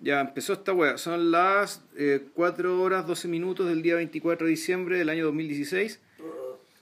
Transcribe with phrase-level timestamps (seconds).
[0.00, 0.98] Ya empezó esta wea.
[0.98, 6.00] Son las eh, 4 horas 12 minutos del día 24 de diciembre del año 2016.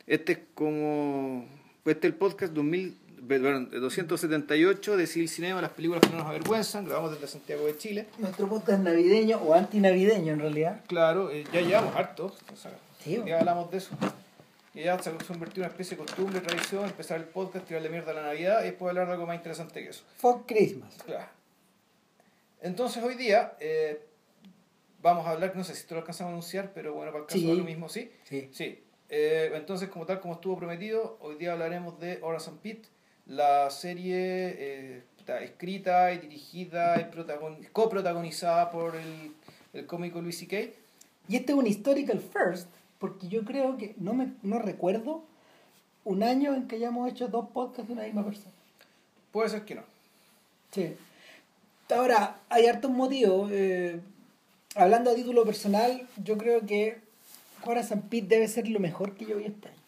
[0.06, 1.46] Este es como.
[1.84, 2.96] Este es el podcast 2000,
[3.28, 6.86] perdón, 278 de Civil Cinema, las películas que no nos avergüenzan.
[6.86, 8.06] Grabamos desde Santiago de Chile.
[8.18, 10.80] Nuestro podcast navideño o antinavideño en realidad.
[10.86, 12.34] Claro, eh, ya llevamos harto.
[12.52, 12.72] o sea,
[13.02, 13.90] Sí, ya hablamos de eso.
[14.72, 17.90] Y ya se ha convertido en una especie de costumbre, tradición, empezar el podcast, tirarle
[17.90, 20.02] mierda a la Navidad y después hablar de algo más interesante que eso.
[20.16, 20.96] Fuck Christmas.
[21.04, 21.28] Claro.
[22.64, 24.00] Entonces hoy día eh,
[25.02, 27.26] vamos a hablar, no sé si esto lo alcanzamos a anunciar, pero bueno, para el
[27.28, 27.46] caso Sí.
[27.46, 28.10] de lo mismo, sí.
[28.24, 28.48] Sí.
[28.52, 28.82] Sí.
[29.10, 32.88] Eh, entonces, como tal, como estuvo prometido, hoy día hablaremos de Horace and Pete,
[33.26, 35.02] la serie eh,
[35.42, 39.32] escrita y dirigida y protagon- coprotagonizada por el,
[39.74, 40.56] el cómico Louis C.K.
[41.28, 45.22] Y este es un historical first, porque yo creo que no me no recuerdo
[46.04, 48.52] un año en que hayamos hecho dos podcasts de una misma persona.
[49.32, 49.82] Puede ser que no.
[50.72, 50.96] Sí.
[51.90, 53.50] Ahora, hay hartos motivos.
[53.52, 54.00] eh,
[54.74, 56.98] hablando a título personal, yo creo que
[57.64, 59.78] Horace and Pete debe ser lo mejor que yo vi este año.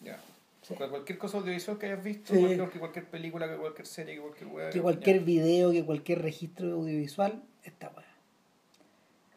[0.00, 0.18] Ya.
[0.62, 0.74] Sí.
[0.74, 2.40] Cualquier cosa audiovisual que hayas visto, Sí.
[2.40, 4.72] cualquier, que cualquier película, que cualquier serie, que cualquier web.
[4.72, 8.08] Que cualquier video, que cualquier registro audiovisual, está bueno.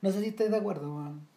[0.01, 1.27] No sé si estáis de acuerdo, weón.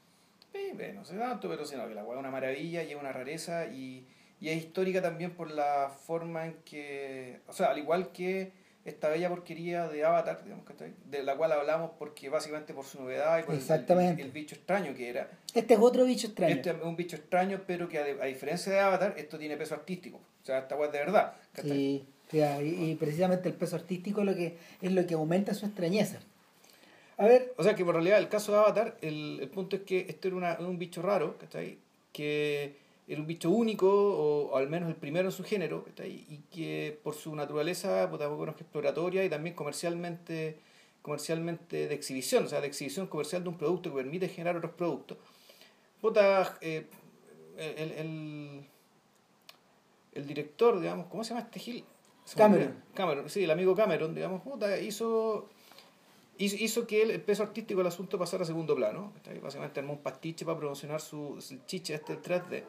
[0.53, 2.91] Sí, bueno, no sé tanto, pero sí, no, que la weá es una maravilla y
[2.93, 4.07] es una rareza y,
[4.41, 8.53] y es histórica también por la forma en que, o sea, al igual que
[8.89, 10.65] esta bella porquería de Avatar, digamos
[11.07, 14.21] de la cual hablamos porque básicamente por su novedad y por el- Exactamente.
[14.23, 15.31] El, el bicho extraño que era.
[15.55, 16.55] Este es otro bicho extraño.
[16.55, 19.75] Este es un bicho extraño, pero que a, a diferencia de Avatar, esto tiene peso
[19.75, 20.19] artístico.
[20.43, 21.35] O sea, esta es de verdad.
[21.63, 22.39] Sí, y,
[22.91, 26.19] y precisamente el peso artístico es lo que, es lo que aumenta su extrañeza.
[27.17, 29.83] A ver, O sea que por realidad el caso de Avatar, el, el punto es
[29.83, 31.79] que este era una- un bicho raro, ¿cachai?
[32.13, 32.77] Que
[33.09, 35.85] era un bicho único, o, o al menos el primero en su género.
[36.05, 40.59] Y que por su naturaleza, puta, bueno, que exploratoria y también comercialmente,
[41.03, 44.73] comercialmente de exhibición, o sea, de exhibición comercial de un producto que permite generar otros
[44.73, 45.17] productos.
[46.01, 46.87] Puta, eh,
[47.57, 48.67] el, el,
[50.13, 51.85] el director, digamos, ¿cómo se llama este Gil?
[52.37, 52.75] Cameron.
[52.95, 55.49] Cameron, sí, el amigo Cameron, digamos, puta, hizo
[56.39, 59.13] hizo, hizo que el, el peso artístico del asunto pasara a segundo plano.
[59.43, 62.65] Básicamente armó un pastiche para promocionar su, su chiche este del 3D.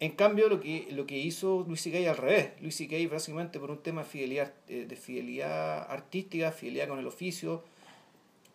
[0.00, 2.10] En cambio, lo que, lo que hizo Luis C.K.
[2.10, 2.50] al revés.
[2.60, 2.96] Luis C.K.
[3.12, 7.62] básicamente por un tema de fidelidad, eh, de fidelidad artística, fidelidad con el oficio.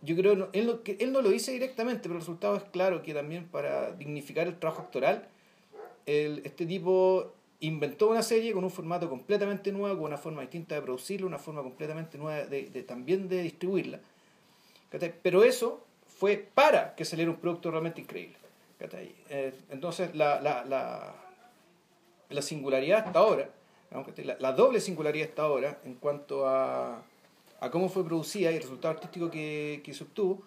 [0.02, 2.64] Yo creo, no- él, no, que él no lo dice directamente, pero el resultado es
[2.64, 5.28] claro que también para dignificar el trabajo actoral,
[6.06, 10.76] el- este tipo inventó una serie con un formato completamente nuevo, con una forma distinta
[10.76, 14.00] de producirla, una forma completamente nueva de, de también de distribuirla.
[15.24, 18.36] Pero eso fue para que saliera un producto realmente increíble.
[19.30, 21.14] Eh, entonces, la, la, la,
[22.30, 23.50] la singularidad hasta ahora,
[24.24, 27.02] la, la doble singularidad hasta ahora en cuanto a,
[27.60, 30.44] a cómo fue producida y el resultado artístico que, que se obtuvo,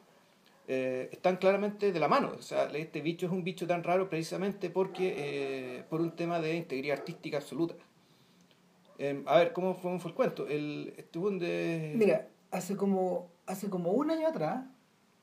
[0.69, 2.32] eh, están claramente de la mano.
[2.38, 6.41] O sea, este bicho es un bicho tan raro precisamente porque eh, por un tema
[6.41, 7.75] de integridad artística absoluta.
[8.98, 10.47] Eh, a ver, ¿cómo fue, cómo fue el cuento?
[10.47, 11.92] El, este de...
[11.97, 14.65] mira, hace como, hace como un año atrás,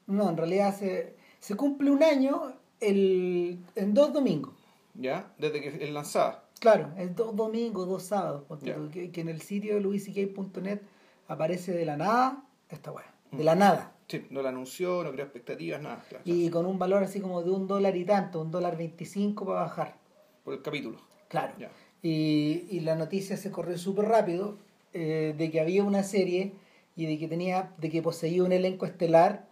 [0.07, 4.53] no, en realidad hace, se cumple un año el, en dos domingos.
[4.95, 5.31] ¿Ya?
[5.37, 6.43] Desde que es lanzada.
[6.59, 10.81] Claro, es dos domingos, dos sábados, tú, que, que en el sitio de luisk.net
[11.27, 13.37] aparece de la nada esta weá, Mm.
[13.37, 13.95] de la nada.
[14.07, 16.03] Sí, no la anunció, no creó expectativas, nada.
[16.09, 19.45] claro, Y con un valor así como de un dólar y tanto, un dólar veinticinco
[19.45, 19.95] para bajar.
[20.43, 20.97] Por el capítulo.
[21.27, 21.53] Claro.
[21.59, 21.69] Ya.
[22.01, 24.57] Y, y la noticia se corrió súper rápido
[24.93, 26.53] eh, de que había una serie
[26.95, 29.45] y de que tenía, de que poseía un elenco estelar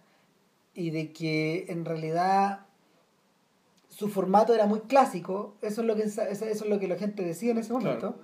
[0.73, 2.65] y de que en realidad
[3.97, 5.55] su formato era muy clásico.
[5.61, 8.15] Eso es lo que eso es lo que la gente decía en ese momento.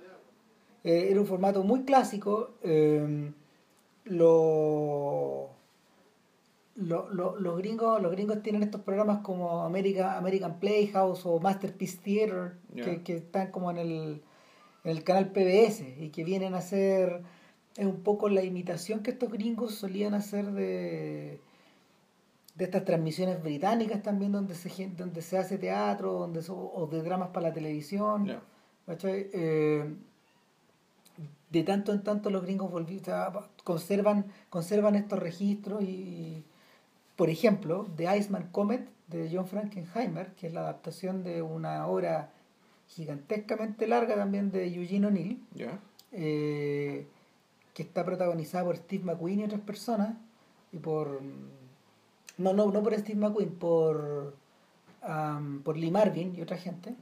[0.84, 2.54] Eh, era un formato muy clásico.
[2.62, 3.32] eh,
[4.04, 5.50] lo,
[6.76, 11.98] lo- lo- los gringos los gringos tienen estos programas como America, American Playhouse o Masterpiece
[12.04, 12.52] Theater
[12.84, 14.22] que, que están como en el,
[14.84, 17.22] en el canal PBS y que vienen a hacer
[17.76, 21.40] es un poco la imitación que estos gringos solían hacer de
[22.54, 27.02] de estas transmisiones británicas también donde se donde se hace teatro donde so- o de
[27.02, 28.26] dramas para la televisión.
[29.06, 29.94] Eh,
[31.50, 36.42] de tanto en tanto los gringos volví- o sea, conservan, conservan estos registros y,
[37.16, 42.30] por ejemplo, The Iceman Comet de John Frankenheimer, que es la adaptación de una obra
[42.88, 45.42] gigantescamente larga también de Eugene O'Neill,
[46.12, 47.06] eh,
[47.72, 50.14] que está protagonizada por Steve McQueen y otras personas,
[50.72, 51.20] y por...
[52.38, 54.34] No, no, no por Steve McQueen, por,
[55.02, 56.94] am, por Lee Marvin y otra gente.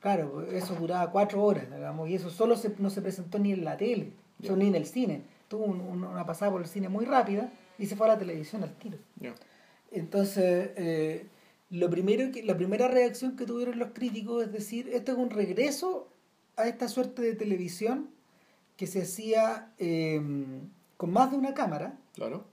[0.00, 3.64] Claro, eso duraba cuatro horas, digamos, y eso solo se, no se presentó ni en
[3.64, 4.12] la tele,
[4.56, 5.22] ni en el cine.
[5.48, 8.18] Tuvo un- un- una pasada por el cine muy rápida y se fue a la
[8.18, 8.98] televisión al tiro.
[9.90, 11.26] Entonces, eh,
[11.70, 15.30] lo primero que, la primera reacción que tuvieron los críticos es decir, esto es un
[15.30, 16.08] regreso
[16.56, 18.08] a esta suerte de televisión
[18.76, 20.20] que se hacía eh,
[20.96, 21.96] con más de una cámara.
[22.14, 22.44] Claro.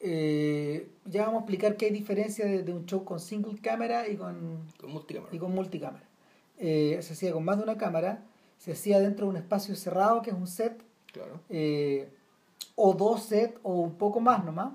[0.00, 4.16] Eh, ya vamos a explicar qué hay diferencia de, un show con single cámara y
[4.16, 5.34] con, multicámara.
[5.34, 6.04] Y con multicámara.
[6.58, 8.22] se hacía con más de una cámara,
[8.58, 10.82] se hacía dentro de un espacio cerrado que es un set.
[11.12, 11.40] Claro
[12.80, 14.72] o dos sets o un poco más nomás.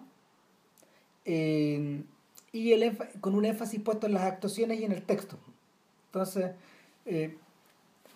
[1.26, 5.38] y el con un énfasis puesto en las actuaciones y en el texto.
[6.08, 6.52] Entonces,
[7.06, 7.38] eh,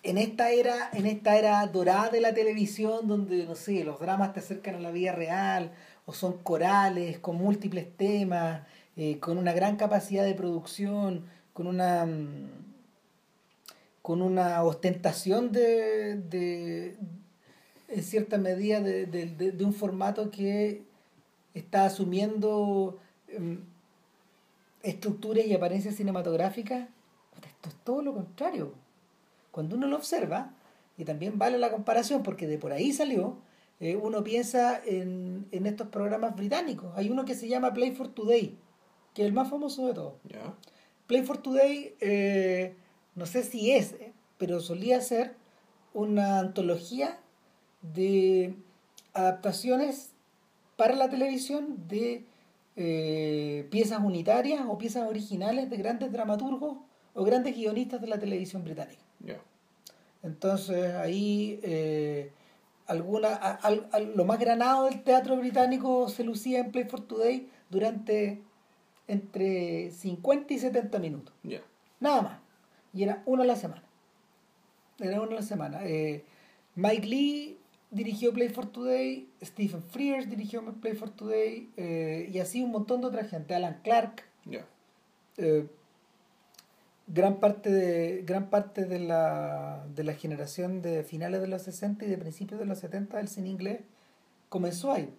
[0.02, 4.34] en esta era, en esta era dorada de la televisión, donde no sé, los dramas
[4.34, 5.72] te acercan a la vida real,
[6.08, 8.62] o son corales, con múltiples temas,
[8.96, 12.48] eh, con una gran capacidad de producción, con una mm,
[14.00, 16.96] con una ostentación de,
[17.88, 20.82] en cierta medida de, un formato que
[21.52, 23.60] está asumiendo em,
[24.82, 26.88] estructuras y apariencias cinematográficas.
[27.36, 28.72] Esto es todo lo contrario.
[29.50, 30.54] Cuando uno lo observa,
[30.96, 33.36] y también vale la comparación porque de por ahí salió,
[33.80, 36.92] eh, uno piensa en, estos programas británicos.
[36.96, 38.56] Hay uno que se llama Play for Today,
[39.14, 40.14] que es el más famoso de todos.
[41.06, 42.74] Play for Today, eh,
[43.14, 45.34] no sé si es, eh, pero solía ser
[45.94, 47.18] una antología
[47.82, 48.54] de
[49.14, 50.12] adaptaciones
[50.76, 52.24] para la televisión de
[52.76, 56.78] eh, piezas unitarias o piezas originales de grandes dramaturgos
[57.14, 59.02] o grandes guionistas de la televisión británica.
[60.22, 62.30] Entonces ahí eh,
[62.88, 63.60] alguna,
[64.14, 68.42] lo más granado del teatro británico se lucía en Play for Today durante
[69.06, 71.34] entre 50 y 70 minutos.
[72.00, 72.38] Nada más.
[72.92, 73.82] Y era uno a la semana.
[74.98, 75.80] Era uno a la semana.
[75.84, 76.24] Eh,
[76.74, 77.58] Mike Lee
[77.90, 83.00] dirigió Play for Today, Stephen Frears dirigió Play for Today, eh, y así un montón
[83.00, 84.24] de otra gente, Alan Clark.
[85.38, 85.66] Eh,
[87.08, 92.04] gran parte de gran parte de la, de la generación de finales de los 60
[92.04, 93.80] y de principios de los 70 del cine inglés
[94.48, 95.12] comenzó ahí.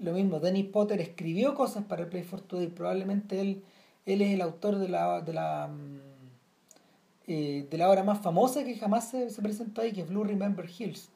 [0.00, 3.64] Lo mismo, Dennis Potter escribió cosas para el Play for Today, probablemente él,
[4.06, 6.00] él es el autor de la, de la, mm,
[7.26, 10.24] eh, de la obra más famosa que jamás se, se presentó ahí, que es Blue
[10.24, 11.10] Remember Hills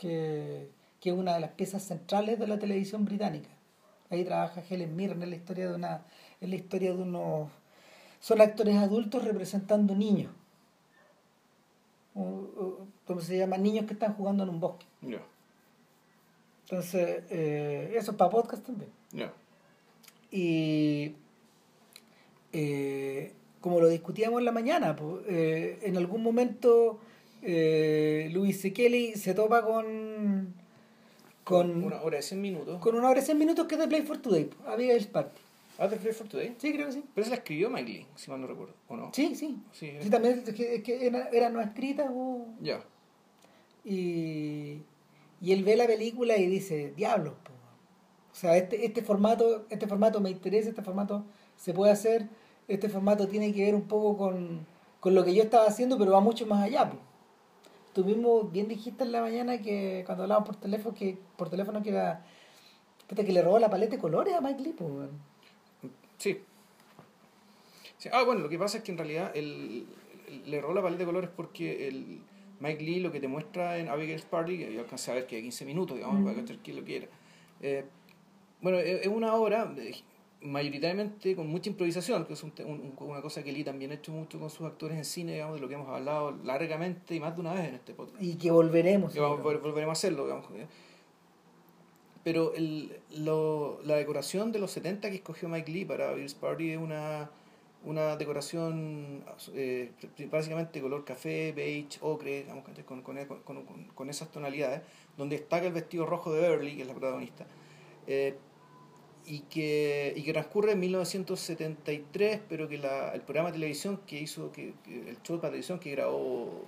[0.00, 0.70] que,
[1.04, 3.50] es una de las piezas centrales de la televisión británica.
[4.08, 6.02] Ahí trabaja Helen Mirren en la historia de una,
[6.40, 7.50] en la historia de unos,
[8.20, 10.32] son actores adultos representando niños.
[12.14, 13.56] ¿Cómo se llama?
[13.56, 14.86] Niños que están jugando en un bosque.
[16.70, 18.90] Entonces, eh, eso es para podcast también.
[20.30, 21.14] Y
[22.52, 27.00] eh, como lo discutíamos en la mañana, pues, eh, en algún momento
[27.42, 30.54] Luis Kelly se topa con,
[31.42, 31.82] con.
[31.82, 32.80] Una hora de 100 minutos.
[32.80, 35.39] Con una hora de 100 minutos que es de Play for Today, Abigail's Party.
[35.80, 36.54] ¿Ah, de Play for Today?
[36.58, 37.04] Sí, creo que sí.
[37.14, 39.10] Pero se la escribió Mike Lee, si mal no recuerdo, ¿o no?
[39.14, 39.62] Sí, sí.
[39.72, 42.48] Sí, también es que, era, no escrita o.
[42.60, 42.84] Ya.
[43.82, 44.82] Y,
[45.40, 47.32] y él ve la película y dice, diablos,
[48.30, 51.24] o sea, este, este formato, este formato me interesa, este formato
[51.56, 52.28] se puede hacer,
[52.68, 54.66] este formato tiene que ver un poco con,
[55.00, 56.90] con lo que yo estaba haciendo, pero va mucho más allá.
[56.90, 57.00] Pues.
[57.94, 61.82] Tú mismo bien dijiste en la mañana que cuando hablábamos por teléfono que por teléfono
[61.82, 62.22] que era
[63.08, 64.74] que le robó la paleta de colores a Mike Lee,
[66.20, 68.08] sí.
[68.12, 69.86] Ah, bueno, lo que pasa es que en realidad el,
[70.46, 72.20] le robó la paleta de colores porque el
[72.60, 75.36] Mike Lee lo que te muestra en Abigail's Party, que yo alcancé a ver que
[75.36, 77.06] hay 15 minutos, digamos, para que quien lo quiera.
[77.60, 77.84] Eh,
[78.60, 79.74] bueno, es una obra
[80.42, 84.50] mayoritariamente con mucha improvisación, que es una cosa que Lee también ha hecho mucho con
[84.50, 87.54] sus actores en cine, digamos, de lo que hemos hablado largamente y más de una
[87.54, 88.22] vez en este podcast.
[88.22, 89.14] Y que volveremos.
[89.14, 90.46] volveremos a hacerlo, digamos.
[92.22, 96.72] Pero el, lo, la decoración de los 70 que escogió Mike Lee para Bill's Party
[96.72, 97.30] es una,
[97.84, 99.24] una decoración
[99.54, 99.90] eh,
[100.30, 104.82] básicamente color café, beige, ocre, digamos, con, con, con, con, esas tonalidades,
[105.16, 107.46] donde destaca el vestido rojo de Beverly, que es la protagonista.
[108.06, 108.34] Eh,
[109.26, 114.18] y que, y que transcurre en 1973, pero que la, el programa de televisión que
[114.20, 116.64] hizo, que, el show de televisión que grabó,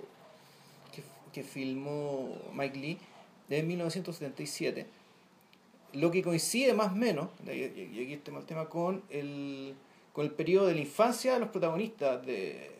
[0.93, 2.97] que, que filmó Mike Lee,
[3.49, 4.87] de 1977,
[5.93, 9.75] lo que coincide más o menos, y aquí está el tema, con el,
[10.11, 12.71] con el periodo de la infancia de los protagonistas de,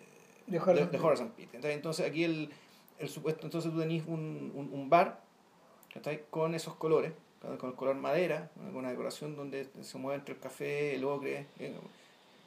[0.48, 1.26] de, Horace,
[1.62, 2.50] de, Entonces aquí el,
[3.00, 5.22] el supuesto, entonces tú tenés un, un, un bar
[6.30, 7.14] con esos colores
[7.60, 11.48] con el color madera, con una decoración donde se mueve entre el café, el ocre,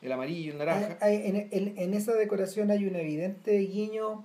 [0.01, 0.99] el amarillo, el naranja.
[1.11, 4.25] en, en, esa decoración hay un evidente guiño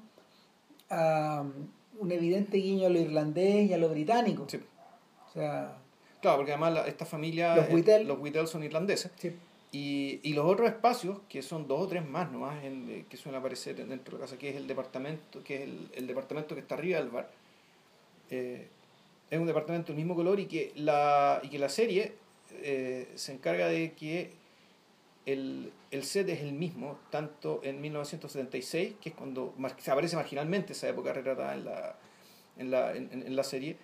[0.90, 1.46] a
[2.00, 4.46] un evidente guiño a lo irlandés y a lo británico.
[4.48, 4.60] Sí.
[5.28, 5.78] O sea,
[6.22, 8.04] Claro, porque además la- esta familia, Los eh, Whittle.
[8.06, 9.12] los Whittle son irlandeses.
[9.18, 9.36] Sí.
[9.74, 13.16] Y, y los otros espacios, que son dos o tres más nomás, en, eh, que
[13.18, 16.56] suelen aparecer dentro de la casa, que es el departamento, que es el, el departamento
[16.56, 17.32] que está arriba del bar,
[18.30, 18.68] eh,
[19.30, 22.14] es un departamento del mismo color y que la, y que la serie
[22.52, 24.32] eh, se encarga de que
[25.26, 30.74] el, el set es el mismo, tanto en 1976, que es cuando se aparece marginalmente
[30.74, 31.96] esa época retratada en la,
[32.58, 33.78] en la, en- en la serie,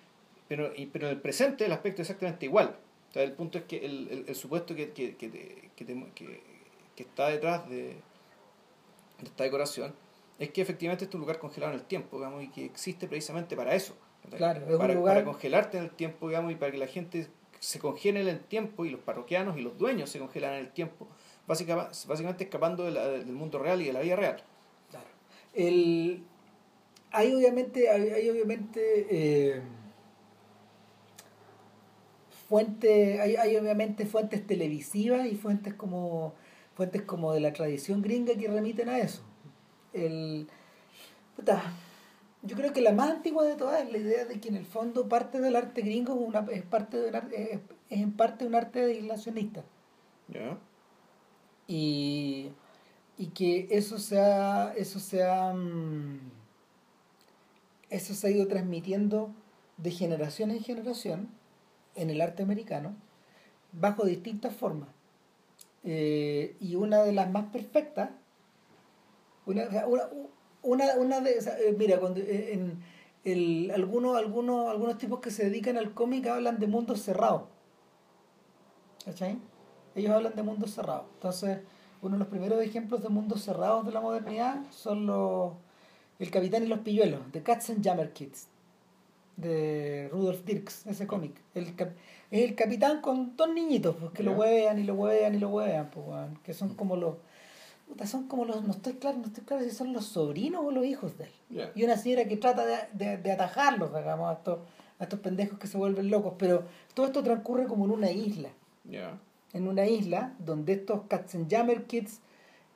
[0.47, 2.75] pero, y- pero en el presente el aspecto es exactamente igual.
[3.11, 6.11] Sea, el punto es que el, el- el supuesto que, que, que, te- que, te-
[6.15, 6.41] que-
[6.95, 7.95] que está detrás de,
[9.19, 9.93] de esta decoración
[10.39, 13.55] es que efectivamente es un lugar congelado en el tiempo, digamos, y que existe precisamente
[13.55, 13.95] para eso.
[14.23, 14.37] ¿cachai?
[14.37, 16.87] Claro, es un para, lugar- para congelarte en el tiempo, digamos, y para que la
[16.87, 17.27] gente
[17.59, 20.71] se congele en el tiempo y los parroquianos y los dueños se congelan en el
[20.71, 21.07] tiempo,
[21.47, 24.43] básicamente, básicamente escapando de la- del mundo real y de la vida real.
[24.91, 25.07] Claro.
[25.55, 26.23] El,
[27.11, 29.61] hay obviamente, hay, hay obviamente eh,
[32.47, 36.33] fuentes, hay, hay obviamente fuentes televisivas y fuentes como
[36.75, 39.23] fuentes como de la tradición gringa que remiten a eso.
[39.93, 40.47] El,
[41.35, 41.63] puta,
[42.43, 44.65] yo creo que la más antigua de todas es la idea de que en el
[44.65, 48.11] fondo parte del arte gringo es, una, es parte de un ar- es, es en
[48.11, 49.63] parte un arte aislacionista
[50.27, 50.57] ¿Ya?
[51.67, 52.49] y,
[53.17, 56.19] y que eso se ha, eso se ha, mm,
[57.89, 59.31] eso se ha ido transmitiendo
[59.77, 61.29] de generación en generación
[61.97, 62.95] en el arte americano
[63.71, 64.89] bajo distintas formas
[65.89, 68.09] Eh, y una de las más perfectas
[69.45, 69.63] una,
[70.63, 72.63] una, una, de eh, mira cuando eh, en
[73.23, 77.43] el, algunos algunos algunos tipos que se dedican al cómic hablan de mundos cerrados
[79.05, 79.39] ¿cachai?
[79.97, 81.05] ellos hablan de mundos cerrados.
[81.15, 81.59] Entonces,
[82.01, 85.53] uno de los primeros ejemplos de mundos cerrados de la modernidad son los
[86.19, 88.47] El Capitán y los Pilluelos, de Cats and Jammer Kids,
[89.37, 91.33] de Rudolf Dirks, ese cómic.
[91.55, 91.91] El cap-
[92.29, 95.49] es el capitán con dos niñitos pues, que lo huevean y lo huevean y lo
[95.49, 96.05] huevean, pues,
[96.43, 97.15] que son como los.
[97.87, 98.63] puta, son como los.
[98.63, 101.31] No estoy claro, no estoy claro si son los sobrinos o los hijos de él.
[101.75, 104.59] Y una señora que trata de, de, de atajarlos, digamos, a estos,
[104.99, 106.33] a estos pendejos que se vuelven locos.
[106.37, 106.63] Pero
[106.93, 108.49] todo esto transcurre como en una isla
[109.53, 112.19] en una isla donde estos Katzenjammer Kids,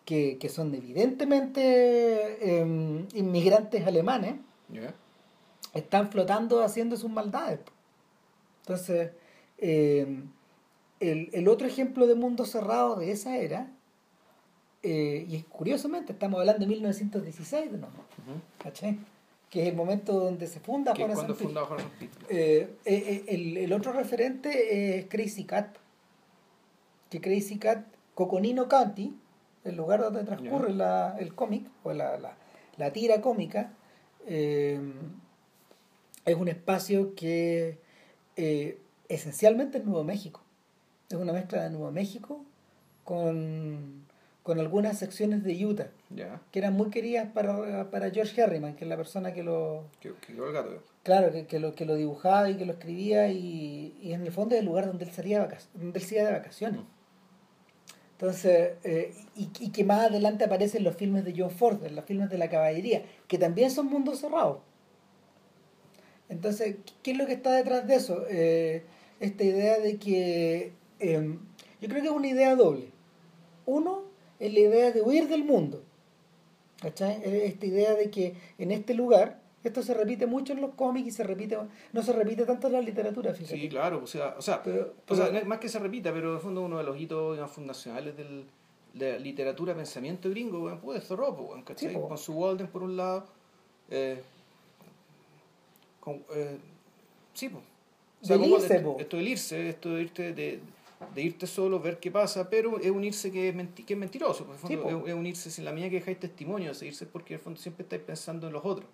[0.06, 1.62] que, que son evidentemente
[2.62, 4.36] eh, inmigrantes alemanes.
[5.74, 7.60] Están flotando haciendo sus maldades.
[8.62, 9.12] Entonces,
[9.58, 10.22] eh,
[11.00, 13.68] el, el otro ejemplo de mundo cerrado de esa era,
[14.84, 18.40] eh, y curiosamente estamos hablando de 1916 de nuevo, Ujú.
[18.64, 18.98] ¿cachai?
[19.50, 21.36] Que es el momento donde se funda Horace cuando
[22.00, 22.10] Pete.
[22.30, 25.76] Eh, eh, el, el otro referente es Crazy Cat.
[27.10, 27.86] Que Crazy Cat,
[28.16, 29.14] Coconino County,
[29.66, 32.36] el lugar donde transcurre la- el cómic, o la, la,
[32.78, 33.74] la tira cómica,
[34.26, 34.80] eh,
[36.26, 37.78] es un espacio que
[38.36, 38.78] eh,
[39.10, 40.42] esencialmente es Nuevo México.
[41.10, 42.46] Es una mezcla de Nuevo México
[43.04, 44.06] con,
[44.44, 45.90] con algunas secciones de Utah,
[46.52, 50.14] que eran muy queridas para, para George Harriman, que es la persona que lo, Que,
[50.26, 50.84] que el gato.
[51.04, 54.32] Claro, que, que lo, que lo dibujaba y que lo escribía y, y en el
[54.32, 56.82] fondo es el lugar donde él salía de, vacac- donde él iba de vacaciones.
[58.14, 62.30] Entonces, eh, y, y que más adelante aparecen los filmes de John Ford, los filmes
[62.30, 64.60] de la caballería, que también son mundos cerrados.
[66.32, 68.24] Entonces, ¿qué es lo que está detrás de eso?
[68.30, 68.84] Eh,
[69.20, 71.38] esta idea de que eh,
[71.82, 72.88] yo creo que es una idea doble.
[73.66, 74.04] Uno,
[74.40, 75.84] es la idea de huir del mundo.
[76.82, 77.22] ¿Cachai?
[77.24, 81.12] Esta idea de que en este lugar, esto se repite mucho en los cómics y
[81.12, 81.58] se repite,
[81.94, 83.56] no se repite tanto en la literatura, fíjate.
[83.60, 84.02] Sí, claro.
[84.04, 86.62] O sea, o sea, Pero- o sea, más que se repita, pero en el fondo
[86.62, 88.46] uno de los hitos digamos, fundacionales del,
[88.94, 91.90] de la literatura, pensamiento gringo, weón, pues Zorro, ¿cachai?
[91.94, 92.00] Sí.
[92.00, 93.26] Con su Walden por un lado.
[93.90, 94.24] Eh,
[96.02, 96.58] con, eh,
[97.34, 97.64] sí, pues.
[98.22, 98.98] Del irse, po.
[99.00, 100.60] esto del irse, esto de irte, de,
[101.16, 104.00] de irte solo, ver qué pasa, pero es un irse que es, menti- que es
[104.00, 107.06] mentiroso, el fondo es, es un irse sin la mía que dejáis testimonio, es irse
[107.06, 108.88] porque en el fondo siempre estáis pensando en los otros.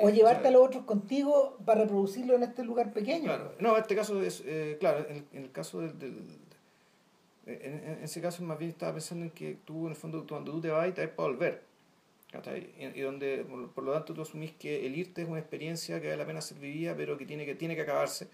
[0.00, 3.24] O llevarte sea, a los otros contigo para reproducirlo en este lugar pequeño.
[3.24, 5.98] Claro, no, en este caso es, eh, claro, en, en el caso del...
[5.98, 6.14] del-
[7.46, 10.24] en, en- en ese caso más bien estaba pensando en que tú en el fondo
[10.28, 11.62] cuando tú te vas y te vas para volver.
[12.30, 12.70] ¿Cachai?
[12.94, 13.44] Y, donde
[13.74, 16.40] por, lo tanto tú asumís que el irte es una experiencia que vale la pena
[16.40, 18.28] ser vivida pero que tiene que, tiene que acabarse.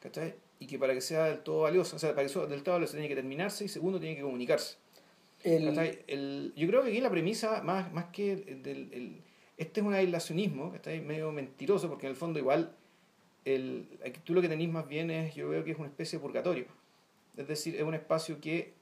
[0.00, 0.34] ¿cachai?
[0.58, 2.74] Y que para que sea del todo valiosa, o sea, para que sea del todo
[2.74, 4.76] valiosa tiene que terminarse y segundo tiene que comunicarse.
[5.42, 6.00] El- ¿cachai?
[6.06, 9.22] El- yo creo que aquí la premisa, más, más que el- del, el-
[9.56, 12.74] este es un aislacionismo, está medio mentiroso, porque en el fondo igual
[13.44, 13.86] el,
[14.24, 16.66] tú lo que tenés más bien es, yo veo que es una especie de purgatorio.
[17.36, 18.72] Es decir, es un espacio que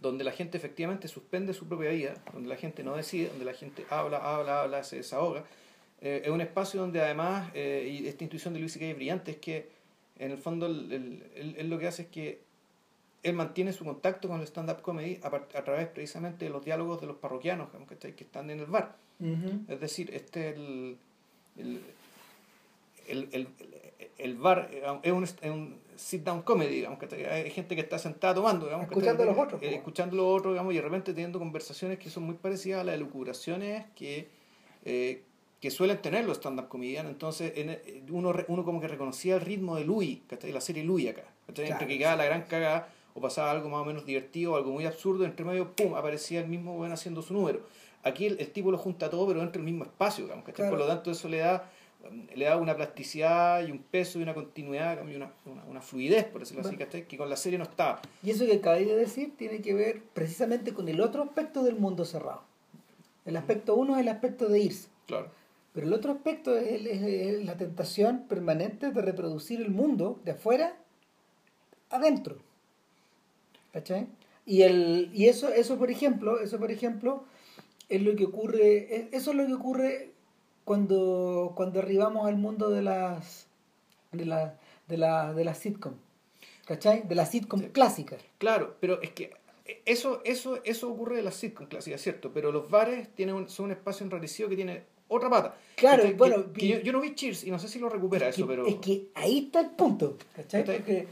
[0.00, 3.54] donde la gente efectivamente suspende su propia vida, donde la gente no decide, donde la
[3.54, 5.44] gente habla, habla, habla, se desahoga.
[6.00, 9.32] Eh, es un espacio donde además, eh, y esta intuición de Luis que es brillante,
[9.32, 9.68] es que
[10.18, 12.48] en el fondo él, él lo que hace es que
[13.22, 15.30] él mantiene su contacto con el stand-up comedy a,
[15.64, 18.96] través precisamente de los diálogos de los parroquianos que están en el bar.
[19.68, 20.96] Es decir, este el,
[21.56, 21.80] el,
[23.08, 23.48] el, el,
[24.18, 27.24] el bar eh, es un, es un sit-down comedy, digamos, ¿cachai?
[27.24, 29.32] hay gente que está sentada tomando, digamos, Escuchando ¿cachai?
[29.32, 32.10] a los otros, Eh, escuchando a los otros, digamos, y de repente teniendo conversaciones que
[32.10, 34.28] son muy parecidas a las elucubraciones que,
[34.84, 35.22] eh,
[35.60, 37.08] que suelen tener los stand-up comedians.
[37.08, 40.52] Entonces, en- eh, uno, uno como que reconocía el ritmo de Louis, ¿cachai?
[40.52, 41.24] la serie Louis acá.
[41.48, 41.66] ¿cachai?
[41.66, 44.70] Claro, Entre que quedaba la gran cagada o pasaba algo más o menos divertido, algo
[44.70, 47.62] muy absurdo, entre medio, pum, aparecía el mismo buen haciendo su número.
[48.04, 50.66] Aquí el, el tipo lo junta todo, pero dentro del mismo espacio, digamos, ¿cachai?
[50.66, 50.70] Claro.
[50.76, 51.68] Por lo tanto, eso le da
[52.34, 56.24] le da una plasticidad y un peso y una continuidad y una, una, una fluidez,
[56.24, 58.00] por decirlo así, que con la serie no estaba.
[58.22, 61.74] Y eso que acabé de decir tiene que ver precisamente con el otro aspecto del
[61.76, 62.42] mundo cerrado.
[63.26, 65.30] El aspecto uno es el aspecto de irse, Claro.
[65.74, 70.18] pero el otro aspecto es, el- es- es la tentación permanente de reproducir el mundo
[70.24, 70.76] de afuera
[71.90, 72.36] adentro.
[73.72, 74.06] ¿Cachai?
[74.46, 77.24] Y, el, y eso, eso, por ejemplo, eso, por ejemplo,
[77.88, 80.10] es lo que ocurre, es- eso es lo que ocurre
[80.68, 83.46] cuando, cuando arribamos al mundo de las
[84.12, 85.94] de la, de la, de la sitcom.
[86.66, 87.08] ¿Cachai?
[87.08, 87.68] De la sitcom Sí.
[87.70, 88.16] clásica.
[88.36, 89.32] Claro, pero es que
[89.86, 92.30] eso, eso, eso ocurre de las sitcom clásicas, ¿cierto?
[92.34, 95.54] Pero los bares tienen un, son un espacio enrarecido que tiene otra pata.
[95.76, 96.02] Claro.
[96.02, 98.36] Que- bueno, que yo, yo no vi Cheers y no sé si lo recupera Es
[98.36, 98.66] eso, pero...
[98.66, 100.18] es que ahí está el punto.
[100.36, 100.64] ¿Cachai?
[100.66, 101.08] Porque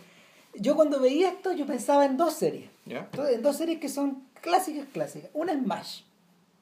[0.54, 2.68] yo cuando veía esto, yo pensaba en dos series.
[2.84, 2.98] ¿Ya?
[3.10, 5.30] Entonces, En dos series que son clásicas, clásicas.
[5.32, 6.02] Una es MASH.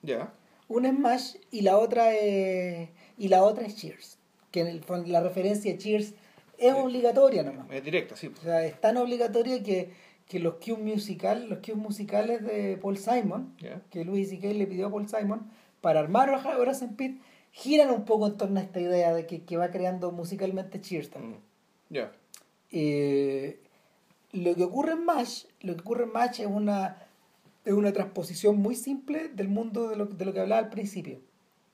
[0.02, 0.32] ¿Ya?
[0.68, 4.18] Una es MASH y la otra es, y la otra es Cheers.
[4.50, 6.14] Que en el la referencia a Cheers
[6.58, 6.80] es Sí.
[6.80, 7.66] obligatoria nomás.
[7.70, 8.28] Es directa, sí.
[8.28, 9.90] O sea, es tan obligatoria que,
[10.28, 13.82] que los cues musical, los cues musicales de Paul Simon, ¿Ya?
[13.90, 14.48] que Louis C.K.
[14.48, 17.18] le pidió a Paul Simon para armar Horace and Pete,
[17.52, 21.10] giran un poco en torno a esta idea de que, que va creando musicalmente Cheers
[21.10, 21.40] también.
[21.90, 21.94] Mm.
[21.94, 22.12] Ya.
[22.70, 23.60] Eh,
[24.32, 27.03] lo que ocurre en MASH, lo que ocurre en MASH es una,
[27.64, 31.20] es una transposición muy simple del mundo de lo, de lo que hablaba al principio.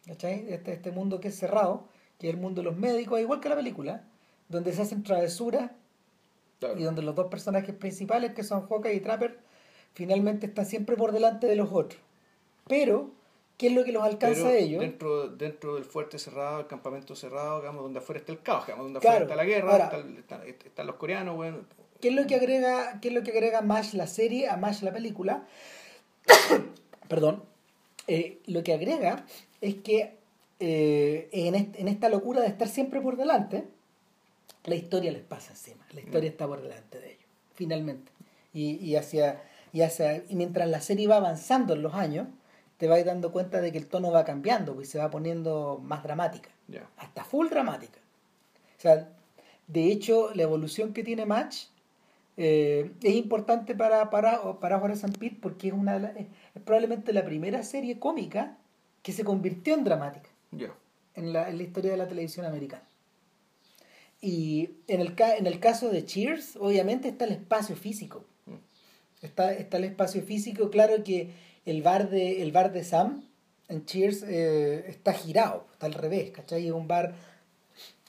[0.07, 0.47] ¿Cachai?
[0.53, 1.85] Este, este mundo que es cerrado,
[2.19, 4.05] que es el mundo de los médicos, igual que la película,
[4.49, 5.71] donde se hacen travesuras
[6.59, 6.79] Claro.
[6.79, 9.39] y donde los dos personajes principales, que son Hawkeye y Trapper,
[9.95, 12.01] finalmente están siempre por delante de los otros.
[12.69, 13.11] Pero,
[13.57, 14.81] ¿qué es lo que los alcanza Pero a ellos?
[14.81, 18.87] Dentro, dentro del fuerte cerrado, el campamento cerrado, digamos, donde afuera está el caos, digamos,
[18.87, 19.25] donde Claro.
[19.27, 21.59] afuera está la guerra, Ahora- están los coreanos, bueno,
[22.01, 24.83] ¿Qué es lo que agrega, qué es lo que agrega MASH la serie a MASH
[24.83, 25.47] la película?
[27.09, 27.43] Perdón.
[28.07, 29.25] Eh, lo que agrega
[29.61, 30.17] es que
[30.59, 33.65] eh, en, est- en esta locura de estar siempre por delante,
[34.65, 35.87] la historia les pasa encima.
[35.93, 38.11] La historia está por delante de ellos, finalmente.
[38.53, 42.27] Y, y hacia, y hacia y mientras la serie va avanzando en los años,
[42.79, 46.03] te vas dando cuenta de que el tono va cambiando, pues se va poniendo más
[46.03, 46.89] dramática ya.
[46.97, 47.99] hasta full dramática.
[48.79, 49.09] O sea,
[49.69, 51.65] de hecho, la evolución que tiene Match
[52.43, 56.27] eh, es importante para, para, para and Pete porque es, una, de la- es
[56.65, 58.57] probablemente la primera serie cómica
[59.03, 60.29] que se convirtió en dramática
[61.15, 62.83] en la, en la historia de la televisión americana.
[64.23, 68.25] Y en el, ca- en el caso de Cheers, obviamente está el espacio físico.
[68.47, 68.55] Mm.
[69.23, 71.31] Está, está el espacio físico, claro que
[71.67, 73.23] el bar de, el bar de Sam
[73.69, 76.67] en Cheers eh, está girado, está al revés, ¿cachai?
[76.67, 77.15] Es un bar,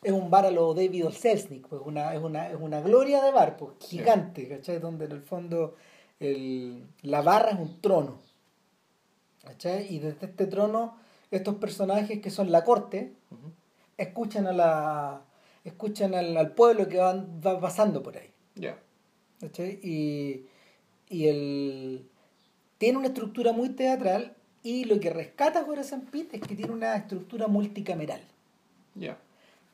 [0.02, 1.10] es un bar a lo David.
[1.10, 4.80] Selznick, pues una, es, una, es una gloria de bar, pues gigante, ¿cachai?
[4.80, 5.76] Donde en el fondo
[6.20, 8.20] el, la barra es un trono,
[9.44, 9.94] ¿cachai?
[9.94, 10.98] Y desde este trono,
[11.30, 13.14] estos personajes que son la corte,
[13.98, 15.22] escuchan a la
[15.64, 18.32] escuchan al, al pueblo que van, va pasando por ahí.
[18.56, 18.78] Ya.
[19.40, 19.80] ¿cachai?
[19.82, 20.46] Y,
[21.10, 22.10] y el,
[22.78, 26.96] tiene una estructura muy teatral y lo que rescata and Pete es que tiene una
[26.96, 28.22] estructura multicameral,
[28.96, 29.18] Ya.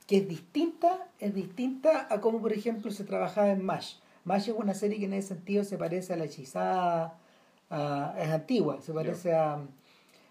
[0.08, 3.96] Que es distinta, es distinta a como por ejemplo se trabajaba en MASH.
[4.26, 7.17] MASH es una serie que en ese sentido se parece a La Hechizada,
[7.70, 9.60] a- es antigua, se parece a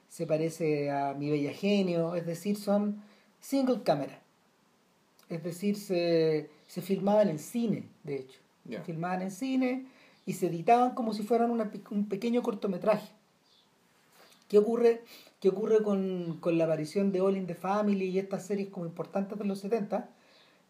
[0.08, 3.02] se parece a Mi Bella Genio, es decir, son
[3.40, 4.18] single camera.
[5.28, 8.38] Es decir, se, se filmaban en cine, de hecho.
[8.78, 9.86] Se filmaban en cine
[10.24, 13.08] y se editaban como si fueran una un pequeño cortometraje.
[14.48, 15.02] ¿Qué ocurre,
[15.46, 18.84] qué ocurre con, con la aparición de All in the Family y estas series como
[18.86, 20.08] importantes de los 70?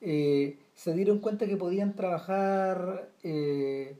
[0.03, 3.97] Eh, se dieron cuenta que podían trabajar eh,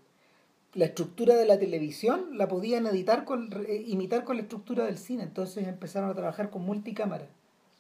[0.75, 4.99] la estructura de la televisión, la podían editar con, eh, imitar con la estructura del
[4.99, 5.23] cine.
[5.23, 7.27] Entonces empezaron a trabajar con multicámara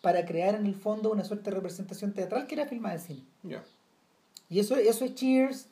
[0.00, 3.22] para crear en el fondo una suerte de representación teatral que era filmada en cine.
[3.42, 3.62] Ya.
[4.48, 5.68] Y eso, eso es Cheers.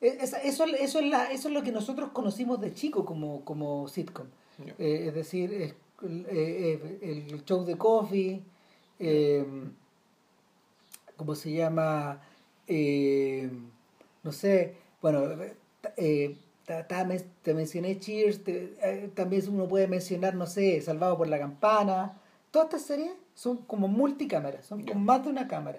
[0.00, 3.88] Esa- Eso, eso, es la, eso es lo que nosotros conocimos de chico como, como
[3.88, 4.28] sitcom.
[4.64, 4.74] Ya.
[4.78, 8.42] Eh, es decir, es- el, eh, eh, el show de Coffee,
[8.98, 9.44] eh,
[11.16, 12.20] ¿cómo se llama?
[12.66, 13.50] Eh,
[14.22, 15.22] no sé, bueno,
[15.96, 16.36] eh,
[17.42, 22.20] te mencioné Cheers, eh, también uno puede mencionar, no sé, Salvado por la Campana.
[22.50, 25.78] Todas estas series son como multicámaras, son con más de una cámara.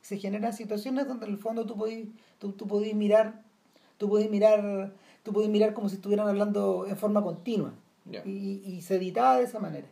[0.00, 2.06] Se generan situaciones donde en el fondo tú podés,
[2.38, 3.42] tú, tú mirar,
[3.98, 7.72] tú podés mirar, tú podés mirar como si estuvieran hablando en forma continua.
[8.24, 9.86] Y, y, se editaba de esa manera.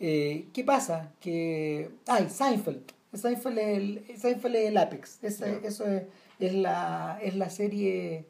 [0.00, 1.12] Eh, ¿Qué pasa?
[1.20, 1.90] Que.
[2.06, 2.82] Ay, Seinfeld.
[3.12, 5.22] Seinfeld es el, Seinfeld es el Apex.
[5.22, 5.80] Eso es,
[6.40, 8.26] es, la, es la serie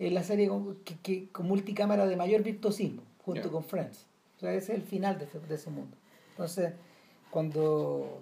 [0.00, 4.06] es la serie con, que, con multicámara de mayor virtuosismo, junto con Friends.
[4.38, 5.94] O sea, ese es el final de, de ese mundo.
[6.30, 6.72] Entonces,
[7.30, 8.18] cuando,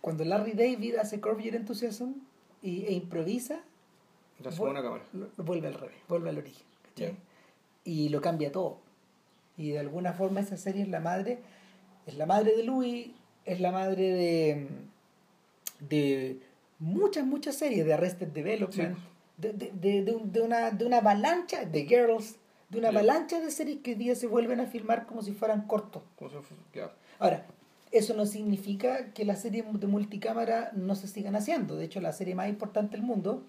[0.00, 2.14] cuando Larry David hace Curb Your Enthusiasm
[2.62, 3.60] y, e improvisa,
[4.56, 5.02] vuelve,
[5.36, 6.64] vuelve al revés, vuelve al origen.
[7.84, 8.78] Y lo cambia todo.
[9.56, 11.38] Y de alguna forma esa serie es la madre,
[12.06, 13.10] es la madre de Louis,
[13.44, 14.68] es la madre de,
[15.80, 16.40] de
[16.78, 18.98] muchas, muchas series, de Arrested Development
[19.36, 22.36] de, de, de, de, una, de una avalancha de girls,
[22.68, 25.66] de una avalancha de series que hoy día se vuelven a filmar como si fueran
[25.66, 26.02] cortos.
[27.18, 27.46] Ahora,
[27.90, 31.76] eso no significa que las series de multicámara no se sigan haciendo.
[31.76, 33.44] De hecho, la serie más importante del mundo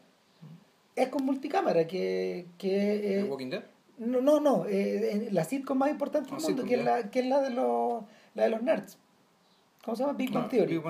[0.96, 2.48] es con multicámara, que...
[2.58, 3.64] que Walking Dead?
[3.98, 4.66] No, no, no.
[4.68, 7.50] Eh, la sitcom más importante del ah, mundo, que, es la, que es la de
[7.52, 8.04] los,
[8.34, 8.98] la de los nerds.
[9.84, 10.14] ¿Cómo se llama?
[10.14, 10.82] Big Bang Theory.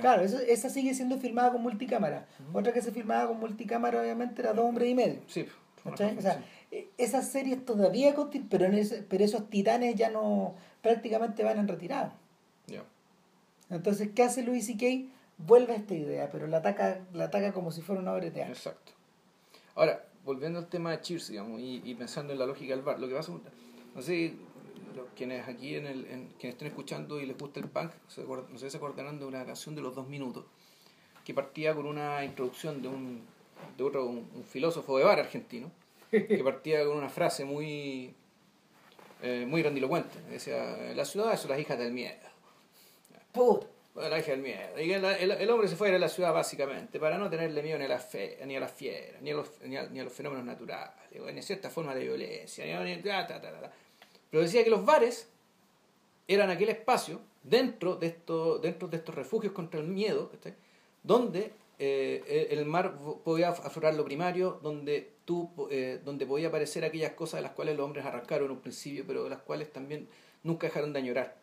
[0.00, 2.26] Claro, esa sigue siendo filmada con multicámara.
[2.52, 5.20] Otra que se filmaba con multicámara, obviamente, era Dos Hombres y Medio.
[5.26, 5.46] Sí.
[5.84, 8.14] O sea, e, esas series todavía
[8.48, 12.16] pero, en pero esos titanes ya no prácticamente van en retirada.
[13.70, 15.10] Entonces, ¿qué hace Louis C.K.?
[15.38, 18.32] Vuelve a esta idea, pero la ataca, la ataca como si fuera una obra de
[18.32, 18.52] teatro.
[18.52, 18.92] Exacto.
[19.74, 22.98] Ahora, volviendo al tema de Cheers, digamos, y, y pensando en la lógica del bar,
[23.00, 23.32] lo que pasa,
[23.94, 24.34] no sé,
[25.16, 27.92] quienes aquí en el, en, quienes estén escuchando y les gusta el punk,
[28.50, 30.44] no sé, se acordarán de una canción de los dos minutos,
[31.24, 33.22] que partía con una introducción de un,
[33.76, 35.70] de otro, un, filósofo de bar argentino,
[36.10, 38.14] que partía con una frase muy,
[39.22, 40.20] eh, muy grandilocuente.
[40.30, 42.16] Decía, la ciudad son las hijas del miedo.
[43.32, 43.66] Puta.
[43.94, 44.80] Hija del miedo.
[44.80, 47.84] Y el, el, hombre se fue a la ciudad básicamente para no tenerle miedo ni
[47.84, 48.08] a las
[48.46, 50.94] ni a fieras, ni a los, ni a, ni a los fenómenos naturales,
[51.34, 53.40] ni cierta forma de violencia, ni a, ta,
[54.30, 55.28] pero decía que los bares
[56.26, 58.16] eran aquel espacio dentro de,
[58.62, 60.30] dentro de estos refugios contra el miedo,
[61.02, 67.12] donde eh, el mar podía aflorar lo primario, donde, tú, eh, donde podía aparecer aquellas
[67.12, 70.08] cosas de las cuales los hombres arrancaron en un principio, pero de las cuales también
[70.42, 71.41] nunca dejaron de añorar.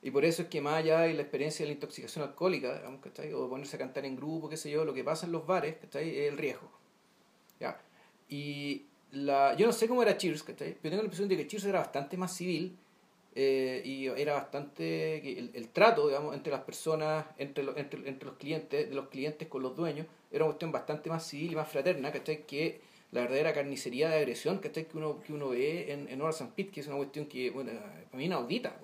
[0.00, 3.00] Y por eso es que más allá de la experiencia de la intoxicación alcohólica, digamos,
[3.34, 5.76] o ponerse a cantar en grupo, qué sé yo, lo que pasa en los bares
[5.82, 5.96] es
[6.30, 6.70] el riesgo.
[7.58, 7.80] ¿ya?
[8.28, 11.64] Y la, yo no sé cómo era Cheers, pero tengo la impresión de que Cheers
[11.64, 12.76] era bastante más civil
[13.34, 18.36] eh, y era bastante el, el, trato digamos entre las personas entre, entre, entre, los
[18.36, 21.68] clientes de los clientes con los dueños era una cuestión bastante más civil y más
[21.68, 22.80] fraterna que
[23.12, 26.80] la verdadera carnicería de agresión que uno que uno ve en, en Horace Pit que
[26.80, 27.70] es una cuestión que bueno
[28.10, 28.76] para mí inaudita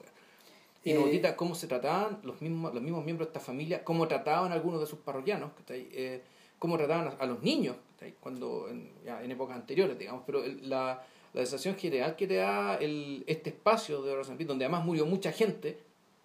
[0.85, 4.53] inaudita eh, cómo se trataban los mismos los mismos miembros de esta familia cómo trataban
[4.53, 6.23] algunos de sus parroquianos eh,
[6.59, 7.77] cómo trataban a, los niños
[8.21, 12.77] cuando en, ya, en, épocas anteriores, digamos, pero la, la, sensación general que te da
[12.77, 15.79] el, este espacio de Horace donde además murió mucha gente,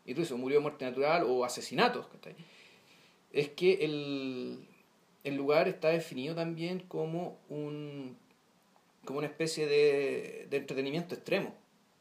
[0.05, 2.07] incluso murió de muerte natural o asesinatos,
[3.31, 4.67] es que el,
[5.23, 8.17] el lugar está definido también como un
[9.05, 11.55] como una especie de, de entretenimiento extremo.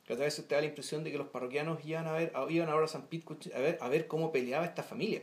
[0.08, 2.70] Que a veces te da la impresión de que los parroquianos iban a ver, iban
[2.70, 5.20] a San Pete a ver, a ver cómo peleaba esta familia.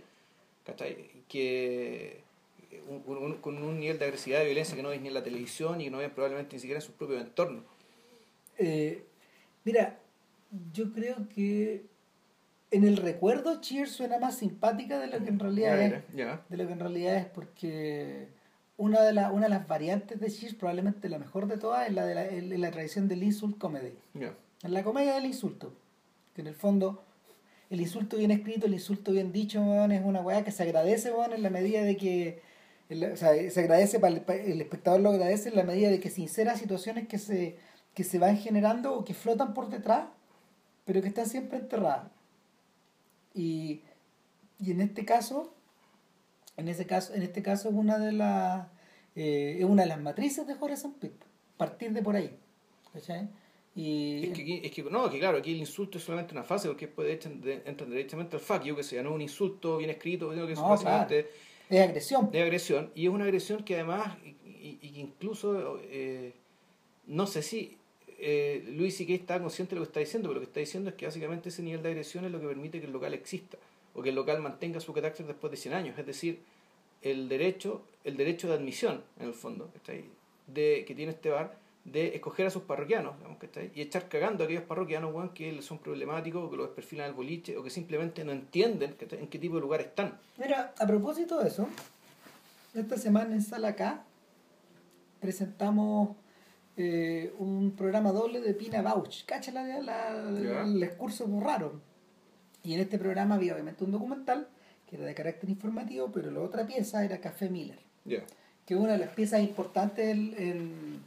[1.28, 2.24] Que
[3.42, 5.86] con un nivel de agresividad y violencia que no ves ni en la televisión y
[5.86, 7.64] que no ves probablemente ni siquiera en su propio entorno.
[8.60, 9.04] Eh,
[9.64, 9.98] mira,
[10.72, 11.86] yo creo que
[12.70, 16.04] en el recuerdo Cheers suena más simpática de lo que en realidad es.
[16.14, 18.28] De lo que en realidad es porque
[18.78, 21.94] una de, la, una de las variantes de Cheers, probablemente la mejor de todas, es
[21.94, 23.94] la de la, la tradición del insult comedy.
[24.66, 25.74] En la comedia del insulto.
[26.34, 27.04] Que en el fondo
[27.70, 31.44] el insulto bien escrito, el insulto bien dicho, es una weá que se agradece, en
[31.44, 32.42] la medida de que
[32.90, 36.56] o sea, se agradece, para el, espectador lo agradece en la medida de que sincera
[36.56, 37.58] situaciones que se,
[37.96, 40.08] que se van generando o que flotan por detrás,
[40.86, 42.12] pero que están siempre enterradas.
[43.34, 43.82] Y,
[44.60, 45.54] y en este caso,
[46.58, 48.68] en ese caso, en este caso es una de las
[49.16, 51.14] eh, es una de las matrices de Horace Pitt,
[51.58, 52.38] partir de por ahí.
[53.76, 54.28] Y...
[54.28, 56.88] Es, que, es que, no, que claro, aquí el insulto es solamente una fase, porque
[56.88, 57.26] después
[57.66, 61.28] entran directamente al fuck you, que sea, no un insulto bien escrito, que es básicamente
[61.70, 62.32] de agresión.
[62.32, 62.92] De agresión.
[62.96, 66.34] Y es una agresión que además, y, y incluso, eh,
[67.08, 67.78] no sé si
[68.20, 70.60] eh, Luis sí que está consciente de lo que está diciendo, pero lo que está
[70.60, 73.14] diciendo es que básicamente ese nivel de agresión es lo que permite que el local
[73.14, 73.58] exista,
[73.94, 76.00] o que el local mantenga su carácter después de 100 años.
[76.00, 76.40] Es decir,
[77.02, 80.06] el derecho, el derecho de admisión, en el fondo, ¿cachai?
[80.48, 83.72] De, que tiene este bar, de escoger a sus parroquianos, digamos, ¿cachai?
[83.76, 87.56] Y echar cagando a aquellos parroquianos, weón, que son problemáticos, que los desperfilan al boliche,
[87.58, 89.20] o que simplemente no entienden ¿cachai?
[89.20, 90.18] en qué tipo de lugar están.
[90.38, 91.68] Mira, a propósito de eso,
[92.74, 94.04] esta semana en Sala K
[95.20, 96.16] presentamos
[96.78, 99.24] eh, un programa doble de Pina Bauch.
[99.26, 101.80] Cacha la, la, el discurso muy raro.
[102.64, 104.48] Y en este programa había obviamente un documental
[104.90, 108.24] que era de carácter informativo, pero la otra pieza era Café Miller, Ya.
[108.66, 111.00] que es una de las piezas importantes en,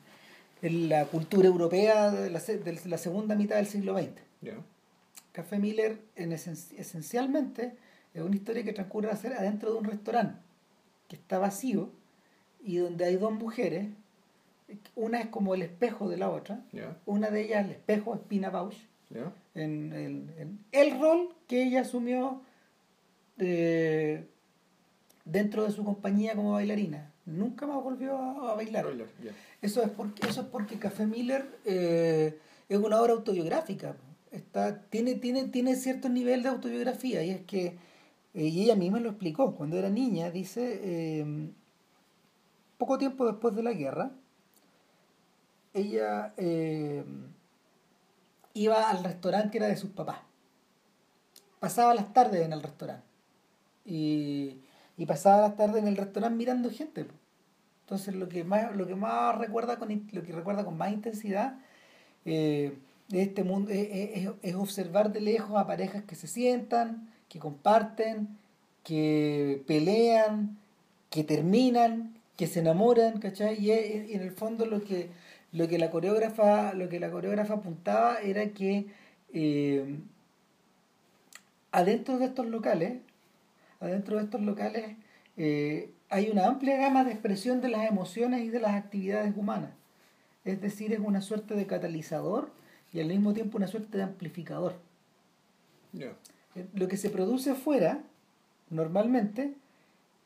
[0.63, 4.11] en- la cultura europea de la, se- de la segunda mitad del siglo XX.
[4.41, 4.55] Ya.
[5.33, 7.75] Café Miller en esen- esencialmente
[8.15, 10.41] es una historia que transcurre a ser adentro de un restaurante
[11.09, 11.91] que está vacío
[12.63, 13.87] y donde hay dos mujeres,
[14.97, 16.97] una es como el espejo de la otra, Ya.
[17.07, 18.77] una de ellas el espejo es Pina Bausch,
[19.55, 22.43] en, en- en el rol que ella asumió
[23.39, 24.27] eh,
[25.25, 27.11] dentro de su compañía como bailarina.
[27.29, 28.87] Nunca más volvió a, a bailar.
[29.61, 32.39] Eso es porque, eso es porque Café Miller eh,
[32.71, 33.97] es una obra autobiográfica.
[34.31, 37.77] Está, tiene, tiene, tiene cierto nivel de autobiografía y es que,
[38.35, 41.51] eh, y ella misma lo explicó, cuando era niña, dice, eh,
[42.79, 44.11] poco tiempo después de la guerra,
[45.75, 46.33] ella
[48.55, 50.19] iba al restaurante que era de sus papás.
[51.61, 53.05] Pasaba las tardes en el restaurante.
[53.85, 54.59] Y,
[54.97, 57.05] y pasaba las tardes en el restaurante mirando gente.
[57.05, 57.15] po.
[57.89, 61.55] Entonces lo que más, lo que más recuerda con lo que recuerda con más intensidad
[62.27, 62.77] eh,
[63.09, 63.89] de este mundo es,
[64.27, 68.29] es- es observar de lejos a parejas que se sientan, que comparten,
[68.85, 70.59] que pelean,
[71.11, 73.57] que terminan, que se enamoran, ¿cachai?
[73.65, 75.09] Y en el fondo lo que,
[75.53, 78.87] lo que la coreógrafa, lo que la coreógrafa apuntaba era que
[79.33, 79.97] eh,
[81.73, 82.99] adentro de estos locales,
[83.81, 84.97] adentro de estos locales
[85.37, 89.71] eh, hay una amplia gama de expresión de las emociones y de las actividades humanas.
[90.45, 92.51] Es decir, es una suerte de catalizador
[92.93, 94.75] y al mismo tiempo una suerte de amplificador.
[95.95, 98.01] Eh, Lo que se produce afuera,
[98.71, 99.55] normalmente,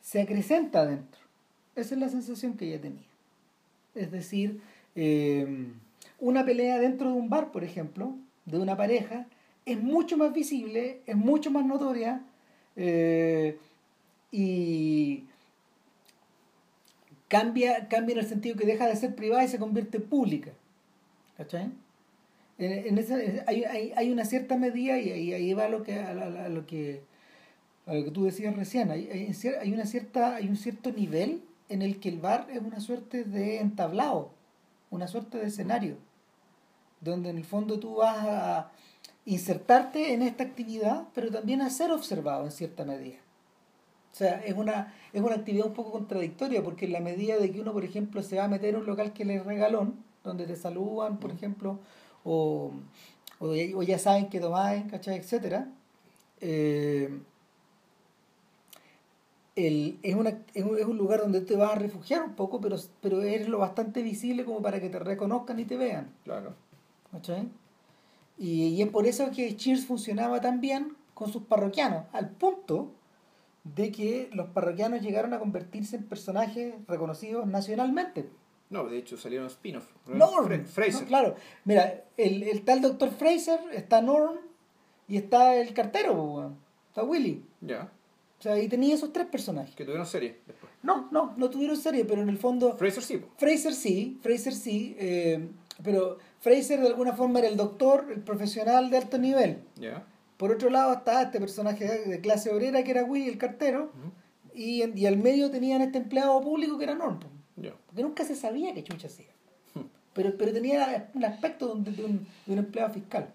[0.00, 1.20] se acrecenta adentro.
[1.74, 3.06] Esa es la sensación que ella tenía.
[3.94, 4.60] Es decir,
[4.94, 5.66] eh,
[6.20, 8.14] una pelea dentro de un bar, por ejemplo,
[8.44, 9.26] de una pareja,
[9.64, 12.22] es mucho más visible, es mucho más notoria
[12.76, 13.58] eh,
[14.30, 15.24] y
[17.36, 20.52] cambia, cambia en el sentido que deja de ser privada y se convierte en pública.
[21.38, 21.70] ¿Cachai?
[22.58, 26.12] En, ese- hay, hay, hay una cierta medida y ahí, va lo que, a,
[26.50, 27.02] lo que
[27.86, 28.90] lo que tú decías recién.
[28.90, 29.08] Hay,
[29.60, 33.24] hay una cierta, hay un cierto nivel en el que el bar es una suerte
[33.24, 34.30] de entablado,
[34.90, 35.96] una suerte de escenario,
[37.00, 38.70] donde en el fondo tú vas a
[39.24, 43.16] insertarte en esta actividad, pero también a ser observado en cierta medida.
[44.12, 47.50] O sea, es una, es una actividad un poco contradictoria, porque en la medida de
[47.50, 50.46] que uno, por ejemplo, se va a meter a un local que le regalón, donde
[50.46, 51.78] te saludan, por ejemplo,
[52.24, 52.72] o,
[53.40, 55.16] o ya saben que tomáis, ¿cachai?
[55.18, 55.68] etcétera,
[56.40, 57.10] eh,
[59.56, 62.60] el- es, una, es, un, es un lugar donde te vas a refugiar un poco,
[62.60, 66.10] pero, pero eres lo bastante visible como para que te reconozcan y te vean.
[66.24, 66.54] Claro.
[67.10, 67.48] ¿cachai?
[68.38, 72.90] Y, y es por eso que Cheers funcionaba tan bien con sus parroquianos, al punto
[73.64, 78.28] de que los parroquianos llegaron a convertirse en personajes reconocidos nacionalmente.
[78.70, 79.86] No, de hecho salieron spin-off.
[80.06, 81.02] Norm, Fra- Fraser.
[81.02, 81.36] no, claro.
[81.64, 84.36] Mira, el, el tal doctor Fraser, está Norm
[85.08, 86.52] y está el cartero,
[86.88, 87.44] está Willy.
[87.60, 87.90] Ya.
[88.38, 89.74] O sea, y tenía esos tres personajes.
[89.76, 90.72] Que tuvieron serie después.
[90.82, 93.22] No, no, no tuvieron serie, pero en el fondo Fraser sí.
[93.36, 95.48] Fraser sí, Fraser sí, eh,
[95.84, 99.62] pero Fraser de alguna forma era el doctor, el profesional de alto nivel.
[99.76, 100.04] Ya.
[100.36, 103.90] Por otro lado está este personaje de clase obrera que era Willy, el cartero,
[104.54, 107.20] y, en- y al medio tenían este empleado público que era Norm,
[107.56, 107.72] Ya.
[107.86, 109.26] porque nunca se sabía qué chucha hacía.
[110.14, 113.30] Pero, pero tenía un aspecto de un, de un, de un empleado fiscal.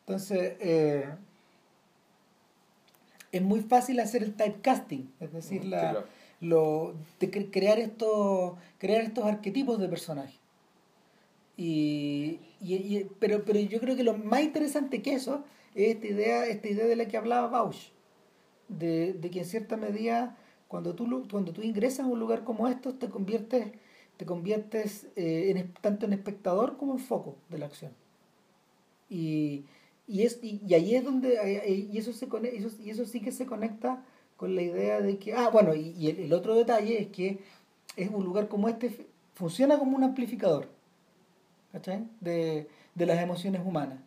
[0.00, 1.04] Entonces, eh,
[3.32, 6.04] es muy fácil hacer el typecasting, es decir, Sí, la, claro.
[6.40, 10.34] lo, de cre- crear, estos, crear estos arquetipos de personajes.
[11.56, 15.40] Y, y- y- pero, pero yo creo que lo más interesante que eso es
[15.74, 17.92] esta idea, esta idea de la que hablaba Bausch,
[18.68, 20.36] de, de que en cierta medida
[20.68, 23.72] cuando tú, cuando tú ingresas a un lugar como estos te conviertes,
[24.16, 27.92] te conviertes eh, tanto en espectador como en foco de la acción.
[29.08, 29.64] Y,
[30.06, 33.32] y, es, y, y ahí es donde, y eso, se eso, y eso sí que
[33.32, 34.04] se conecta
[34.36, 37.40] con la idea de que, ah, bueno, y, y el, el otro detalle es que
[37.96, 40.68] es un lugar como este, funciona como un amplificador,
[41.72, 42.06] ¿cachai?
[42.20, 43.98] De, de las emociones humanas.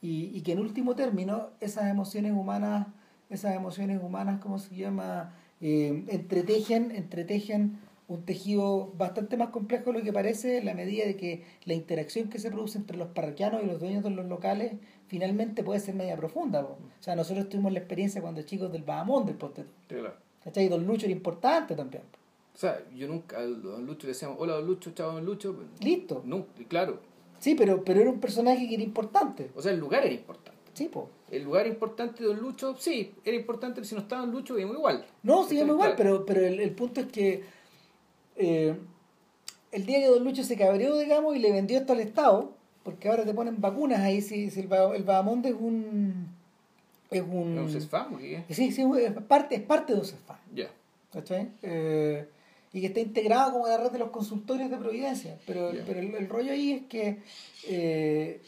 [0.00, 2.86] Y, y que en último término, esas emociones humanas,
[3.30, 5.32] esas emociones humanas, ¿cómo se llama?
[5.60, 11.04] eh, entretejen, entretejen un tejido bastante más complejo de lo que parece en la medida
[11.04, 14.26] de que la interacción que se produce entre los parroquianos y los dueños de los
[14.26, 14.72] locales
[15.08, 16.66] finalmente puede ser media profunda.
[16.66, 16.74] po.
[16.74, 19.66] O sea, nosotros tuvimos la experiencia cuando chicos del Bahamón del Ponte.
[19.88, 20.14] Claro.
[20.42, 20.68] ¿Cachai?
[20.68, 22.04] Don Lucho era importante también.
[22.54, 25.54] O sea, yo nunca, a don Lucho le decíamos, hola don Lucho, chao don Lucho.
[25.80, 26.22] Listo.
[26.24, 27.00] No, y claro.
[27.38, 29.50] Sí, pero, pero era un personaje que era importante.
[29.54, 30.58] O sea, el lugar era importante.
[30.74, 31.08] Sí, po.
[31.30, 34.54] El lugar importante de don Lucho, sí, era importante, pero si no estaba don Lucho,
[34.54, 35.04] veíamos igual.
[35.22, 35.68] No, sí, ¿Cachai?
[35.70, 37.44] igual, pero, pero el, el punto es que
[38.36, 38.76] eh,
[39.72, 42.52] el día que Don Lucho se cabreó, digamos, y le vendió esto al Estado,
[42.84, 46.28] porque ahora te ponen vacunas ahí, si, si el, el Bahamonde es un...
[47.10, 47.54] Es un...
[47.56, 48.18] ¿No se fama?
[48.18, 48.44] ¿Qué?
[48.50, 50.70] Sí, sí, es parte, es parte de un CEFAM, Ya.
[51.12, 51.50] ¿cachai?
[51.62, 52.28] Eh,
[52.72, 55.38] y que está integrado como la red de los consultorios de Providencia.
[55.46, 57.22] Pero, pero el, el rollo ahí es que
[57.66, 58.42] eh,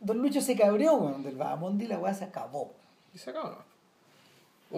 [0.00, 2.72] Don Lucho se cabreó, weón, del Bahamonde y la weá se acabó.
[3.14, 3.72] Y se acabó, ¿no?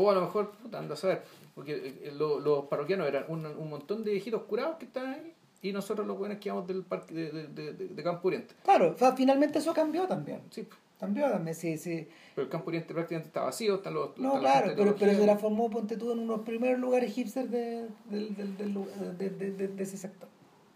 [0.00, 1.22] O a lo mejor, puta, anda a saber.
[1.54, 5.32] Porque eh, lo- los parroquianos eran un, un montón de viejitos curados que estaban ahí.
[5.62, 8.54] Y nosotros los buenos que íbamos del parque de, de, de, de- Campo Oriente.
[8.64, 10.42] Claro, o sea, finalmente eso cambió también.
[10.50, 10.66] Sí,
[11.00, 12.06] Cambió también, sí, sí.
[12.34, 13.74] pero el Campo Oriente prácticamente está vacío.
[13.76, 15.26] Están los, No, claro, de pero, pero se teología.
[15.34, 19.96] la formó, ponte tú, en unos primeros lugares hipsters de, de, de- de- de ese
[19.96, 20.28] sector.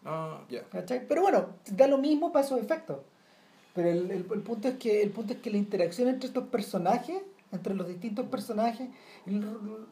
[0.04, 0.62] Ah, ya.
[1.08, 2.98] Pero bueno, da lo mismo para esos efectos.
[3.74, 6.48] Pero el, el- el punto es que el punto es que la interacción entre estos
[6.48, 8.88] personajes, entre los distintos personajes,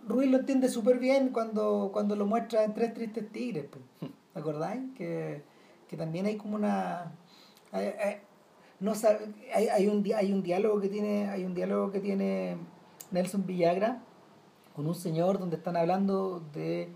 [0.07, 3.67] Ruiz lo entiende súper bien cuando, cuando lo muestra en Tres Tristes Tigres.
[3.71, 4.11] pues.
[4.35, 4.83] ¿Te acordáis?
[4.97, 5.43] Que,
[5.89, 7.13] que también hay como una...
[7.73, 8.17] hay- hay-
[8.81, 12.57] no sabe, hay, hay, un, hay un diálogo que tiene hay un diálogo que tiene
[13.11, 14.03] Nelson Villagra
[14.75, 16.89] con un señor donde están hablando de,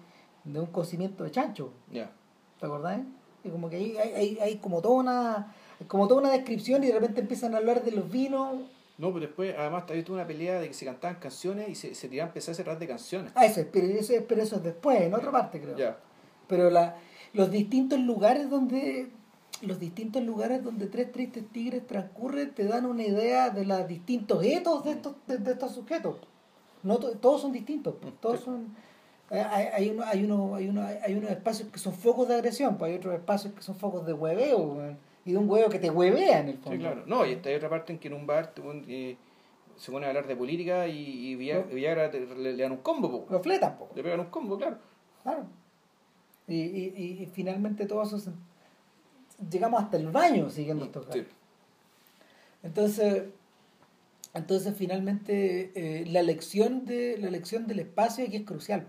[0.44, 2.12] de un cocimiento de chancho Ya.
[2.58, 3.00] ¿Te acordás?
[3.42, 5.54] Y como que hay, hay, hay, hay como toda una
[5.88, 8.60] como toda una descripción y de repente empiezan a hablar de los vinos.
[8.98, 11.94] No, pero después, además, había toda una pelea de que se cantaban canciones y se,
[11.94, 13.32] se tiraban, empezar a cerrar de canciones.
[13.34, 15.76] Ah, eso es, pero eso es, pero eso es después, en otra parte creo.
[15.76, 15.96] Ya.
[16.46, 16.96] Pero la,
[17.32, 19.08] los distintos lugares donde
[19.62, 24.42] los distintos lugares donde tres tristes tigres transcurren te dan una idea de los distintos
[24.44, 26.16] etos de estos de, de estos sujetos.
[26.82, 28.74] No to- todos son distintos, pues, todos son
[29.30, 32.76] hay, hay, uno, hay, uno, hay, uno, hay unos espacios que son focos de agresión,
[32.78, 34.76] pues hay otros espacios que son focos de hueveo,
[35.24, 36.72] y de un huevo que te huevea en el fondo.
[36.72, 37.04] Sí, claro.
[37.06, 38.52] No, y esta hay otra parte en que en un bar
[38.88, 39.16] eh,
[39.76, 41.62] se pone a hablar de política y, y No.
[41.64, 43.26] Villagra te- le, le dan un combo, po.
[43.32, 43.88] Lo fletan, po.
[43.94, 44.78] Le pegan un combo, claro.
[45.22, 45.44] Claro.
[46.48, 48.32] Y, y, y, y finalmente todo eso se-
[49.50, 51.24] llegamos hasta el baño siguiendo estos Sí.
[52.62, 53.24] Entonces,
[54.34, 58.86] entonces finalmente eh, la elección de la elección del espacio aquí es crucial.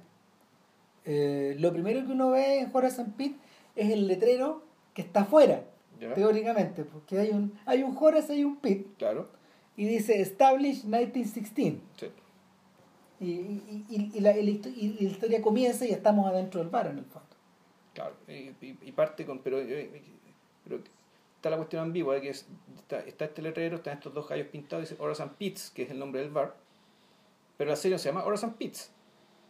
[1.06, 3.36] Eh, lo primero que uno ve en Horace and Pete
[3.76, 5.64] es el letrero que está afuera,
[6.16, 9.30] teóricamente, porque hay un hay un Horace hay un Pete Claro.
[9.78, 12.08] y dice Established 1916 Sí.
[13.20, 17.06] y, y, y, y la, la historia comienza y estamos adentro del bar en el
[17.06, 17.28] fondo.
[17.94, 18.16] Claro.
[18.28, 18.32] Y,
[18.66, 19.40] y- y parte con.
[19.40, 20.02] Pero, eh,
[20.64, 20.82] pero
[21.36, 22.48] está la cuestión ambigua de que es-
[22.78, 25.92] está, está este letrero, están estos dos gallos pintados, dice Horace and Pitts, que es
[25.92, 26.56] el nombre del bar.
[27.58, 28.92] Pero la serie no se llama Horace and Pitts,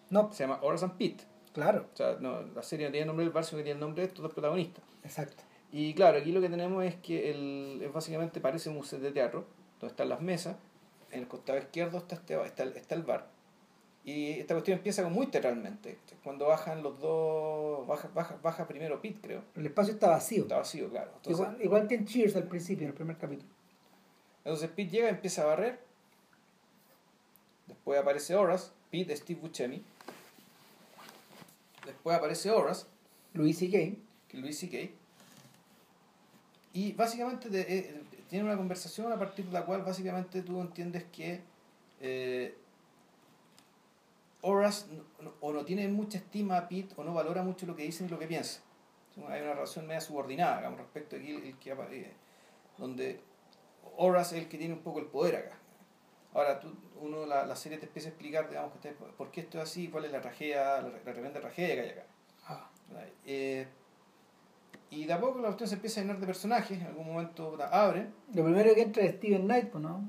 [0.09, 1.21] No, se llama Horace and Pitt.
[1.53, 3.75] claro, O sea, no, la serie no tiene el nombre del bar, sino que tiene
[3.75, 4.83] el nombre de estos dos protagonistas.
[5.03, 5.43] exacto.
[5.73, 9.11] Y claro, aquí lo que tenemos es que el, es básicamente parece un museo de
[9.13, 9.45] teatro,
[9.79, 10.57] donde están las mesas,
[11.11, 13.29] en el costado izquierdo está, este, está, está el bar.
[14.03, 15.99] Y esta cuestión empieza muy teatralmente.
[16.23, 19.43] Cuando bajan los dos, baja, baja, baja primero Pete, creo.
[19.55, 20.43] El espacio está vacío.
[20.43, 21.11] Está vacío, claro.
[21.17, 23.49] Entonces, igual, igual que en Cheers al principio, en el primer capítulo.
[24.43, 25.79] entonces Pete llega, empieza a barrer.
[27.67, 29.83] Después aparece Horace, Pete, Steve Buscemi.
[31.85, 32.85] Después aparece Horace,
[33.33, 33.97] Luis y Gay.
[34.27, 34.91] que es Luis C.K.
[36.73, 41.03] Y básicamente te- eh, tiene una conversación a partir de la cual básicamente tú entiendes
[41.11, 41.41] que
[41.99, 42.55] eh,
[44.41, 44.85] Horace
[45.21, 48.03] no- o no tiene mucha estima a Pete o no valora mucho lo que dice
[48.03, 48.61] ni lo que piensa.
[49.27, 52.13] Hay una relación media subordinada digamos, respecto a aquí, el que, eh,
[52.77, 53.19] donde
[53.97, 55.57] Horace es el que tiene un poco el poder acá.
[56.33, 59.57] Ahora, tú, uno la, la serie te empieza a explicar, digamos, que por qué esto
[59.57, 62.05] es así, cuál es la tragedia, la, la tremenda tragedia que hay acá.
[63.25, 63.67] Eh,
[64.89, 67.57] y de a poco la cuestión se empieza a llenar de personajes, en algún momento
[67.71, 69.99] abren, Lo primero que entra es Steven Knight, pues, ¿no?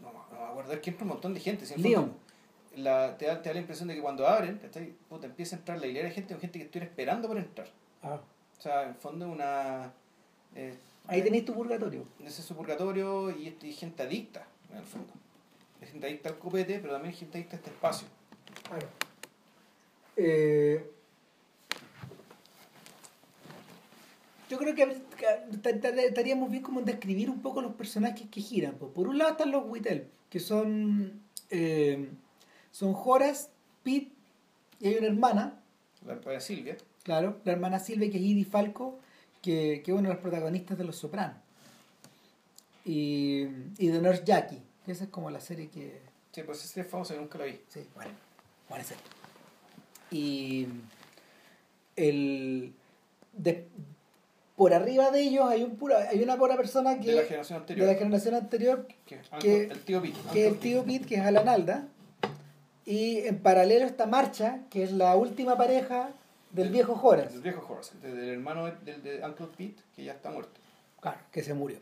[0.00, 1.64] no, no me acuerdo, es que entra un montón de gente.
[1.76, 2.16] Leon.
[2.76, 4.94] La, te, da, te da la impresión de que cuando abren, ¿cachai?
[5.08, 7.68] Puta, empieza a entrar la hilera de gente, gente que estuviera esperando por entrar.
[8.02, 8.18] Ah.
[8.58, 9.92] O sea, en el fondo es una...
[10.54, 10.74] eh,
[11.06, 12.04] Ahí tenéis tu purgatorio.
[12.24, 15.12] ese es su purgatorio y, y gente adicta, en el fondo.
[15.80, 18.06] Es gente adicta al copete, pero también gente adicta a este espacio.
[18.68, 18.86] Claro.
[20.16, 20.88] Eh,
[24.48, 24.84] yo creo que
[25.16, 28.74] que ta- ta- estaríamos bien como en describir un poco los personajes que giran.
[28.74, 31.20] Por un lado están los Whittle, que son,
[31.50, 32.08] eh,
[32.72, 33.48] son Horace,
[33.84, 34.10] Pete
[34.80, 35.60] Y hay una hermana,
[36.04, 36.76] La hermana Silvia.
[37.04, 38.98] claro, la hermana Silvia, que es Edie Falco,
[39.40, 41.36] que, que es una de las protagonistas de Los Sopranos.
[42.84, 43.42] Y,
[43.78, 46.00] y de Nurse Jackie, que esa es como la serie que...
[46.32, 47.60] Sí, pues ese es famoso, yo nunca lo vi.
[47.68, 48.10] Sí, bueno,
[48.68, 49.02] buena serie.
[50.10, 50.66] Y
[51.96, 52.72] el...
[53.32, 53.68] de-
[54.56, 57.58] por arriba de ellos hay un pura, hay una pura persona que De la generación
[57.58, 57.86] de anterior.
[57.88, 60.18] la generación anterior que, que- el tío Pete.
[60.32, 61.88] que es el tío Pete, que es Alan Alda,
[62.84, 66.10] y en paralelo está Marcha, que es la última pareja
[66.50, 69.82] del Del- viejo Horace, El viejo Horace, del, del hermano de, del- de Uncle Pete,
[69.94, 70.60] que ya está muerto.
[71.00, 71.78] claro, que se murió.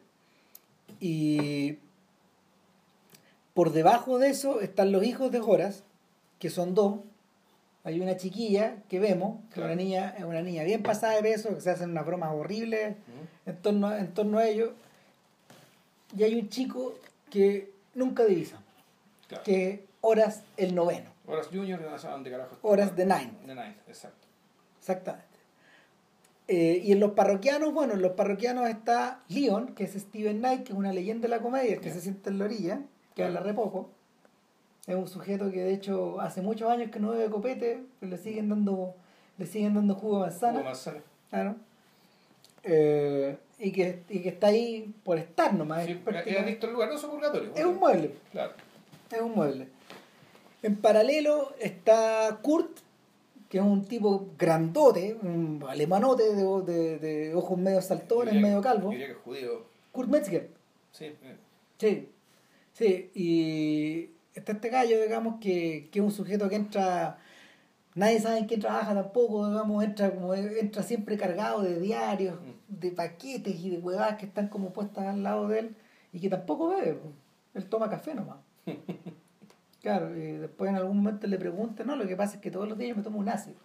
[1.01, 1.79] Y
[3.55, 5.83] por debajo de eso están los hijos de Horace,
[6.39, 7.01] que son dos.
[7.85, 11.23] Hay una chiquilla que vemos, que es una niña, es una niña bien pasada de
[11.23, 12.97] peso, que se hacen unas bromas horribles
[13.47, 14.71] en torno, en torno a ellos.
[16.17, 16.95] Y hay un chico
[17.31, 18.61] que nunca divisa,
[19.29, 19.45] Claro.
[19.45, 21.11] que es Horace el noveno.
[21.27, 21.81] Horace Jr.
[21.81, 22.57] no saben de carajo.
[22.63, 23.47] Horace the Ninth.
[23.47, 24.27] The Ninth, exacto.
[24.79, 25.27] Exactamente.
[26.49, 30.65] Eh, y en los parroquianos, bueno, en los parroquianos está Leon, que es Steven Knight,
[30.65, 32.81] que es una leyenda de la comedia, el que se siente en la orilla,
[33.15, 33.91] que habla re poco.
[34.87, 38.19] Es un sujeto que de hecho hace muchos años que no bebe copete, pero le
[38.19, 38.95] siguen dando,
[39.39, 40.59] le siguen dando jugo de manzana.
[40.59, 41.01] Hugo Manzana.
[41.31, 41.57] Claro.
[42.65, 45.85] Eh, y, que, y que está ahí por estar nomás.
[45.85, 47.53] Sí, es, adicto al lugar, no es un purgatorio.
[47.55, 48.15] es un mueble.
[48.33, 48.53] Claro.
[49.11, 49.69] Es un mueble.
[50.63, 52.79] En paralelo está Kurt,
[53.49, 58.61] que es un tipo grandote, un alemanote de, de- de ojos medio saltones, Diría medio
[58.63, 58.91] calvo.
[58.91, 59.65] Diría que es judío.
[59.93, 60.51] Kurt Metzger.
[60.93, 61.37] Sí, eh,
[61.79, 62.09] Sí.
[62.73, 63.11] Sí.
[63.15, 67.19] Y está este gallo, digamos, que, que es un sujeto que entra.
[67.95, 72.39] Nadie sabe en qué trabaja tampoco, digamos, entra como entra siempre cargado de diarios,
[72.69, 75.77] de paquetes y de huevadas que están como puestas al lado de él
[76.13, 76.99] y que tampoco bebe.
[77.55, 78.37] Él toma café nomás.
[79.81, 82.69] Claro, y después en algún momento le preguntan, no, lo que pasa es que todos
[82.69, 83.57] los días yo me tomo un ácido.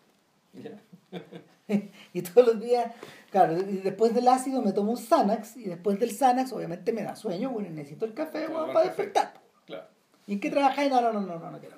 [0.54, 0.82] ya.
[2.14, 2.92] y todos los días,
[3.32, 7.04] claro, y después del ácido me tomo un Xanax y después del Xanax obviamente me
[7.04, 9.34] da sueño, bueno, necesito el café bueno, para despertar.
[9.66, 9.88] Claro.
[10.28, 10.90] ¿Y en qué trabajáis?
[10.90, 11.76] No, no, no, no, no, no quiero.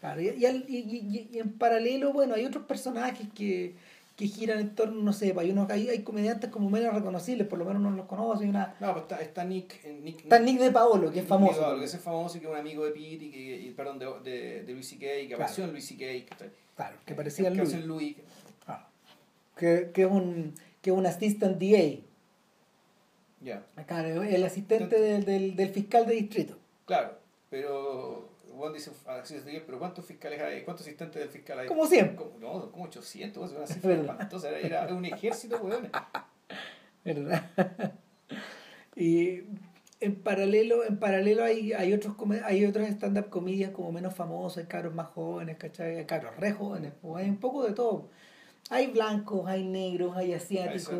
[0.00, 3.74] Claro, y, y- y- y en paralelo, bueno, hay otros personajes que,
[4.16, 7.58] que giran en torno, no sé, hay, unos, hay, hay comediantes como menos reconocibles, por
[7.58, 8.74] lo menos uno los conoce, una...
[8.80, 9.84] No, pues está, está Nick.
[9.84, 11.52] eh, Nick Está Nick de Paolo, que es famoso.
[11.52, 13.70] Nick Paolo, que es famoso y que es un amigo de Pete y que, y,
[13.72, 15.00] perdón, de, de, de Louis C.K.
[15.28, 16.34] que apareció en Louis C.K.
[16.76, 17.84] Claro, que parecía el que Louis.
[17.84, 18.16] Louis.
[18.66, 18.88] Ah.
[19.56, 21.98] Que, que es un que es un assistant DA,
[23.42, 26.56] Ya, Claro, el asistente del, del, del fiscal de distrito.
[26.86, 27.18] claro.
[27.50, 30.62] Pero Juan dice, así es, pero ¿cuántos fiscales hay?
[30.62, 31.68] ¿Cuántos asistentes del fiscal hay?
[31.68, 32.16] Como 100.
[32.16, 34.50] Como- no, como 800, una cifra espantosa.
[34.50, 35.90] Era, era un ejército, weón.
[37.04, 37.44] ¿verdad?
[38.96, 39.42] y
[40.00, 44.64] en paralelo, en paralelo hay, hay otros hay otros stand-up comedians como menos famosos, hay
[44.66, 45.98] cabros más jóvenes, ¿cachai?
[45.98, 48.08] Hay cabros re jóvenes, pues hay un poco de todo.
[48.68, 50.94] Hay blancos, hay negros, hay asiáticos.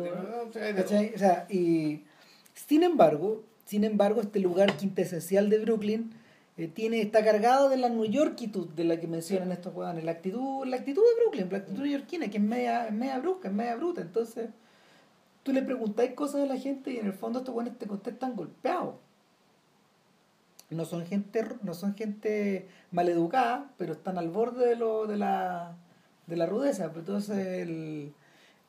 [0.53, 1.13] ¿cachai?
[1.13, 2.05] O sea, y
[2.53, 6.13] sin embargo, sin embargo, este lugar quintesencial de Brooklyn
[6.57, 10.11] eh, tiene, está cargado de la New Yorkitud de la que mencionan estos jugadores, la
[10.11, 13.75] actitud, la actitud de Brooklyn, la actitud neoyorquina, que es media, media brusca, es media
[13.75, 14.49] bruta, entonces
[15.43, 18.35] tú le preguntáis cosas a la gente y en el fondo estos buenos te contestan
[18.35, 18.95] golpeados.
[20.69, 25.77] No son gente, no son gente maleducada, pero están al borde de lo, de la,
[26.25, 26.91] de la rudeza.
[26.93, 28.13] Entonces, el,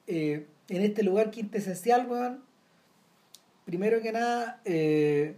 [0.06, 2.44] eh, en este lugar quintesencial, weón,
[3.64, 5.36] primero que nada, eh,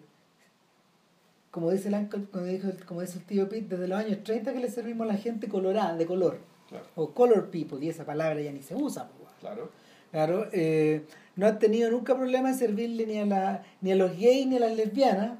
[1.50, 4.52] como dice el uncle, como, dijo, como dice el tío Pete, desde los años 30
[4.52, 6.38] que le servimos a la gente colorada, de color,
[6.68, 9.70] Claro, o color people, y esa palabra ya ni se usa, pues, claro.
[10.12, 11.04] Claro, eh,
[11.36, 14.56] no han tenido nunca problema en servirle ni a, la, ni a los gays ni
[14.56, 15.38] a las lesbianas.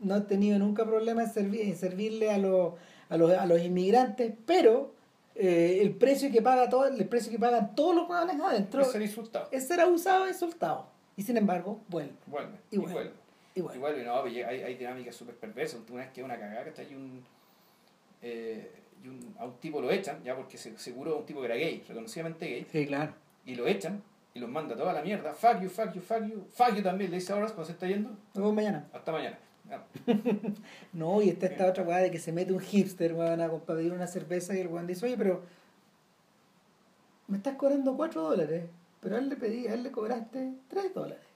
[0.00, 2.74] No han tenido nunca problema en, servir, en servirle a los,
[3.08, 4.92] a, los, a los inmigrantes, pero
[5.34, 8.92] eh, el precio que paga todo, el precio que pagan todos los hueones adentro Es
[8.92, 9.48] ser insultado.
[9.50, 10.86] es ser abusado y soltado.
[11.16, 12.12] Y sin embargo, vuelve.
[12.26, 12.52] Vuelve.
[12.70, 12.94] Y vuelve.
[12.94, 13.10] vuelve.
[13.10, 13.27] Y vuelve.
[13.74, 15.80] Y vuelve, no, pues, hay, hay dinámicas súper perversas.
[15.90, 17.22] Una vez que una cagada, que está y un,
[18.22, 18.70] eh,
[19.02, 19.34] y un.
[19.38, 22.46] A un tipo lo echan, ya porque se, seguro un tipo que era gay, reconocidamente
[22.46, 23.12] gay, Sí, claro.
[23.44, 24.02] y lo echan
[24.34, 25.34] y los manda toda la mierda.
[25.34, 26.44] Fuck you, fuck you, fuck you.
[26.50, 28.10] Fuck you también, le dice ahora cuando se está yendo.
[28.10, 28.88] Nos vemos mañana.
[28.92, 29.38] Hasta mañana.
[30.92, 33.78] No, y está esta otra weá de que se mete un hipster, weón, a para
[33.78, 35.42] pedir una cerveza y el weón dice, oye, pero
[37.26, 38.64] me estás cobrando 4 dólares,
[39.00, 41.27] pero a él le pedí, a él le cobraste 3 dólares.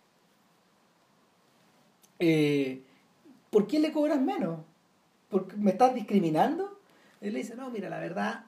[2.25, 2.83] Eh,
[3.51, 4.61] ¿Por qué le cobras menos?
[5.29, 6.79] ¿Porque me estás discriminando?
[7.21, 8.45] Él le dice, no, mira, la verdad,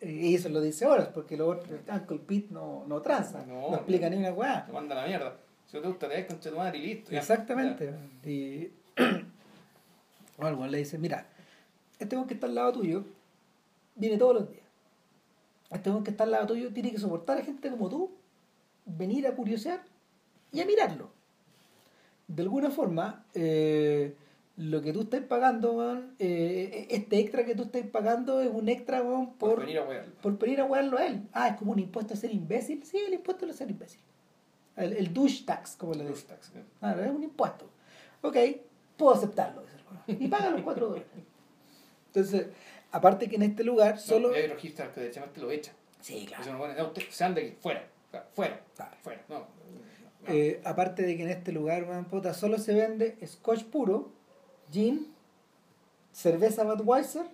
[0.00, 3.76] eh, y eso lo dice ahora, porque otro, Uncle Pete no, no tranza, no, No,
[3.76, 4.66] explica ni una weá.
[4.66, 5.36] Te manda la mierda.
[5.66, 7.12] Si no te gusta, te des con tu madre y listo.
[7.12, 7.18] ya.
[7.20, 7.94] Exactamente.
[8.24, 8.70] Y
[10.38, 11.26] o algo le dice, mira,
[11.98, 13.04] este weón que está al lado tuyo
[13.94, 14.64] viene todos los días.
[15.70, 18.10] Este weón que está al lado tuyo tiene que soportar a gente como tú,
[18.86, 19.82] venir a curiosear
[20.50, 21.10] y a mirarlo.
[22.30, 24.14] De alguna forma, eh,
[24.56, 28.68] lo que tú estás pagando, weón, eh, este extra que tú estás pagando es un
[28.68, 30.12] extra, weón, por, Por venir a wearlo.
[30.22, 31.22] por venir a huearlo a él.
[31.32, 32.84] Ah, es como un impuesto a ser imbécil.
[32.84, 34.00] Sí, el impuesto a ser imbécil.
[34.76, 36.28] El, el douche tax, como le dicen.
[36.28, 36.62] tax, ¿eh?
[36.78, 37.68] Claro, es un impuesto.
[38.22, 38.36] Ok,
[38.96, 39.62] puedo aceptarlo.
[40.06, 41.08] Y paga los 4 dólares.
[42.06, 42.46] Entonces,
[42.92, 44.28] aparte que en este lugar solo...
[44.28, 45.74] No, hay registros que derechamente lo echan.
[46.00, 46.58] Sí, claro.
[46.58, 47.84] Bueno, no, usted, se anda aquí, fuera,
[48.34, 48.60] fuera,
[49.02, 49.20] fuera.
[49.28, 49.46] No,
[50.26, 50.32] no.
[50.32, 54.10] Eh, aparte de que en este lugar, puta, solo se vende scotch puro,
[54.70, 55.06] gin,
[56.12, 57.26] cerveza Budweiser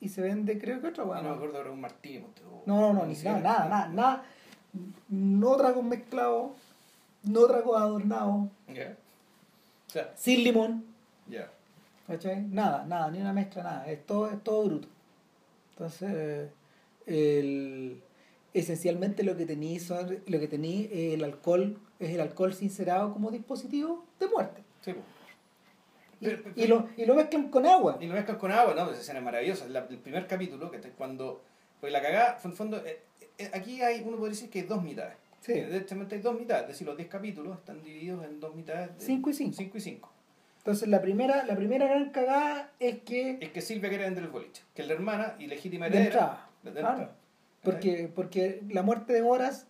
[0.00, 1.24] y se vende, creo que otra, no, weón.
[1.24, 2.24] me acuerdo ahora un martini.
[2.66, 4.24] No, no, no, ni siquiera, nada, nada, nada.
[5.08, 6.52] No tragos mezclados,
[7.22, 8.96] no tragos adornados, Ya.
[9.88, 10.84] O sea, sin limón,
[11.28, 11.50] ya.
[12.06, 12.42] ¿cachai?
[12.42, 13.86] Nada, nada, ni una mezcla, nada.
[13.86, 14.88] Es todo, es todo bruto.
[15.70, 16.50] Entonces,
[17.06, 18.02] el,
[18.54, 23.12] esencialmente lo que tení son, lo que tení eh, el alcohol, es el alcohol sincerado
[23.12, 24.62] como dispositivo de muerte.
[24.82, 25.04] Sí, pues.
[26.20, 27.98] Y, Pero- pero- y lo, y lo mezclan con agua.
[28.00, 28.84] Y lo mezclan con agua, ¿no?
[28.84, 29.68] Pues esa escena es maravillosa.
[29.68, 31.42] La- el primer capítulo, que es cuando.
[31.80, 33.00] Pues la cagada, en el fondo, eh,
[33.38, 35.16] eh, aquí hay, uno puede decir que hay dos mitades.
[35.40, 35.54] Sí.
[35.54, 38.96] Directamente hay dos mitades, es decir, los 10 capítulos están divididos en dos mitades.
[38.96, 39.56] de- Cinco y cinco.
[39.56, 40.12] cinco y cinco.
[40.58, 44.30] Entonces la primera, la primera gran cagada es que Es que Silvia quiere vender el
[44.30, 44.62] boliche.
[44.74, 46.14] Que es la hermana y legítima de heredera.
[46.20, 46.48] entrada.
[46.62, 47.10] de Claro.
[47.62, 49.68] Porque, porque la muerte de Horas,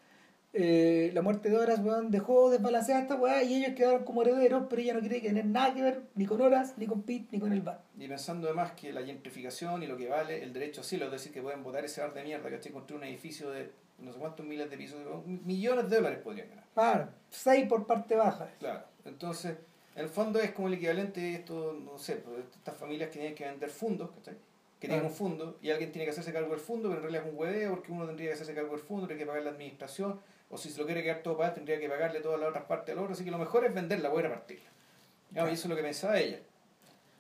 [0.55, 4.67] eh, la muerte de Horas, weón, dejó desbalanceada esta weá y ellos quedaron como herederos,
[4.69, 7.39] pero ella no quiere tener nada que ver ni con Horas, ni con Pete, ni
[7.39, 7.83] con el bar.
[7.99, 11.13] Y pensando además que la gentrificación y lo que vale el derecho a asilo, es
[11.13, 12.73] decir, que pueden votar ese bar de mierda, ¿cachai?
[12.73, 16.65] Construir un edificio de no sé cuántos miles de pisos, millones de dólares podrían ganar.
[16.75, 18.51] Claro, seis por parte baja.
[18.59, 19.57] Claro, entonces,
[19.95, 23.11] en el fondo es como el equivalente de esto, no sé, pues, de estas familias
[23.11, 24.37] que tienen que vender fundos, ¿cachai?
[24.83, 25.13] Que tienen Claro.
[25.13, 27.39] un fondo y alguien tiene que hacerse cargo del fondo, pero en realidad es un
[27.39, 30.19] hueveo porque uno tendría que hacerse cargo del fondo, tendría que pagar la administración,
[30.51, 32.65] o si se lo quiere quedar todo para él, tendría que pagarle todas las otras
[32.65, 34.65] partes al otro, así que lo mejor es venderla, voy a partirla.
[35.33, 35.49] Claro.
[35.51, 36.41] Y eso es lo que pensaba ella.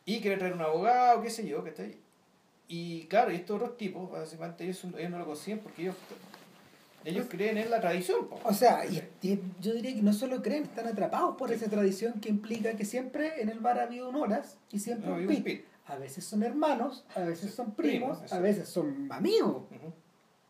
[0.04, 1.96] Y quiere traer un abogado, qué sé yo, ¿cachai?
[2.66, 5.94] Y claro, y estos otros tipos, básicamente ellos, ellos no lo consiguen porque ellos,
[7.04, 8.26] ellos creen en la tradición.
[8.28, 8.40] po.
[8.44, 12.14] O sea, y, y yo diría que no solo creen, están atrapados por esa tradición
[12.20, 15.28] que implica que siempre en el bar ha habido un Horas y siempre No, un
[15.28, 15.64] un pit.
[15.86, 19.64] A veces son hermanos, a veces son primos, primos, a veces son amigos.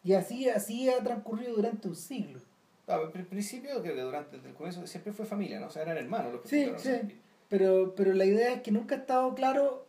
[0.05, 2.41] Y así, así ha transcurrido durante un siglo.
[2.87, 5.69] Ah, al principio, creo que durante el comienzo siempre fue familia, ¿no?
[5.69, 7.21] O sea, eran hermanos los que Sí, sí.
[7.49, 9.87] Pero, pero la idea es que nunca ha estado claro,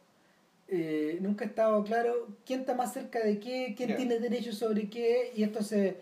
[0.67, 4.89] eh, nunca ha estado claro quién está más cerca de qué, quién tiene derecho sobre
[4.89, 5.97] qué, y esto se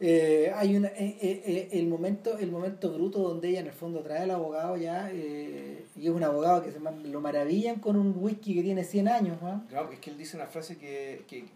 [0.00, 4.00] eh, hay una eh, eh, el momento, el momento bruto donde ella en el fondo
[4.00, 8.54] trae al abogado ya, y es un abogado que se lo maravillan con un whisky
[8.54, 9.64] que tiene 100 años, ¿no?
[9.72, 11.46] No, es que él dice una frase que, que yo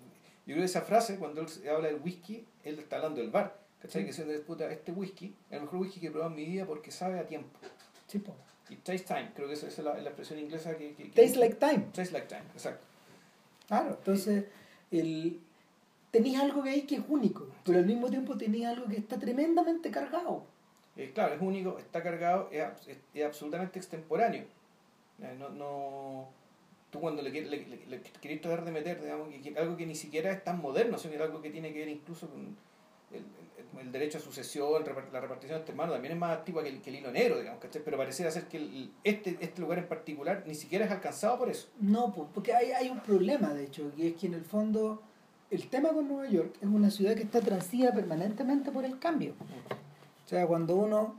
[0.54, 3.60] creo que esa frase, cuando él habla del whisky, él está hablando del bar.
[3.80, 4.02] ¿Cachai?
[4.02, 4.06] Sí.
[4.06, 6.92] Que se disputa este whisky, el mejor whisky que he probado en mi vida porque
[6.92, 7.48] sabe a tiempo.
[8.06, 8.32] Sí, po.
[8.70, 11.36] Y taste time, creo que esa es la, la expresión inglesa que, que, que- Tastes
[11.36, 11.86] like time.
[11.92, 12.84] Taste like time, exacto.
[13.66, 14.44] Claro, entonces
[14.92, 15.40] el,
[16.12, 19.18] tenías algo que hay que es único, pero al mismo tiempo tenías algo que está
[19.18, 20.44] tremendamente cargado.
[20.96, 24.44] Eh, claro, es único, está cargado, es, es, es absolutamente extemporáneo.
[25.20, 26.28] Eh, no, no,
[26.90, 29.76] tú cuando le, quieres- le, le- le querés tratar de meter digamos, que- que algo
[29.76, 32.28] que ni siquiera es tan moderno, sino que es algo que tiene que ver incluso
[32.28, 32.40] con
[33.10, 34.82] el, el- el derecho a sucesión,
[35.12, 37.38] la repartición de este hermano, también es más activa que el, que el hilo negro,
[37.38, 37.82] digamos, ¿cachai?
[37.82, 41.48] pero pareciera ser que el- este, este lugar en particular ni siquiera es alcanzado por
[41.48, 41.68] eso.
[41.80, 45.02] No, po, porque hay, hay un problema, de hecho, que es que en el fondo
[45.52, 49.34] el tema con Nueva York es una ciudad que está transida permanentemente por el cambio.
[50.24, 51.16] O sea, cuando uno,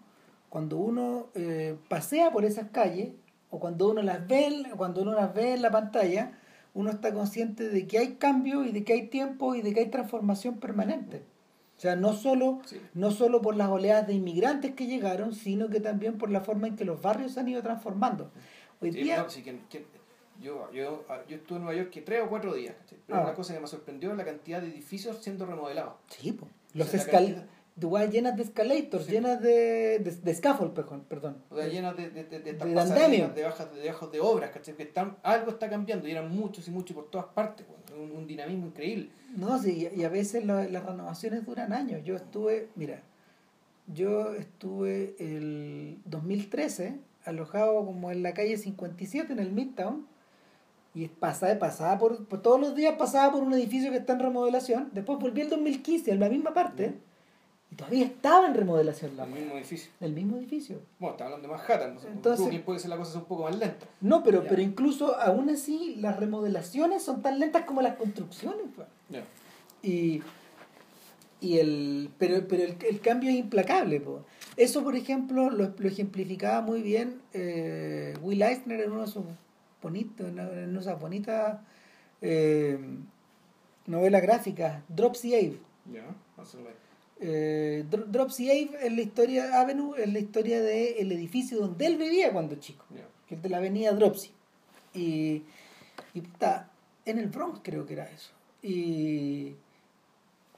[0.50, 3.10] cuando uno eh, pasea por esas calles,
[3.52, 6.40] o cuando uno las ve, cuando uno las ve en la pantalla,
[6.74, 9.82] uno está consciente de que hay cambio y de que hay tiempo y de que
[9.82, 11.24] hay transformación permanente.
[11.78, 12.82] O sea, no solo, Sí.
[12.96, 16.68] no solo por las oleadas de inmigrantes que llegaron, sino que también por la forma
[16.68, 18.32] en que los barrios se han ido transformando.
[18.82, 19.86] Hoy Sí, día, no, sí, que- que-
[20.42, 22.98] yo, yo, yo estuve en Nueva York que tres o cuatro días, ¿cachai?
[23.08, 23.24] pero Ah.
[23.24, 25.94] una cosa que me sorprendió es la cantidad de edificios siendo remodelados.
[26.10, 26.48] Sí, po.
[26.74, 27.48] Los O sea, escal cantidad-
[28.12, 29.12] llenas de escalators, Sí.
[29.14, 30.74] llenas de, de, de scaffold,
[31.08, 31.38] perdón.
[31.50, 32.74] O sea, llenas de, de, de, de De
[33.44, 34.76] bajas de, obras, ¿cachai?
[34.76, 37.66] Que están, algo está cambiando y eran muchos y muchos por todas partes,
[37.98, 39.10] un, un dinamismo increíble.
[39.36, 42.02] No, sí, y y a veces la- las renovaciones duran años.
[42.04, 43.02] Yo estuve, mira,
[43.88, 50.06] yo estuve el 2013 alojado como en la calle 57 en el Midtown
[50.96, 54.20] y pasaba, pasaba por, por todos los días pasaba por un edificio que está en
[54.20, 54.90] remodelación.
[54.94, 56.94] Después volví el 2015 en la misma parte
[57.72, 59.92] Y todavía estaba en remodelación la El mismo edificio.
[60.00, 60.80] El mismo edificio.
[61.00, 61.96] Bueno, está hablando de Manhattan.
[61.96, 63.88] No sé, Entonces- Brooklyn puede ser la cosa un poco más lenta.
[64.02, 68.66] No, pero, pero incluso aún así las remodelaciones son tan lentas como las construcciones.
[69.10, 69.24] Ya.
[69.82, 70.22] Y,
[71.42, 74.00] y el, pero, pero el, el cambio es implacable.
[74.00, 74.24] po.
[74.58, 79.24] Eso, por ejemplo, lo, lo ejemplificaba muy bien eh, Will Eisner en uno de sus
[79.84, 81.60] bonitos, en una de esas bonitas
[82.22, 82.80] eh,
[83.86, 85.60] novelas gráficas, Drops y Ave.
[86.70, 86.76] Ahí.
[87.20, 91.86] Eh, Dro- Drops y Ave es la historia, Avenue es la historia del edificio donde
[91.86, 92.86] él vivía cuando chico,
[93.28, 94.32] que es de la avenida Dropsy.
[94.94, 95.44] Y,
[96.14, 96.70] y puta,
[97.06, 98.32] en el Bronx creo que era eso.
[98.62, 99.56] Y,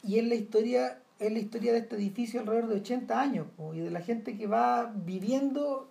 [0.04, 3.74] y es la historia es la historia de este edificio alrededor de 80 años po,
[3.74, 5.90] y de la gente que va viviendo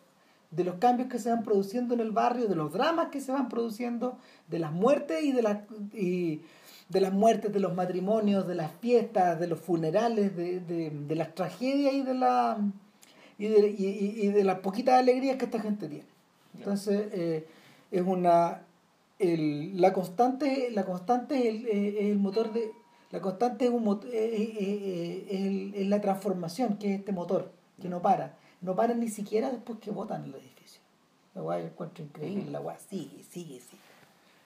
[0.55, 3.33] de los cambios que se van produciendo en el barrio, de los dramas que se
[3.33, 5.59] van produciendo, de las muertes y de las
[5.93, 6.41] y
[6.89, 11.15] de las muertes, de los matrimonios, de las fiestas, de los funerales, de, de, de
[11.17, 12.59] las tragedias y de la
[13.39, 16.05] y de, y, y- de las poquitas alegrías que esta gente tiene.
[16.59, 17.47] Entonces eh,
[17.91, 18.61] es una
[19.19, 22.71] el, la constante la constante es el, eh, es el motor de
[23.11, 27.51] la constante es, un eh, es el- es la transformación que es este motor
[27.81, 30.81] que no para no para ni siquiera después que botan el edificio.
[31.35, 33.83] La yo encuentro increíble la weá sigue sigue sigue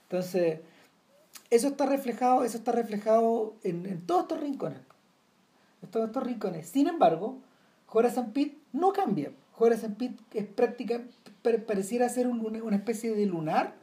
[0.04, 0.60] entonces
[1.50, 4.80] eso está reflejado eso está reflejado en, en todos estos rincones.
[5.82, 6.68] En todos estos rincones.
[6.68, 7.38] Sin embargo
[7.90, 9.30] Horace Pete no cambia.
[9.58, 11.00] Horace Pete es práctica
[11.42, 13.74] pa- pareciera ser un- una especie de lunar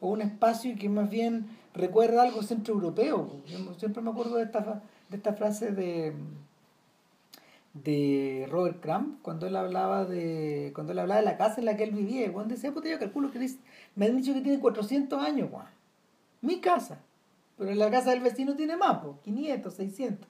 [0.00, 3.40] o un espacio que más bien recuerda algo centroeuropeo.
[3.78, 6.14] Siempre me acuerdo de esta, de esta frase de,
[7.74, 11.76] de Robert Crumb cuando él hablaba de cuando él hablaba de la casa en la
[11.76, 12.30] que él vivía.
[12.32, 13.50] Juan decía, yo calculo que
[13.96, 15.66] me han dicho que tiene 400 años, Juan.
[16.40, 17.00] Mi casa.
[17.58, 20.28] Pero la casa del vecino tiene más, po, 500, 600.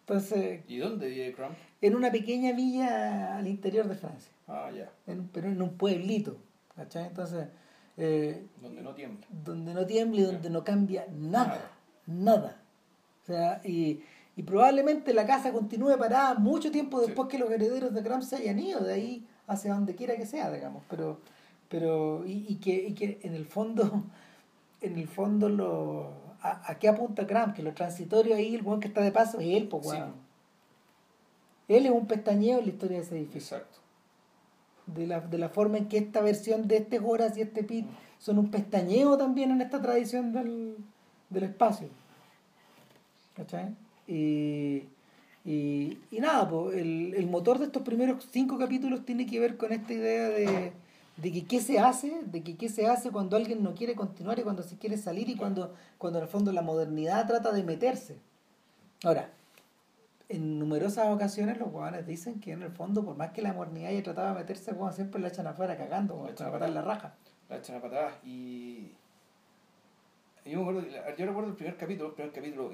[0.00, 1.52] Entonces, ¿Y dónde vive Crump?
[1.80, 4.90] en una pequeña villa al interior de Francia, Ah, ya.
[5.06, 6.36] en- pero en un pueblito.
[6.74, 7.06] ¿Cachai?
[7.06, 7.46] Entonces,
[7.96, 9.26] eh, Donde no tiembla.
[9.44, 11.70] donde no tiemble y donde no cambia nada,
[12.06, 12.60] nada.
[13.22, 14.02] O sea, y,
[14.42, 17.06] y probablemente la casa continúe parada mucho tiempo Sí.
[17.06, 20.26] después que los herederos de Crumb se hayan ido, de ahí hacia donde quiera que
[20.26, 20.82] sea, digamos.
[20.90, 21.20] Pero,
[21.68, 24.04] pero y, y que, y que en el fondo,
[24.80, 27.54] en el fondo lo, a, a qué apunta Crumb?
[27.54, 29.90] Que lo transitorio ahí, el buen que está de paso es él, pues Sí.
[29.90, 30.14] weón.
[31.68, 33.78] Él es un pestañeo en la historia de ese edificio Exacto.
[34.86, 37.86] de la, de la forma en que esta versión de este Horace y este Pete
[38.18, 40.76] son un pestañeo también en esta tradición del,
[41.30, 41.88] del espacio.
[43.34, 43.74] ¿Cachai?
[44.06, 44.84] Y,
[45.44, 49.56] y, y nada, pues, el, el motor de estos primeros cinco capítulos tiene que ver
[49.56, 50.72] con esta idea de,
[51.16, 54.38] de que qué se hace, de que qué se hace cuando alguien no quiere continuar
[54.38, 57.62] y cuando se quiere salir y cuando, cuando en el fondo la modernidad trata de
[57.62, 58.18] meterse.
[59.04, 59.30] Ahora,
[60.28, 63.90] en numerosas ocasiones los guanes dicen que en el fondo, por más que la modernidad
[63.90, 66.82] haya tratado de meterse, weón, siempre la echan afuera cagando, La echan a patar la
[66.82, 67.14] raja.
[67.48, 68.92] La echan a patadas y.
[70.44, 72.70] Yo, me acuerdo, yo recuerdo el primer capítulo, el primer capítulo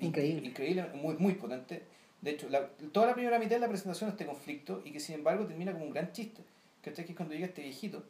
[0.00, 0.46] Increíble.
[0.48, 1.82] increíble, muy, muy potente.
[2.20, 5.00] De hecho, la- toda la primera mitad de la presentación es este conflicto y que
[5.00, 6.42] sin embargo termina como un gran chiste.
[6.82, 7.04] ¿Cachai?
[7.04, 8.02] Que es cuando llega este viejito.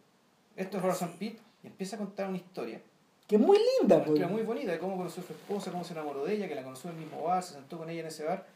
[0.57, 2.81] Esto es Horace Pitt y empieza a contar una historia.
[3.27, 4.17] Que es muy linda, Una pues.
[4.17, 6.55] historia muy bonita de cómo conoció a su esposa, cómo se enamoró de ella, que
[6.55, 8.47] la conoció en el mismo bar, se sentó con ella en ese bar.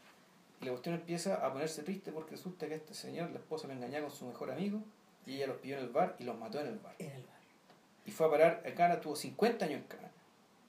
[0.61, 3.73] Y la cuestión empieza a ponerse triste porque resulta que este señor, la esposa, lo
[3.73, 4.81] engañaba con su mejor amigo
[5.27, 6.95] y ella los pilló en el bar y los mató en el bar.
[6.99, 7.33] En el bar.
[8.05, 10.09] Y fue a parar, a Cana tuvo 50 años en Cana.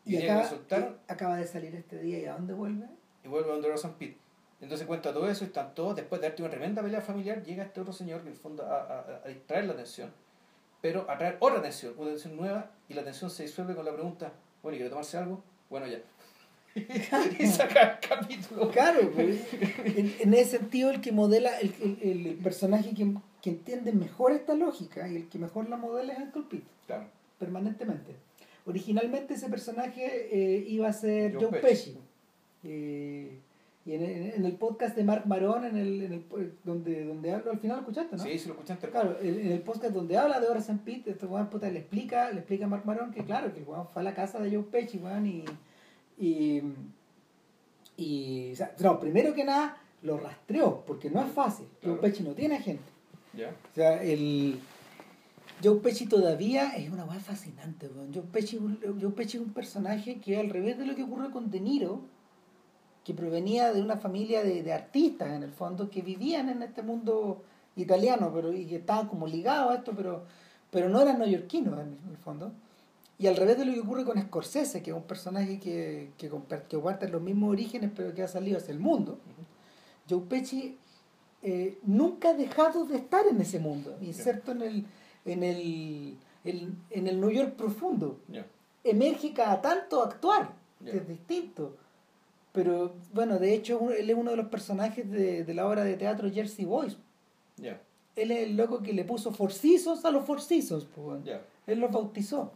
[0.06, 2.86] Y, Y acaba, y acaba de salir este día y ¿a dónde vuelve?
[3.24, 4.16] y vuelve a donde Rosan Pitt.
[4.60, 7.64] Entonces cuenta todo eso y están todos, después de darte una tremenda pelea familiar, llega
[7.64, 10.10] este otro señor que en el fondo a, a- a distraer la atención,
[10.80, 13.92] pero a traer otra atención, una atención nueva, y la atención se disuelve con la
[13.92, 14.32] pregunta,
[14.62, 15.42] bueno, ¿y quiere tomarse algo?
[15.70, 15.98] Bueno, ya.
[17.38, 18.70] y saca el capítulo.
[18.70, 19.40] Claro, pues,
[19.84, 24.32] en, en ese sentido el que modela, el, el- el personaje que, que entiende mejor
[24.32, 27.04] esta lógica y el que mejor la modela es Uncle Pete, Claro.
[27.38, 28.16] permanentemente.
[28.66, 31.60] Originalmente ese personaje eh, iba a ser Pesci.
[31.60, 31.98] Pesci.
[32.64, 33.38] Eh,
[33.86, 37.32] y en, en- en el podcast de Mark Maron, en el, en el, donde, donde
[37.32, 38.22] hablo, al final lo escuchaste, ¿no?
[38.22, 38.88] Sí, si lo escuchaste.
[38.88, 42.30] Claro, en en el podcast donde habla de Horace Pete, este weón puta, le explica,
[42.30, 44.50] le explica a Mark Maron que claro, que el weón fue a la casa de
[44.54, 45.44] Joe Pesci, weón, y,
[46.18, 46.62] y,
[47.98, 51.66] y o sea, no, primero que nada, lo rastreó, porque no es fácil.
[51.80, 51.98] Claro.
[51.98, 52.82] Joe Pesci no tiene gente.
[53.34, 53.50] Ya.
[53.50, 54.58] O sea, el
[55.62, 58.12] Joe Pesci todavía es una weá fascinante, weón.
[58.12, 61.02] Joe Pesci, es un- Joe Pesci es un personaje que al revés de lo que
[61.04, 62.02] ocurre con De Niro,
[63.04, 66.82] que provenía de una familia de, de artistas en el fondo, que vivían en este
[66.82, 67.42] mundo
[67.76, 70.24] italiano, pero y que estaban como ligados a esto, pero,
[70.70, 72.52] pero no eran neoyorquinos en el fondo.
[73.18, 76.28] Y al revés de lo que ocurre con Scorsese, que es un personaje que, que
[76.28, 79.18] que comparte los mismos orígenes, pero que ha salido hacia el mundo.
[80.10, 80.76] Joe Pesci
[81.42, 84.86] eh, nunca ha dejado de estar en ese mundo, inserto en el,
[85.24, 88.18] en el, el- en el New York profundo.
[88.28, 88.46] Ya.
[88.84, 90.50] Emerge cada tanto actuar,
[90.80, 90.92] Ya.
[90.92, 91.76] que es distinto.
[92.52, 95.96] Pero bueno, de hecho él es uno de los personajes de, de la obra de
[95.96, 96.96] teatro Jersey Boys.
[98.16, 100.24] Él es el loco que le puso forcisos a los
[100.94, 101.24] pues.
[101.24, 101.42] Ya.
[101.66, 102.52] Él los bautizó.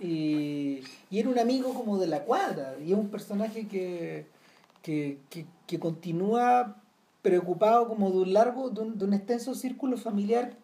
[0.00, 0.80] Y,
[1.10, 2.76] y era un amigo como de la cuadra.
[2.84, 4.26] Y es un personaje que,
[4.82, 6.76] que, que, que continúa
[7.22, 10.56] preocupado como de un largo, de un, de un extenso círculo familiar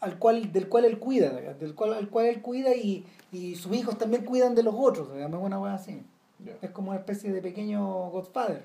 [0.00, 3.74] al cual, del cual él cuida, del cual, al cual él cuida y, y sus
[3.74, 6.02] hijos también cuidan de los otros, digamos, es una cosa así.
[6.62, 8.64] Es como una especie de pequeño Godfather.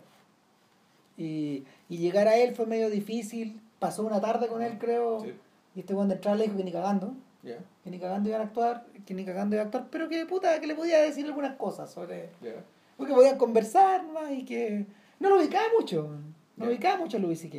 [1.17, 3.59] Y, y llegar a él fue medio difícil.
[3.79, 5.21] Pasó una tarde con él, creo.
[5.21, 5.33] Sí.
[5.75, 7.13] Y este cuando entraba le dijo que ni cagando.
[7.43, 7.57] Ya.
[7.83, 8.85] Que ni cagando iban a actuar.
[9.05, 9.87] Que ni cagando iban a actuar.
[9.91, 12.29] Pero que puta, que le podía decir algunas cosas sobre.
[12.41, 12.55] Ya.
[12.97, 14.85] Porque podían conversar más y que.
[15.19, 16.09] No lo ubicaba mucho.
[16.57, 16.71] No Ya.
[16.71, 17.57] ubicaba mucho a Louis C.K.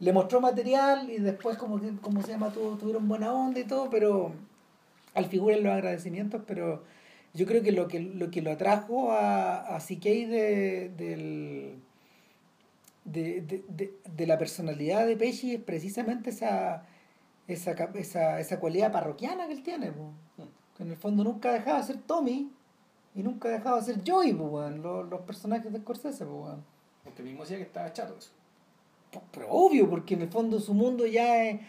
[0.00, 3.64] Le mostró material y después, como, que- como se llama, tuvo, tuvieron buena onda y
[3.64, 4.32] todo, pero.
[5.14, 6.84] Al figurar los agradecimientos, pero
[7.34, 11.74] yo creo que lo que lo, que lo atrajo a, a CK de, de,
[13.04, 16.84] de, de, de la personalidad de Pesci es precisamente esa,
[17.48, 19.90] esa, esa, esa cualidad parroquiana que él tiene.
[20.76, 22.52] Que en el fondo nunca ha dejado de ser Tommy
[23.14, 26.24] y nunca ha dejado de ser Joey, po, los, los personajes de Scorsese.
[26.26, 26.54] po.
[27.02, 28.30] Porque mismo decía que estaba chato eso.
[29.32, 31.60] Pero obvio, porque en el fondo su mundo ya es.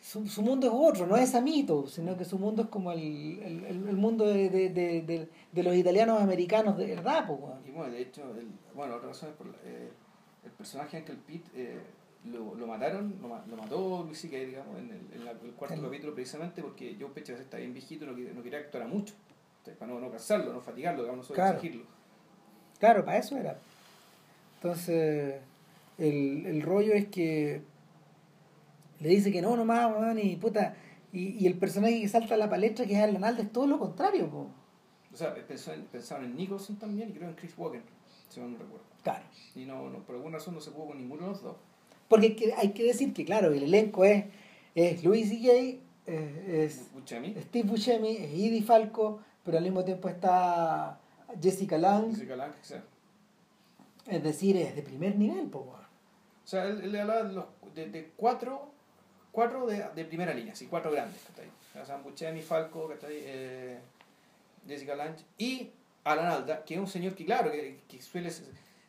[0.00, 3.40] Su, su mundo es otro, no es Amito, sino que su mundo es como el,
[3.42, 7.54] el, el- mundo de, de, de, de- los italianos americanos de verdad, po.
[7.66, 9.88] Y bueno, de hecho, el, bueno, otra razón es por la- eh,
[10.44, 11.80] el personaje Uncle Pete eh,
[12.26, 15.80] lo, lo mataron, lo, lo mató Luis C.K., digamos, en el, en la- el cuarto
[15.80, 19.14] capítulo precisamente porque Joe Pesci está bien viejito no, quería- no quería actuar a mucho.
[19.60, 21.56] Entonces, para no, no cansarlo, no fatigarlo, digamos, no Claro.
[21.56, 21.86] exigirlo.
[22.78, 23.58] Claro, para eso era.
[24.56, 25.36] Entonces,
[25.98, 27.62] el, el rollo es que
[29.00, 30.76] le dice que no nomás, weón, y puta.
[31.12, 33.66] Y, y el personaje que salta a la palestra, que es Alan Alda, es todo
[33.66, 34.48] lo contrario, po.
[35.12, 37.82] O sea, pensó en- pensaron en Nicholson también y creo en Chris Walken,
[38.28, 38.84] si mal no recuerdo.
[39.04, 39.24] Claro.
[39.54, 41.56] Y no, no, por alguna razón no se pudo con ninguno de los dos.
[42.08, 44.24] Porque hay que, hay que decir que, claro, el elenco es,
[44.74, 50.08] es Louis C.K., eh, es Buscemi, Steve Buscemi, es Edie Falco, pero al mismo tiempo
[50.08, 50.98] está
[51.40, 52.58] Jessica Lange, Jessica Lange,
[54.06, 55.76] es decir, es de primer nivel, po.
[56.44, 58.68] O sea, él, él le hablaba de, los, de, de cuatro,
[59.32, 61.48] cuatro de, de primera línea, sí, cuatro grandes, ¿cachai?
[61.82, 63.14] O sea, Buscemi, Falco, ¿cachai?
[63.16, 63.78] Eh,
[64.68, 65.70] Jessica Lange y
[66.04, 68.30] Alan Alda, que es un señor que, claro, que, que suele...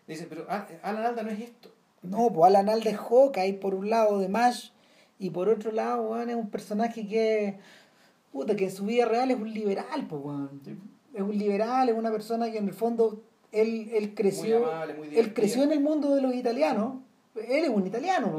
[0.07, 1.71] Dice, pero Al- Alan Alda no es esto.
[2.03, 4.69] No, pues Alan Alda es Hawkeye por un lado de MASH
[5.17, 7.57] y por otro lado, weón, es un personaje que,
[8.31, 10.21] puta, que en su vida real es un liberal, pues.
[10.65, 10.77] Sí.
[11.15, 14.93] Es un liberal, es una persona que en el fondo, él, él creció, Muy amable,
[14.95, 16.97] muy él creció en el mundo de los italianos.
[17.35, 18.35] Él es un italiano,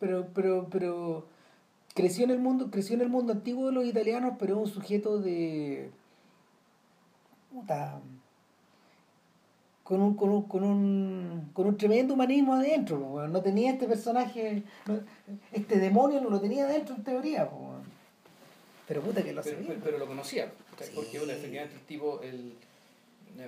[0.00, 1.26] pero, pero, pero
[1.94, 4.74] creció en el mundo, creció en el mundo antiguo de los italianos, pero es un
[4.74, 5.90] sujeto de
[7.52, 8.00] puta,
[9.84, 13.86] con un, con un, con un, con un tremendo humanismo adentro, po, no tenía este
[13.86, 15.00] personaje, no-
[15.52, 17.74] este demonio no lo tenía adentro en teoría, po,
[18.88, 20.50] pero puta que lo pero, pero, pero lo conocía.
[20.80, 20.90] Sí.
[20.94, 22.20] porque bueno, efectivamente el tipo...
[22.22, 22.54] El,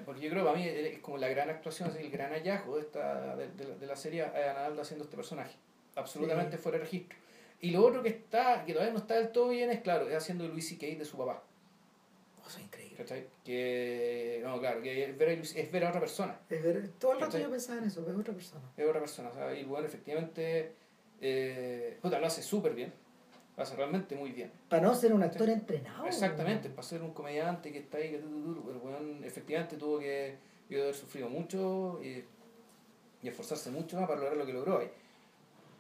[0.05, 2.77] porque yo creo que para mí es como la gran actuación, es el gran hallazgo
[2.77, 5.55] de, esta, de, de la- de la serie eh, Alan Alda haciendo este personaje.
[5.95, 6.63] Absolutamente Sí.
[6.63, 7.19] fuera de registro.
[7.61, 10.15] Y lo otro que está, que todavía no está del todo bien, es claro, es
[10.17, 10.99] haciendo Luis C.K.
[10.99, 11.43] de su papá.
[12.45, 12.97] Oh, eso es increíble.
[12.99, 13.27] ¿Cachai?
[13.45, 16.39] Que, no, claro, que es ver, a Luis- es ver a otra persona.
[16.51, 17.43] Es ver, todo el rato ¿Cachai?
[17.45, 18.63] yo pensaba en eso, es otra persona.
[18.77, 19.29] Es otra persona.
[19.31, 20.73] o sea, y bueno, efectivamente,
[21.21, 22.93] eh, puta, lo hace súper bien.
[23.57, 24.53] Lo realmente muy bien.
[24.69, 26.07] Para no ser un actor entrenado.
[26.07, 28.25] Exactamente, para ser un comediante que está ahí, que el
[28.83, 30.37] weón efectivamente tuvo que,
[30.69, 32.23] que haber sufrido mucho y,
[33.23, 34.91] y esforzarse mucho más para lograr lo que logró ahí.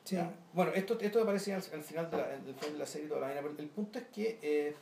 [0.05, 0.17] Sí.
[0.55, 3.21] Bueno, esto, esto aparecía al, al final de la, del final de la serie toda
[3.21, 4.39] la vaina, pero el punto es que.
[4.41, 4.75] eh,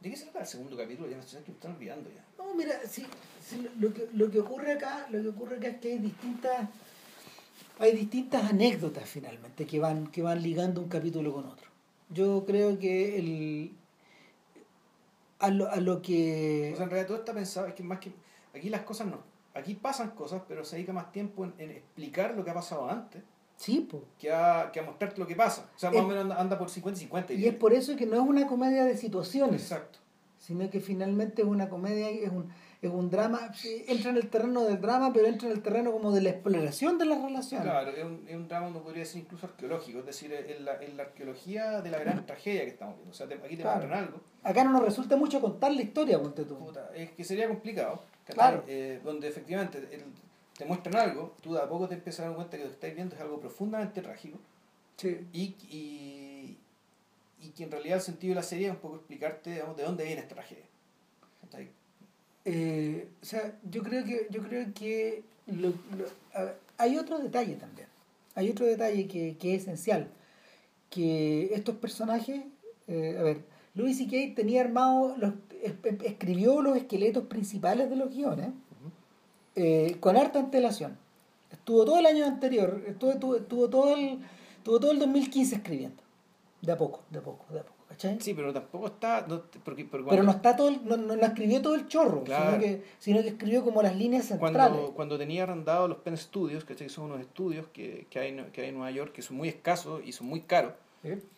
[0.00, 1.08] ¿De qué se trata el segundo capítulo?
[1.08, 2.22] Ya me estoy, están olvidando ya.
[2.38, 3.06] No, mira, sí,
[3.42, 6.68] sí, lo, que, lo que ocurre acá, lo que ocurre acá es que hay distintas,
[7.78, 11.68] hay distintas anécdotas finalmente que van, que van ligando un capítulo con otro.
[12.10, 13.72] Yo creo que el
[15.38, 17.98] a lo, a lo que O sea, en realidad todo está pensado, es que más
[17.98, 18.12] que.
[18.54, 19.18] Aquí las cosas no.
[19.54, 22.88] Aquí pasan cosas, pero se dedica más tiempo en, en explicar lo que ha pasado
[22.90, 23.22] antes
[23.56, 24.02] sí, po.
[24.18, 25.70] que a, que a mostrarte lo que pasa.
[25.74, 27.32] O sea, más Es- o menos anda, anda por 50 y 50.
[27.34, 29.98] y es por eso que no es una comedia de situaciones, Exacto.
[30.38, 32.50] sino que finalmente es una comedia, es un,
[32.82, 33.52] es un drama,
[33.88, 36.98] entra en el terreno del drama, pero entra en el terreno como de la exploración
[36.98, 37.64] de las relaciones.
[37.66, 40.74] Claro, es un, es un drama, uno podría decir incluso arqueológico, es decir, es la,
[40.74, 43.10] es la arqueología de la gran tragedia que estamos viendo.
[43.12, 43.78] O sea, te- aquí te Claro.
[43.78, 44.20] muestran algo.
[44.42, 46.58] Acá no nos resulta mucho contar la historia, ponte tú.
[46.58, 48.02] Puta, es que sería complicado.
[48.26, 48.62] Claro.
[48.66, 50.04] Eh, donde efectivamente el-
[50.56, 52.74] te muestran algo, tú de a poco te empiezas a dar cuenta que lo que
[52.74, 54.38] estás viendo es algo profundamente trágico
[54.96, 55.26] Sí.
[55.32, 56.58] y, y,
[57.42, 59.82] y que en realidad el sentido de la serie es un poco explicarte digamos, de
[59.82, 60.64] dónde viene esta tragedia.
[62.48, 65.74] Eh, o sea, yo creo que, yo creo que lo-
[66.78, 67.88] hay otro detalle también.
[68.36, 70.08] Hay otro detalle que, que es esencial.
[70.90, 72.42] Que estos personajes,
[72.86, 73.42] eh, a ver,
[73.74, 74.34] Louis C.K.
[74.36, 78.50] tenía armado, los, es- es- escribió los esqueletos principales de los guiones
[79.56, 80.96] eh, con harta antelación.
[81.50, 84.18] Estuvo todo el año anterior, estuvo, estuvo, estuvo todo el,
[84.58, 86.02] estuvo todo el 2015 escribiendo.
[86.62, 87.75] De a poco, de a poco, de a poco.
[87.96, 88.20] ¿Cachai?
[88.20, 89.24] Sí, pero tampoco está...
[89.26, 91.86] No, porque, porque Pero no cuando- está todo el- no, no, no escribió todo el
[91.88, 92.50] chorro, Claro.
[92.50, 94.56] sino, que, sino que escribió como las líneas centrales.
[94.76, 96.88] Cuando, cuando tenía arrendado los Penn Studios, ¿cachai?
[96.88, 99.48] que son unos estudios que, que, hay, que hay en Nueva York, que son muy
[99.48, 100.72] escasos y son muy caros,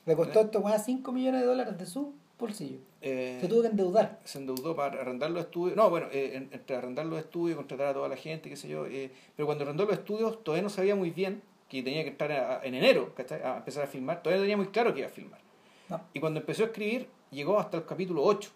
[0.06, 2.78] Le costó esto más 5 millones de dólares de su bolsillo.
[3.02, 4.18] eh, Se tuvo que endeudar.
[4.24, 5.76] se endeudó para arrendar los estudios.
[5.76, 8.68] No, bueno, eh, en- entre arrendar los estudios, contratar a toda la gente, qué sé
[8.68, 8.86] yo.
[8.86, 12.32] eh, pero cuando arrendó los estudios, todavía no sabía muy bien que tenía que entrar
[12.32, 13.42] a- en enero ¿cachai?
[13.42, 14.22] a empezar a filmar.
[14.22, 15.40] Todavía no tenía muy claro que iba a filmar.
[15.88, 16.00] No.
[16.12, 18.50] Y cuando empezó a escribir, llegó hasta el capítulo 8.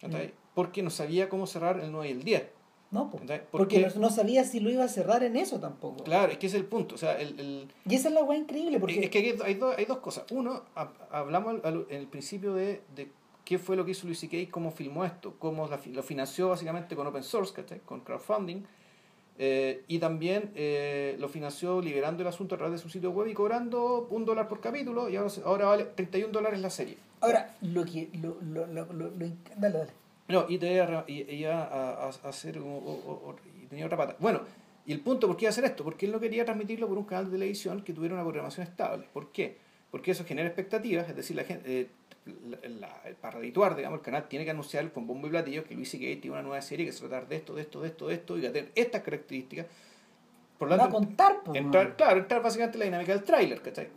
[0.00, 0.28] ¿cachai?
[0.28, 0.32] Mm.
[0.54, 2.46] Porque no sabía cómo cerrar el 9 y el 10.
[2.90, 3.18] No, po.
[3.18, 3.40] ¿Cachai?
[3.40, 3.88] ¿Por porque qué?
[3.94, 6.04] no, no sabía si lo iba a cerrar en eso tampoco.
[6.04, 6.94] Claro, es que ese es el punto.
[6.94, 9.54] O sea, el, el- Y esa es la weá increíble, porque es que hay, hay
[9.54, 10.24] dos, hay dos cosas.
[10.30, 13.10] Uno, ha- hablamos al- al- en el principio de, de
[13.44, 16.96] qué fue lo que hizo Luis C.K., cómo filmó esto, cómo la lo financió básicamente
[16.96, 17.80] con open source, ¿cachai?
[17.80, 18.62] con crowdfunding,
[19.38, 23.28] eh, y también eh, lo financió liberando el asunto a través de su sitio web
[23.28, 26.96] y cobrando un dólar por capítulo, y ahora, ahora vale 31 dólares la serie.
[27.20, 28.08] ahora, lo que.
[28.20, 29.10] Lo, lo, lo, lo-
[29.56, 29.90] dale, dale.
[30.28, 34.16] No, y te iba a, a, hacer o- o- o- y tenía otra pata.
[34.18, 34.40] Bueno,
[34.84, 35.84] y el punto, ¿por qué iba a hacer esto?
[35.84, 39.06] Porque él no quería transmitirlo por un canal de televisión que tuviera una programación estable.
[39.12, 39.56] ¿Por qué?
[39.90, 41.88] Porque eso genera expectativas, es decir, la gente, eh,
[42.48, 45.74] la- la- para redituar, digamos, el canal tiene que anunciar con bombo y platillo que
[45.74, 46.20] Luis C.K.
[46.20, 48.08] tiene una nueva serie que se va a tratar de esto, de esto, de esto,
[48.08, 49.66] de esto, y que va a tener estas características.
[50.58, 53.62] Por lo Va a contar, po, entrar, claro, entrar básicamente en la dinámica del tráiler,
[53.62, 53.88] ¿cachai?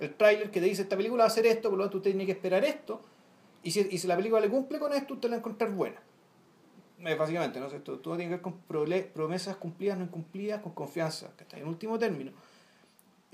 [0.00, 2.10] El tráiler que te dice esta película va a hacer esto, por lo tanto usted
[2.10, 3.00] tiene que esperar esto,
[3.62, 5.70] y si, y si la película le cumple con esto, usted la va a encontrar
[5.70, 6.00] buena.
[7.00, 7.66] Eh, básicamente, ¿no?
[7.66, 8.54] Esto, todo tiene que ver con
[9.12, 11.60] promesas cumplidas, no incumplidas, con confianza, ¿cachai?
[11.60, 12.32] En último término.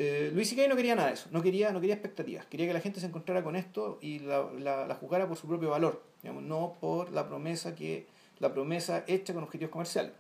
[0.03, 0.67] Eh, Luis C.K.
[0.67, 3.07] no quería nada de eso, no quería, no quería expectativas, quería que la gente se
[3.07, 7.13] encontrara con esto y la, la, la jugara por su propio valor, digamos, no por
[7.13, 8.07] la promesa que
[8.39, 10.13] la promesa hecha con objetivos comerciales.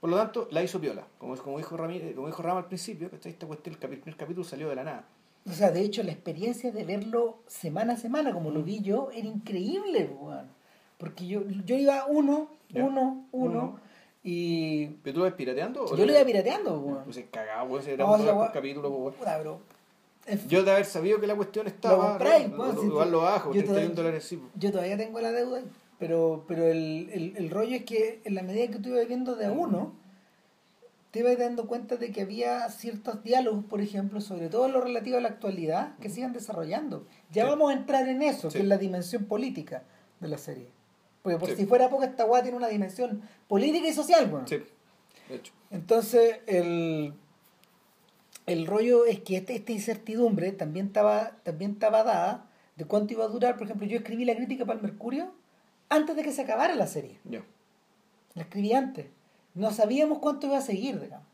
[0.00, 3.08] Por lo tanto, la hizo Piola, como, como, dijo, Ramírez, como dijo Rama al principio,
[3.08, 3.30] ¿cachai?
[3.30, 5.04] esta cuestión, el primer capítulo salió de la nada.
[5.48, 9.10] O sea, de hecho, la experiencia de verlo semana a semana, como lo vi yo,
[9.14, 10.48] era increíble, weón.
[10.98, 13.80] Porque yo, yo iba uno, uno, Uno.
[14.28, 15.84] Y ¿Pero tú lo ves pirateando?
[15.84, 17.04] o yo lo iba pirateando, weón.
[17.04, 19.14] Pues cagaba, pues, era No, un por capítulo, weón.
[19.14, 19.60] Puta, bro.
[20.48, 23.12] Yo de haber sabido que la cuestión Lo estaba, compráis, lo- lo- si igual te-
[23.12, 24.42] lo bajo, yo 31 todavía- dólares sí.
[24.56, 25.62] yo todavía tengo la deuda,
[26.00, 29.36] pero, pero el, el, el rollo es que en la medida que tú ibas viendo
[29.36, 29.92] de a uno,
[31.12, 35.16] te ibas dando cuenta de que había ciertos diálogos, por ejemplo, sobre todo lo relativo
[35.16, 37.06] a la actualidad, que se iban desarrollando.
[37.30, 37.48] Ya Sí.
[37.50, 38.56] vamos a entrar en eso, Sí.
[38.58, 39.84] que es la dimensión política
[40.18, 40.66] de la serie.
[41.26, 41.56] Porque por Sí.
[41.56, 44.46] si fuera poco, esta guay tiene una dimensión política y social, weón.
[44.46, 44.58] Sí,
[45.28, 45.52] de hecho.
[45.72, 47.14] Entonces, el,
[48.46, 52.46] el rollo es que este- esta incertidumbre también estaba, también estaba dada
[52.76, 53.56] de cuánto iba a durar.
[53.56, 55.32] Por ejemplo, yo escribí la crítica para el Mercurio
[55.88, 57.18] antes de que se acabara la serie.
[57.24, 57.42] Ya.
[58.34, 59.06] La escribí antes.
[59.54, 61.26] No sabíamos cuánto iba a seguir, digamos.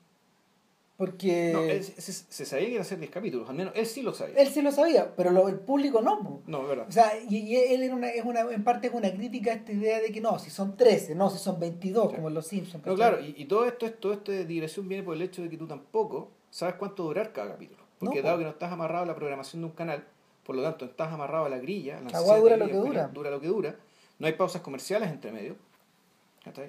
[1.03, 3.73] Porque No, él, él, se, se sabía que iba a ser 10 capítulos, al menos
[3.75, 4.47] él sí lo sabía.
[4.47, 6.43] sí lo sabía, pero lo- el público no.
[6.47, 6.87] No, verdad.
[6.89, 9.55] O sea, y, y él era una, es una, en parte es una crítica a
[9.55, 12.15] esta idea de que no, si son 13, no, si son 22, Ya.
[12.17, 12.87] como en Los Simpsons.
[12.87, 15.43] No, claro, y, y todo esto, es- todo esto de digresión viene por el hecho
[15.43, 17.83] de que tú tampoco sabes cuánto durar cada capítulo.
[17.99, 20.05] Porque No, dado que no estás amarrado a la programación de un canal,
[20.45, 23.09] por lo tanto estás amarrado a la grilla, a la La dura lo que dura.
[23.09, 23.75] Dura lo que dura.
[24.21, 25.57] No hay pausas comerciales entre medio.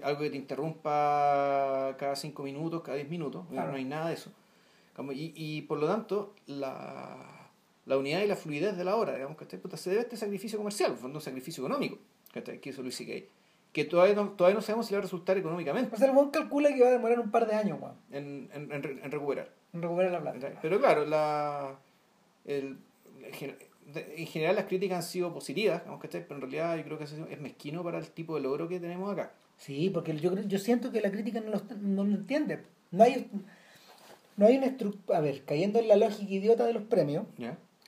[0.04, 3.46] Algo que te interrumpa cada 5 minutos, cada 10 minutos.
[3.50, 3.72] Claro.
[3.72, 4.32] No hay nada de eso.
[5.14, 7.50] Y, y por lo tanto, la,
[7.86, 9.60] la unidad y la fluidez de la obra, digamos, ¿cachai?
[9.60, 11.98] Puta, se debe a este sacrificio comercial, fondo un sacrificio económico,
[12.32, 12.60] ¿cachai?
[12.62, 13.26] que hizo Luis C.K.
[13.72, 16.14] Que todavía no, todavía no sabemos si le va a resultar económicamente O sea, el
[16.14, 17.80] buen calcula que va a demorar un par de años,
[18.12, 19.50] en, en, en re- en recuperar.
[19.74, 20.40] en recuperar la plata.
[20.40, 20.60] ¿cachai?
[20.62, 21.76] Pero claro, la,
[22.46, 22.78] el,
[23.96, 26.22] en general las críticas han sido positivas, digamos, ¿cachai?
[26.22, 28.80] pero en realidad yo creo que eso es mezquino para el tipo de logro que
[28.80, 29.32] tenemos acá.
[29.58, 32.64] Sí, porque yo, creo- yo siento que la crítica no lo, no lo entiende.
[32.92, 33.30] No hay,
[34.38, 37.26] no hay una estructura, a ver, cayendo en la lógica idiota de los premios,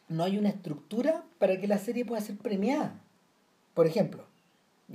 [0.07, 3.01] no hay una estructura para que la serie pueda ser premiada.
[3.73, 4.23] Por ejemplo,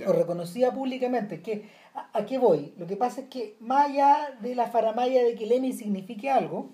[0.07, 1.41] o reconocida públicamente.
[1.41, 2.73] Que, ¿a, a qué voy?
[2.77, 6.29] Lo que pasa es que más allá de la faramaya de que el Emmy signifique
[6.29, 6.71] algo,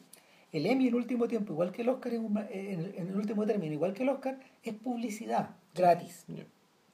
[0.54, 3.74] el Emmy en último tiempo, igual que el Oscar, un- en, en el último término,
[3.74, 6.26] igual que el Oscar, es publicidad, gratis.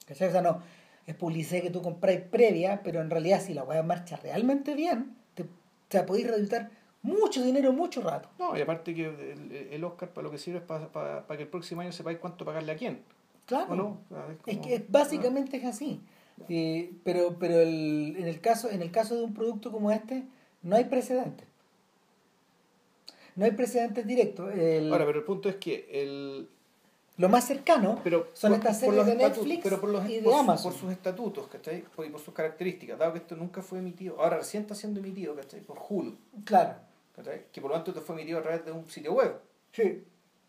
[0.08, 0.30] ¿Cachai?
[0.30, 0.62] O sea, no,
[1.06, 5.16] es publicidad que tú compráis previa, pero en realidad si la weá marcha realmente bien,
[5.34, 5.46] te,
[5.90, 6.70] te podéis reeditar
[7.02, 8.30] mucho dinero mucho rato.
[8.40, 11.38] No, y aparte que el, el Oscar para lo que sirve es para, para, para
[11.38, 13.02] que el próximo año sepáis cuánto pagarle a quién.
[13.46, 13.98] Claro.
[14.32, 16.00] Es como- que es- básicamente es así.
[16.50, 20.24] Eh, pero pero el- en, el caso, en el caso de un producto como este,
[20.62, 21.46] no hay precedentes.
[23.36, 24.54] No hay precedentes directos.
[24.54, 26.48] El- Ahora, pero el punto es que el,
[27.18, 30.16] lo más cercano pero son por- estas series de estatutos- Netflix pero por, los, y
[30.18, 30.72] de por Amazon.
[30.72, 31.80] por sus estatutos, ¿cachai?
[32.06, 35.36] Y por sus características, dado que esto nunca fue emitido, ahora recién está siendo emitido,
[35.36, 35.62] ¿cachai?
[35.62, 36.76] Por Hulu, Claro.
[37.16, 37.44] ¿cachai?
[37.52, 39.36] Que por lo tanto esto fue emitido a través de un sitio web.
[39.72, 40.04] Sí.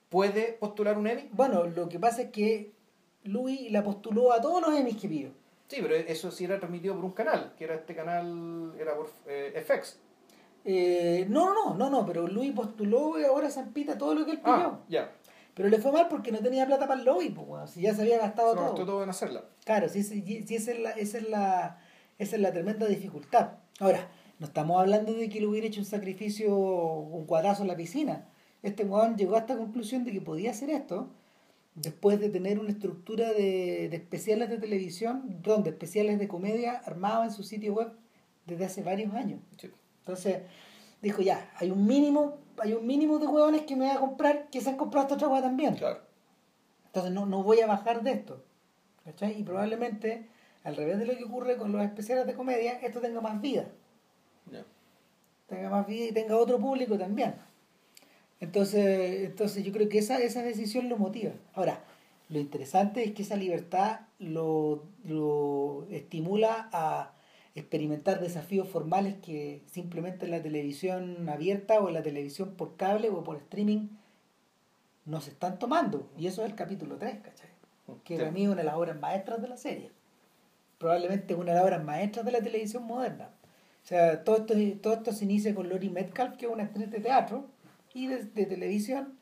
[0.09, 1.29] ¿Puede postular un Emmy?
[1.33, 2.73] Bueno, lo que pasa es que
[3.25, 5.29] Louis la postuló a todos los Emmys que pidió.
[5.69, 9.11] Sí, pero eso sí era transmitido por un canal, que era este canal, era por
[9.27, 9.99] eh, FX.
[10.67, 14.39] Eh, no, no, no, no, pero Louis postuló y ahora zampita todo lo que él
[14.39, 14.53] pidió.
[14.55, 15.11] Ah, ya.
[15.55, 17.95] Pero le fue mal porque no tenía plata para el lobby, pues, weón, si ya
[17.95, 18.67] se había gastado Se todo.
[18.67, 19.45] gastó todo en hacerla.
[19.65, 21.79] Claro, sí, sí, sí, esa, es la, esa, es la,
[22.19, 23.53] esa es la tremenda dificultad.
[23.79, 24.09] Ahora,
[24.41, 28.27] no estamos hablando de que le hubiera hecho un sacrificio, un cuadrazo en la piscina.
[28.63, 31.11] Este weón llegó a esta conclusión de que podía hacer esto
[31.77, 37.27] después de tener una estructura de, de especiales de televisión, donde especiales de comedia armados
[37.27, 37.93] en su sitio web
[38.47, 39.41] desde hace varios años.
[39.57, 39.71] Sí.
[40.01, 40.39] Entonces,
[41.03, 44.49] dijo ya, hay un mínimo, hay un mínimo de huevones que me voy a comprar
[44.51, 45.75] que se han comprado esta otra hueá también.
[45.75, 46.01] Claro.
[46.87, 48.45] Entonces no, no voy a bajar de esto.
[49.05, 49.39] ¿Cachai?
[49.39, 50.29] Y probablemente,
[50.63, 53.67] al revés de lo que ocurre con los especiales de comedia, esto tenga más vida.
[55.47, 57.35] Tenga más vida y tenga otro público también.
[58.41, 61.33] Entonces, entonces yo creo que esa, esa decisión lo motiva.
[61.53, 61.81] Ahora,
[62.29, 67.13] lo interesante es que esa libertad lo, lo estimula a
[67.55, 73.11] experimentar desafíos formales que simplemente en la televisión abierta o en la televisión por cable
[73.11, 73.89] o por streaming
[75.05, 76.09] no se están tomando.
[76.19, 77.49] Y eso es el capítulo 3, ¿cachai?
[78.05, 78.19] Que Sí.
[78.21, 79.91] para mí es una de las obras maestras de la serie.
[80.79, 83.29] Probablemente una de las obras maestras de la televisión moderna.
[83.85, 86.91] O sea, todo esto, todo esto se inicia con Lori Metcalf, que es una actriz
[86.91, 87.45] de teatro
[87.93, 89.19] y de, de televisión,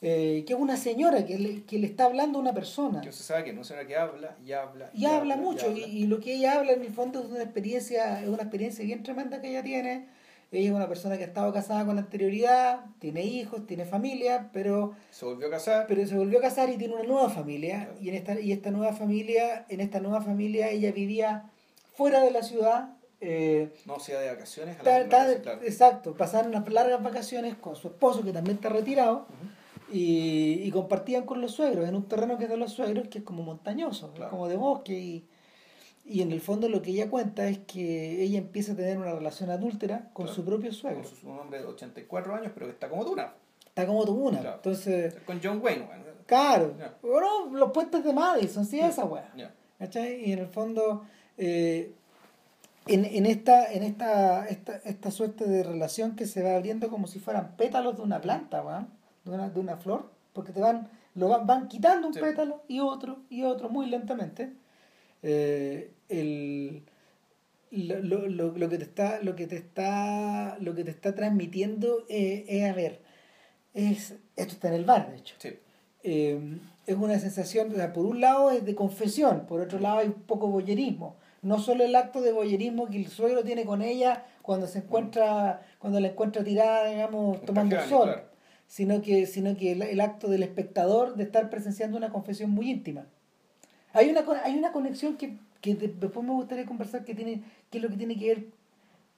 [0.00, 3.00] eh, que es una señora que le, que le está hablando a una persona.
[3.00, 4.90] Que usted sabe que no es una que habla y habla.
[4.94, 5.94] Y habla mucho, y y, habla.
[5.94, 9.02] y lo que ella habla en el fondo es una experiencia, es una experiencia bien
[9.02, 10.06] tremenda que ella tiene.
[10.50, 14.94] Ella es una persona que ha estado casada con anterioridad, tiene hijos, tiene familia, pero
[15.10, 15.84] Se volvió a casar.
[15.86, 17.98] pero se volvió a casar y tiene una nueva familia Claro.
[18.00, 21.44] y en esta y esta nueva familia en esta nueva familia ella vivía
[21.94, 25.42] fuera de la ciudad eh, no se iba de vacaciones a la ta- ta- casa,
[25.42, 25.60] claro.
[25.64, 29.50] exacto pasaron unas largas vacaciones con su esposo que también está retirado Ujú.
[29.92, 33.18] Y, y compartían con los suegros en un terreno que es de los suegros que
[33.18, 35.24] es como montañoso es como de bosque y,
[36.04, 39.12] y en el fondo lo que ella cuenta es que ella empieza a tener una
[39.12, 40.34] relación adúltera con Claro.
[40.36, 43.32] su propio suegro Con su- un hombre de 84 años, pero que está como Duna.
[43.66, 44.56] está como tú una Claro.
[44.56, 46.02] entonces Con John Wayne, weón.
[46.26, 49.32] claro bueno los puentes de Madison sí esa weá.
[49.78, 50.28] ¿Cachai?
[50.28, 51.04] Y en el fondo,
[51.36, 51.92] eh,
[52.88, 57.06] en, en, esta, en esta, esta, esta suerte de relación que se va abriendo como
[57.06, 58.88] si fueran pétalos de una planta, weón,
[59.28, 62.20] de una, de una flor, porque te van, lo van, van quitando un Sí.
[62.20, 64.52] pétalo y otro y otro muy lentamente.
[65.22, 66.84] Eh, el,
[67.70, 71.14] lo, lo, lo, lo que te está, lo que te está, lo que te está
[71.14, 73.00] transmitiendo eh, es a ver,
[73.74, 75.50] es, esto está en el bar, de hecho Sí.
[76.02, 79.98] eh, es una sensación, o sea, por un lado es de confesión, por otro lado
[79.98, 81.16] hay un poco boyerismo.
[81.42, 85.60] No solo el acto de boyerismo que el suegro tiene con ella cuando se encuentra,
[85.78, 88.27] cuando la encuentra tirada, digamos, tomando sol, claro.
[88.68, 92.70] Sino que, sino que el, el acto del espectador de estar presenciando una confesión muy
[92.70, 93.06] íntima.
[93.92, 97.78] Hay una, hay una conexión que, que de- después me gustaría conversar que tiene, que
[97.78, 98.44] es lo que tiene que ver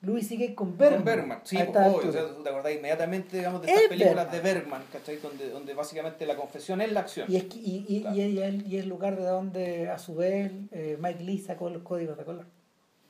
[0.02, 0.54] Louis C.K.
[0.54, 0.98] con Bergman.
[1.00, 4.44] Con Bergman, sí, obvio, o sea, te acordás inmediatamente, digamos, de Es estas películas Bergman.
[4.44, 5.16] de Bergman, ¿cachai?
[5.18, 7.30] Donde, donde básicamente la confesión es la acción.
[7.30, 8.16] Y es, que- y, y, Claro.
[8.16, 11.68] y, y es- y el lugar de donde a su vez eh, Mike Lee sacó
[11.68, 12.46] los códigos de color.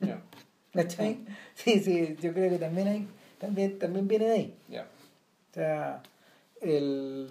[0.01, 0.19] Ya,
[0.73, 1.19] ¿Cachai?
[1.53, 3.07] Sí, sí, yo creo que también hay,
[3.39, 4.55] también, también viene de ahí.
[4.67, 4.81] ya.
[4.83, 6.01] O sea,
[6.61, 7.29] el,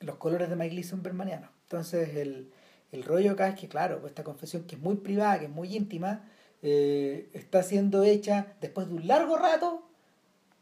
[0.00, 1.50] los colores de Mike Lee son bermanianos.
[1.64, 2.50] Entonces el,
[2.92, 5.50] el rollo acá es que, claro, pues esta confesión que es muy privada, que es
[5.50, 6.24] muy íntima,
[6.62, 9.88] eh, está siendo hecha después de un largo rato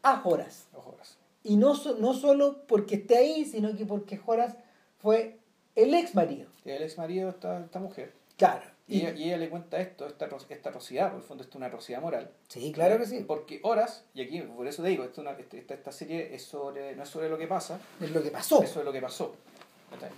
[0.03, 0.67] a Joras.
[0.73, 1.17] Ojo, horas.
[1.43, 4.55] Y no, no solo porque esté ahí, sino que porque Joras
[4.99, 5.39] fue
[5.75, 6.49] el ex marido.
[6.65, 8.13] El ex marido de esta, esta mujer.
[8.37, 8.76] Claro.
[8.87, 11.51] Y, Y- ella, y ella le cuenta esto, esta, esta atrocidad, por el fondo, esto
[11.53, 12.31] es una atrocidad moral.
[12.47, 13.23] sí, claro que sí.
[13.27, 16.43] Porque horas, y aquí por eso te digo, esto una- este- esta, esta serie es
[16.45, 18.63] sobre, no es sobre lo que pasa, Es lo que pasó.
[18.63, 19.35] eso es lo que pasó.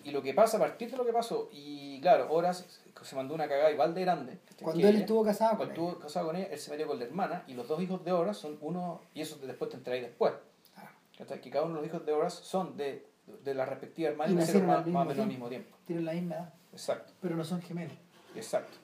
[0.03, 3.34] Y lo que pasa a partir de lo que pasó, y claro, horas se mandó
[3.36, 4.39] una cagada igual de grande.
[4.61, 4.99] Cuando él ella.
[5.01, 5.89] estuvo casado con Cuando ella.
[5.89, 8.11] estuvo casado con ella, él se metió con la hermana y los dos hijos de
[8.11, 10.34] Horas son uno, y eso después te enteráis después.
[10.76, 10.89] Ah.
[11.17, 13.05] Que cada uno de los hijos de Horas son de,
[13.43, 15.78] de la respectiva hermana Y y nacieron más, o menos al mismo tiempo.
[15.86, 17.13] Tienen la misma edad, Exacto.
[17.22, 17.95] pero no son gemelos.
[18.39, 18.77] Exacto.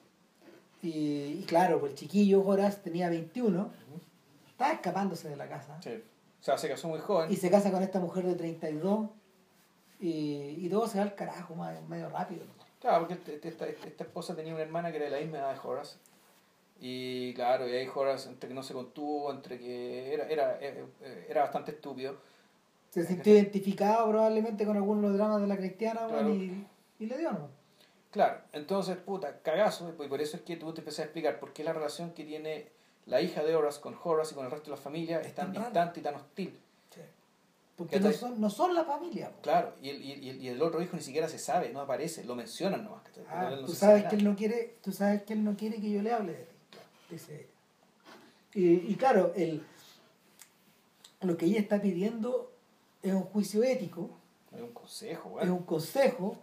[0.82, 0.88] Y,
[1.40, 3.70] y claro, pues el chiquillo Horace tenía 21,
[4.48, 5.80] estaba escapándose de la casa.
[5.82, 5.90] Sí.
[6.40, 7.30] O sea, se casó muy joven.
[7.32, 9.08] Y se casa con esta mujer de 32
[10.00, 11.56] y, y todo se va al carajo
[11.88, 12.42] medio rápido.
[12.80, 15.38] Claro, porque este- esta, esta, esta esposa tenía una hermana que era de la misma
[15.38, 15.96] edad de Horace.
[16.78, 20.84] Y claro, y ahí Horace, entre que no se contuvo, entre que era, era, era,
[21.28, 22.16] era bastante estúpido.
[22.90, 26.28] Se sintió identificado probablemente con algunos de los dramas de la cristiana Claro.
[26.28, 26.66] bueno, y,
[27.00, 27.48] y le dio, ¿no?
[28.16, 31.52] Claro, entonces, puta, cagazo, y por eso es que tú te empecé a explicar por
[31.52, 32.70] qué la relación que tiene
[33.04, 35.52] la hija de Horace con Horace y con el resto de la familia es tan
[35.52, 36.58] distante y tan hostil.
[37.76, 38.12] Porque ¿Cachai?
[38.12, 39.30] no son, no son la familia.
[39.30, 39.42] po.
[39.42, 42.24] Claro, y el, y, el, y el otro hijo ni siquiera se sabe, no aparece,
[42.24, 43.02] lo mencionan nomás.
[43.28, 45.78] Ah, no tú sabes sabe que él no quiere, tú sabes que él no quiere
[45.78, 46.78] que yo le hable de ti,
[47.10, 47.46] dice ella.
[48.54, 49.62] Y, y claro, el,
[51.20, 52.50] lo que ella está pidiendo
[53.02, 54.08] es un juicio ético,
[54.54, 56.38] Es un consejo, es un consejo,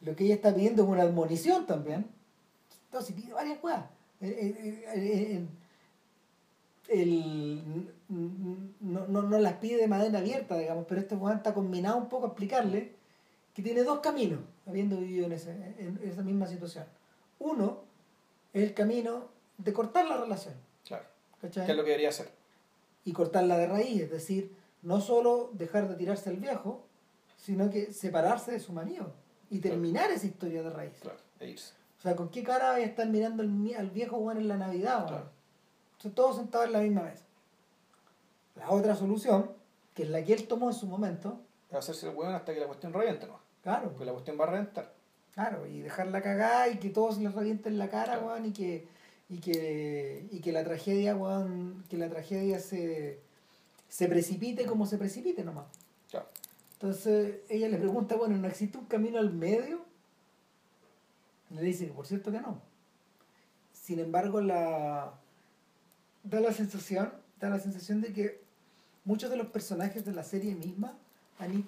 [0.00, 2.06] lo que ella está pidiendo es una admonición también.
[2.86, 3.84] Entonces pide varias cosas.
[4.20, 5.46] Eh, eh, eh,
[6.88, 11.96] el- no, no, no las pide de manera abierta, digamos, pero este weón está combinado
[11.96, 12.92] un poco a explicarle
[13.54, 16.84] que tiene dos caminos, habiendo vivido en, ese, en esa misma situación.
[17.38, 17.80] Uno
[18.52, 19.24] es el camino
[19.58, 20.54] de cortar la relación,
[20.86, 21.04] Claro.
[21.40, 22.30] ¿Qué es lo que debería hacer?
[23.04, 26.84] y cortarla de raíz, es decir, no solo dejar de tirarse al viejo,
[27.36, 29.12] sino que separarse de su marido
[29.50, 30.94] y terminar esa historia de raíz.
[31.00, 31.72] Claro, e irse.
[31.98, 34.56] O sea, ¿con qué cara voy a estar mirando al, al viejo Juan en la
[34.56, 35.06] Navidad?
[35.06, 35.30] Claro.
[35.96, 37.24] Entonces, todos sentados en la misma mesa.
[38.56, 39.50] La otra solución,
[39.94, 41.40] que es la que él tomó en su momento,
[41.72, 43.38] a hacerse el hueón hasta que la cuestión reviente, ¿no?
[43.62, 44.92] claro, Porque la cuestión va a reventar.
[45.34, 48.26] claro, y dejarla cagada y que todos les revienten la cara, Claro.
[48.28, 48.86] weón, y que,
[49.28, 53.20] y que, y que la tragedia, weón, que la tragedia se,
[53.88, 55.66] se precipite como se precipite nomás.
[56.10, 56.26] Claro.
[56.86, 59.80] Entonces ella le pregunta, bueno, ¿no existe un camino al medio?
[61.50, 62.60] Le dice por cierto que no.
[63.72, 65.14] Sin embargo, la
[66.22, 68.40] da la sensación, da la sensación de que
[69.04, 70.96] muchos de los personajes de la serie misma
[71.40, 71.66] han,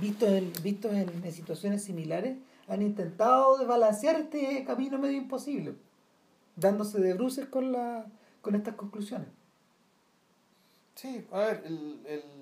[0.00, 0.90] visto, en, visto
[1.30, 2.36] situaciones similares,
[2.66, 5.76] han intentado desbalancear este camino medio imposible,
[6.56, 8.04] dándose de bruces con la
[8.42, 9.28] con estas conclusiones.
[10.96, 12.39] Sí, a ver, el,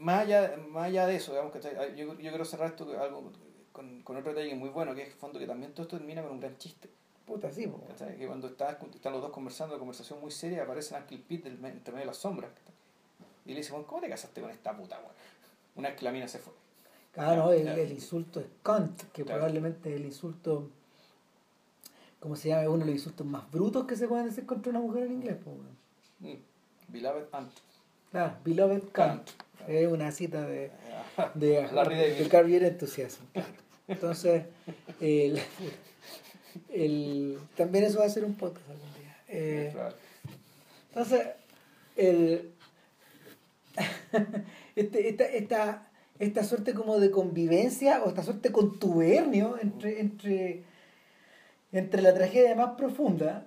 [0.00, 1.74] más, allá, más allá de eso, digamos, ¿cachai?
[1.96, 3.32] yo, yo quiero cerrar esto con algo,
[3.72, 6.22] con, con otro detalle muy bueno, que es el fondo que también todo esto termina
[6.22, 6.90] con un gran chiste.
[7.26, 7.70] Puta, sí.
[8.18, 11.64] Que cuando estás, están los dos conversando, una conversación muy seria, aparece Uncle Pete del,
[11.64, 12.50] entre medio de las sombras.
[13.46, 15.12] Y le dice, "Bueno, ¿cómo te casaste con esta puta, weón?
[15.76, 16.52] Una vez que la mina se fue.
[17.16, 17.80] Ah, el, Claro.
[17.82, 19.38] el insulto es cunt, que Claro.
[19.40, 20.70] probablemente es el insulto,
[22.18, 22.68] ¿cómo se llama?
[22.68, 25.36] Uno de los insultos más brutos que se pueden decir contra una mujer en inglés.
[25.42, 25.78] po, weón.
[26.36, 26.42] Mm.
[26.92, 27.52] Beloved Aunt.
[28.10, 28.92] Claro, beloved cunt.
[28.94, 29.30] Cunt.
[29.68, 30.70] Es una cita de,
[31.34, 33.24] de, de Carrier Enthusiasm.
[33.32, 33.48] claro.
[33.90, 34.44] Entonces,
[35.00, 35.40] el,
[36.68, 39.16] el, también eso va a ser un podcast algún día.
[39.28, 39.74] Eh.
[40.90, 41.26] Entonces,
[41.96, 42.52] el,
[44.76, 45.90] este, esta, esta,
[46.20, 50.62] esta suerte como de convivencia o esta suerte de contubernio entre, entre,
[51.72, 53.46] entre la tragedia más profunda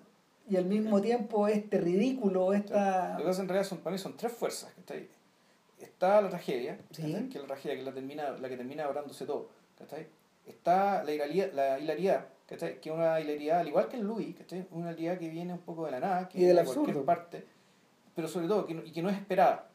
[0.49, 3.17] y al mismo tiempo este ridículo, esta...
[3.17, 4.73] Lo que en realidad son, para mí son tres fuerzas.
[4.75, 5.03] ¿cachai?
[5.03, 5.22] Está
[5.99, 7.01] la tragedia, Sí.
[7.31, 9.49] que es la tragedia que la, termina, la que termina abrándose todo.
[9.77, 10.07] ¿cachai?
[10.45, 12.79] Está la hilaridad, la hilaridad ¿cachai?
[12.81, 14.67] que es una hilaridad, al igual que el Louis, ¿cachai?
[14.71, 17.45] una hilaridad que viene un poco de la nada, que Y del de cualquier parte,
[18.15, 19.69] pero sobre todo que no- y que no es esperada.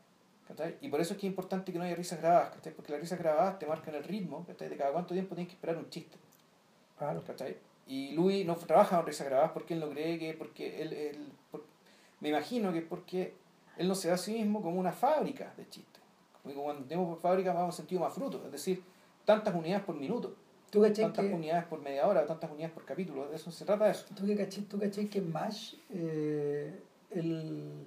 [0.47, 0.77] ¿cachai?
[0.81, 2.73] Y por eso es que es importante que no haya risas grabadas, ¿cachai?
[2.73, 4.69] porque las risas grabadas te marcan el ritmo ¿cachai?
[4.69, 6.17] de cada cuánto tiempo tienes que esperar un chiste.
[6.99, 7.23] Claro.
[7.27, 7.57] ¿cachai?
[7.87, 11.33] Y Louis no trabaja con risas grabadas porque él no cree que, porque él, él-
[11.51, 11.65] por-
[12.21, 13.35] me imagino que porque
[13.79, 16.03] él no se ve a sí mismo como una fábrica de chistes.
[16.43, 18.83] Como que cuando tenemos por fábrica vamos sentido más fruto, es decir,
[19.25, 20.35] tantas unidades por minuto,
[20.71, 23.87] ¿Tú tantas que, unidades por media hora, tantas unidades por capítulo, de eso se trata
[23.87, 24.05] de eso.
[24.15, 26.79] tú que cachai, tú cachai que MASH eh,
[27.11, 27.87] el,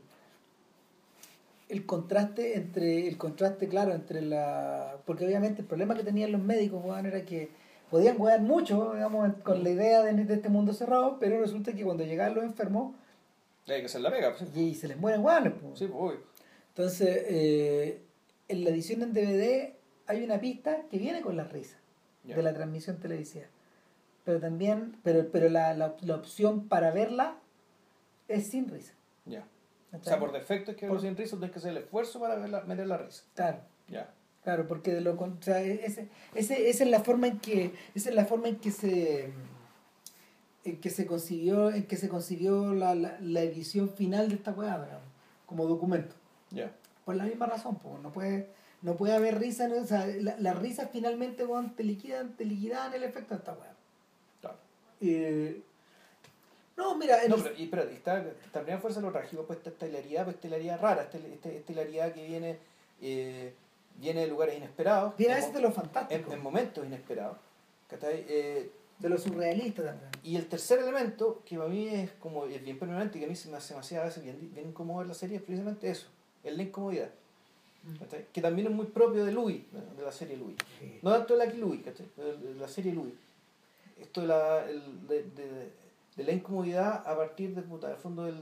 [1.69, 6.41] el contraste entre el contraste claro entre la porque obviamente el problema que tenían los
[6.41, 7.51] médicos weón, era que
[7.91, 11.83] podían jugar mucho digamos con la idea de, de este mundo cerrado pero resulta que
[11.83, 12.95] cuando llegaban los enfermos
[13.67, 14.55] hay que hacer la pega, pues.
[14.55, 16.19] y se les mueren guanes Sí, pues, obvio.
[16.69, 18.01] entonces eh,
[18.47, 19.73] en la edición en DVD
[20.07, 21.77] hay una pista que viene con las risas
[22.23, 22.35] Ya.
[22.35, 23.45] de la transmisión televisiva
[24.25, 27.37] pero también pero pero la, la, la opción para verla
[28.27, 28.93] es sin risa
[29.25, 29.45] Ya.
[29.93, 32.35] O sea, por defecto es que Por- sin risa tienes que hacer el esfuerzo para
[32.37, 33.23] verla- meter la risa.
[33.35, 34.09] claro Ya.
[34.43, 38.09] Claro, porque de lo o sea, ese, ese, esa es la forma en que esa
[38.09, 39.31] es la forma en que se
[40.63, 44.51] en que se consiguió en que se consiguió la, la, la edición final de esta
[44.51, 45.03] weá, digamos,
[45.45, 46.15] como documento.
[46.51, 46.71] Ya.
[47.05, 48.47] Por la misma razón, pues, no puede
[48.83, 49.75] no puede haber risa, ¿no?
[49.77, 53.53] o sea, la- las risas finalmente weón, te liquidan, te liquidan el efecto de esta
[53.53, 53.73] weá.
[54.41, 54.57] Claro.
[55.01, 55.61] Eh,
[56.77, 60.23] no, mira, en No, pero, y, espérate, está, también fuerza lo trágico, pues esta, hilaridad,
[60.23, 62.57] pues esta hilaridad rara, esta, esta, esta hilaridad que viene,
[63.01, 63.53] eh,
[63.97, 66.83] viene de lugares inesperados, viene a en, veces mo- de lo en- fantástico, en momentos
[66.85, 67.37] inesperados.
[67.87, 68.25] ¿cachai?
[68.27, 68.71] Eh,
[69.01, 70.09] de lo surrealista también.
[70.23, 73.29] y el tercer elemento, que para mí es como es bien permanente y que a
[73.29, 75.89] mí se me hace demasiado a veces bien, bien incómodo ver la serie, es precisamente
[75.89, 76.07] eso,
[76.43, 77.09] es la incomodidad.
[77.99, 78.27] ¿cachai?
[78.31, 79.63] Que también es muy propio de Louis,
[79.97, 80.55] de- la serie Louis.
[80.79, 80.99] Sí.
[81.01, 82.05] No tanto de la Louis, ¿cachai?
[82.15, 83.13] De la serie Louis.
[83.99, 85.71] Esto de la, el- de, de-
[86.15, 88.39] de la incomodidad a partir de, puta, del fondo del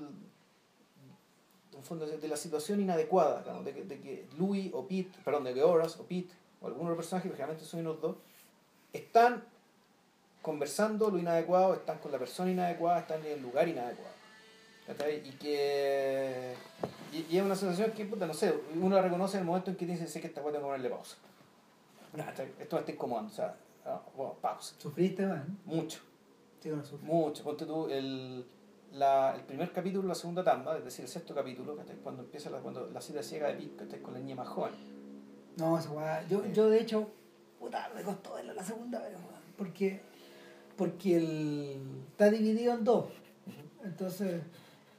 [1.71, 5.45] del fondo de, de la situación inadecuada, de, que, de que Louis o Pete, perdón,
[5.45, 8.15] de que Horace o Pete, o algunos de los personajes, que generalmente son unos dos,
[8.91, 9.43] están
[10.49, 14.15] conversando lo inadecuado, están con la persona inadecuada, están en el lugar inadecuado.
[15.23, 16.55] Y que.
[17.13, 19.69] Y, y es una sensación que, puta, no sé, uno la reconoce en el momento
[19.69, 21.17] en que dice, sé que esta que ponerle pausa.
[22.59, 23.55] Esto me está incomodando, o sea,
[23.85, 24.73] ah, bueno, pausa.
[24.79, 25.59] ¿Sufriste, man?
[25.65, 25.99] Mucho,
[26.59, 27.05] Sí, no sufrí.
[27.05, 27.43] mucho.
[27.43, 28.43] Ponte tú el,
[28.93, 31.97] la, el primer capítulo, la segunda tanda, es decir, el sexto capítulo, ¿cachai?
[31.97, 34.01] cuando empieza la, cuando la cita ciega de Pete, ¿cachai?
[34.01, 34.73] con la niña más joven.
[35.57, 36.27] No, esa weá.
[36.27, 37.07] Yo, yo de hecho,
[37.59, 39.11] puta, me costó verla la segunda vez.
[39.55, 40.01] Porque,
[40.79, 41.77] porque el,
[42.11, 43.05] está dividido en dos.
[43.83, 44.41] Entonces,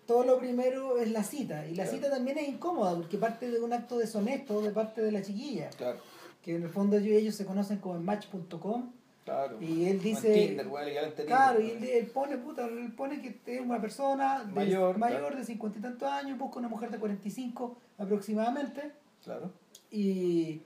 [0.06, 1.66] todo lo primero es la cita.
[1.66, 1.90] Y la Claro.
[1.98, 5.70] cita también es incómoda porque parte de un acto deshonesto de parte de la chiquilla.
[5.70, 5.98] Claro,
[6.42, 8.92] Que en el fondo ellos, ellos se conocen como en match.com.
[9.24, 9.60] claro.
[9.60, 10.32] Y él dice.
[10.32, 11.70] Tinder, Tinder, Claro, y ¿no?
[11.72, 15.36] él, él pone, puta, él pone que es una persona de- Mayor, mayor claro.
[15.36, 18.92] de cincuenta y tantos años, busca una mujer de 45 aproximadamente.
[19.24, 19.50] Claro,
[19.90, 20.62] Y,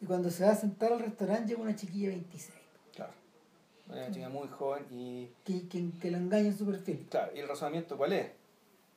[0.00, 2.57] y cuando se va a sentar al restaurante llega una chiquilla de 26, claro.
[3.90, 5.28] Una chica muy joven y.
[5.44, 7.06] que, que, que lo engaña en su perfil.
[7.10, 8.26] Claro, ¿y el razonamiento cuál es?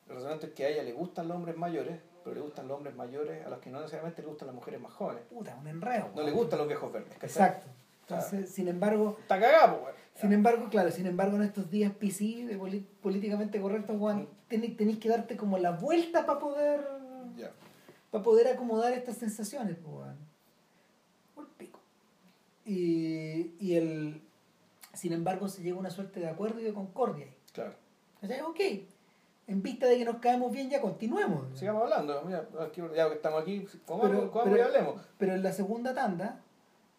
[0.07, 2.77] El razonamiento es que a ella le gustan los hombres mayores, pero le gustan los
[2.77, 5.23] hombres mayores a los que no necesariamente le gustan las mujeres más jóvenes.
[5.29, 6.09] Puta, un enredo.
[6.15, 7.13] No le gustan los viejos verdes.
[7.21, 7.67] Exacto.
[8.01, 12.45] Entonces, sin embargo, Está cagado, pues, sin embargo, claro, sin embargo en estos días PC
[12.45, 16.85] de políticamente correctos, Juan, tenéis, tenéis que darte como la vuelta para poder
[17.37, 17.51] Ya.
[18.11, 20.17] para poder acomodar estas sensaciones, pues, weón.
[21.35, 21.79] Por pico.
[22.65, 24.21] Y, y el
[24.93, 27.35] sin embargo se llega a una suerte de acuerdo y de concordia ahí.
[27.53, 27.73] Claro.
[28.21, 28.59] O sea, ok,
[29.47, 31.57] en vista de que nos caemos bien, ya continuemos.
[31.57, 32.21] Sigamos hablando.
[32.23, 35.01] Mira, aquí, ya que estamos aquí, ¿cómo, Pero- cómo pero- hablemos?
[35.17, 36.41] Pero en la segunda tanda,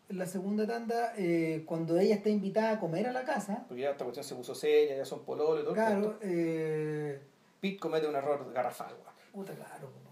[0.09, 3.83] en la segunda tanda, eh, cuando ella está invitada a comer a la casa, Porque
[3.83, 5.75] ya esta cuestión se puso seria, ya son pololo y todo.
[5.75, 7.23] claro, eh,
[7.61, 8.95] Pete comete un error garrafal,
[9.33, 10.03] puta, claro, como-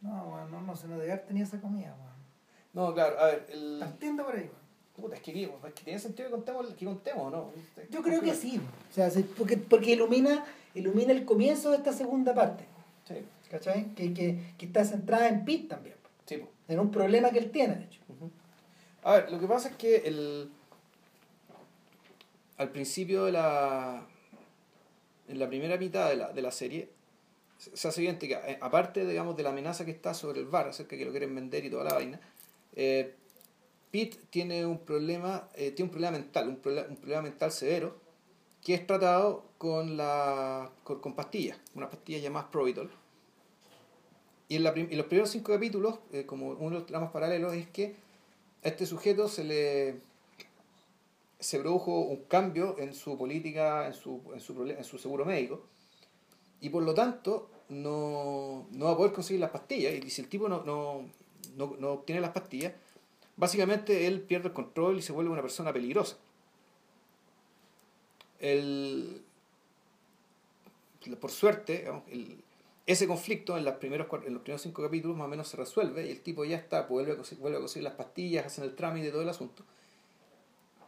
[0.00, 2.12] No, weón, no, no se nos debe haber tenido esa comida, weón.
[2.72, 3.78] No, claro, a ver, el...
[3.80, 4.61] Partiendo por ahí, weón.
[4.96, 7.50] Puta, es que, es que tiene sentido que contemos, que contemos, ¿no?
[7.90, 8.60] Yo creo que sí.
[8.90, 10.44] O sea, se- porque, porque ilumina,
[10.74, 12.64] ilumina el comienzo de esta segunda parte.
[13.08, 13.14] Sí,
[13.50, 13.94] ¿Cachai?
[13.94, 15.96] Que, que, que está centrada en Pete también.
[16.26, 16.48] sí, po.
[16.68, 18.00] En un problema que él tiene, de hecho.
[18.08, 18.30] Ujú.
[19.02, 20.50] A ver, lo que pasa es que el,
[22.58, 24.06] al principio de la,
[25.28, 26.88] en la primera mitad de la, de la serie,
[27.58, 30.46] se se hace evidente que, eh, aparte digamos, de la amenaza que está sobre el
[30.46, 32.20] bar, acerca de que lo quieren vender y toda la vaina,
[32.76, 33.14] eh,
[33.92, 37.94] Pete tiene un problema, eh, tiene un problema mental, un un problema mental severo,
[38.62, 42.90] que es tratado con, la, con, pastillas, unas pastillas llamadas Providol.
[44.48, 47.68] Y en, la los primeros cinco capítulos, eh, como uno de los tramas paralelos, es
[47.68, 47.94] que
[48.64, 50.00] a este sujeto se le
[51.38, 55.66] se produjo un cambio en su política, en su, en su, en su seguro médico,
[56.60, 59.92] y por lo tanto no, no va a poder conseguir las pastillas.
[59.92, 61.02] Y si el tipo no, no,
[61.56, 62.72] no, no obtiene las pastillas,
[63.36, 66.16] básicamente él pierde el control y se vuelve una persona peligrosa.
[68.40, 69.22] El,
[71.20, 72.42] por suerte, el-
[72.86, 76.06] ese conflicto en, las primeros, en los primeros cinco capítulos más o menos se resuelve
[76.06, 78.74] y el tipo ya está, vuelve a, conseguir, vuelve a conseguir las pastillas, hacen el
[78.74, 79.62] trámite todo el asunto.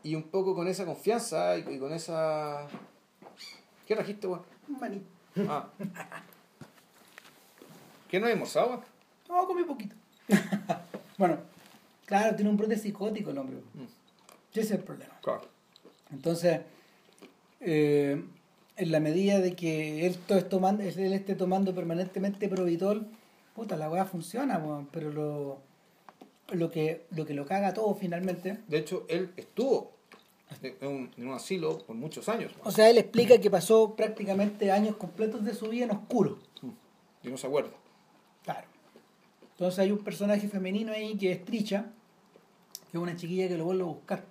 [0.03, 2.67] Y un poco con esa confianza y, con esa...
[3.87, 4.43] ¿Qué trajiste, weón?
[4.69, 5.03] Un maní.
[5.49, 5.69] Ah.
[8.09, 8.83] ¿Qué no hay almorzado?
[9.29, 9.95] No, comí poquito.
[11.19, 11.39] bueno,
[12.07, 13.57] claro, tiene un brote psicótico el hombre.
[13.75, 13.85] Mm.
[14.53, 15.19] Ese es el problema.
[15.23, 15.49] Claro.
[16.13, 16.61] Entonces,
[17.61, 18.23] eh,
[18.77, 23.07] en la medida de que él, todo esté tomando permanentemente Provitol,
[23.55, 25.59] puta, la weá funciona, weón, pero lo,
[26.53, 28.59] lo, que, lo que lo caga todo finalmente.
[28.69, 29.93] De hecho, él estuvo
[30.63, 32.53] en un, en un asilo por muchos años.
[32.63, 36.39] O sea, él explica que pasó prácticamente años completos de su vida en oscuro.
[37.23, 37.71] Y no se acuerda.
[38.45, 38.67] Claro.
[39.53, 41.93] Entonces hay un personaje femenino ahí que es Tricha,
[42.99, 44.25] es una chiquilla que lo vuelve a buscar.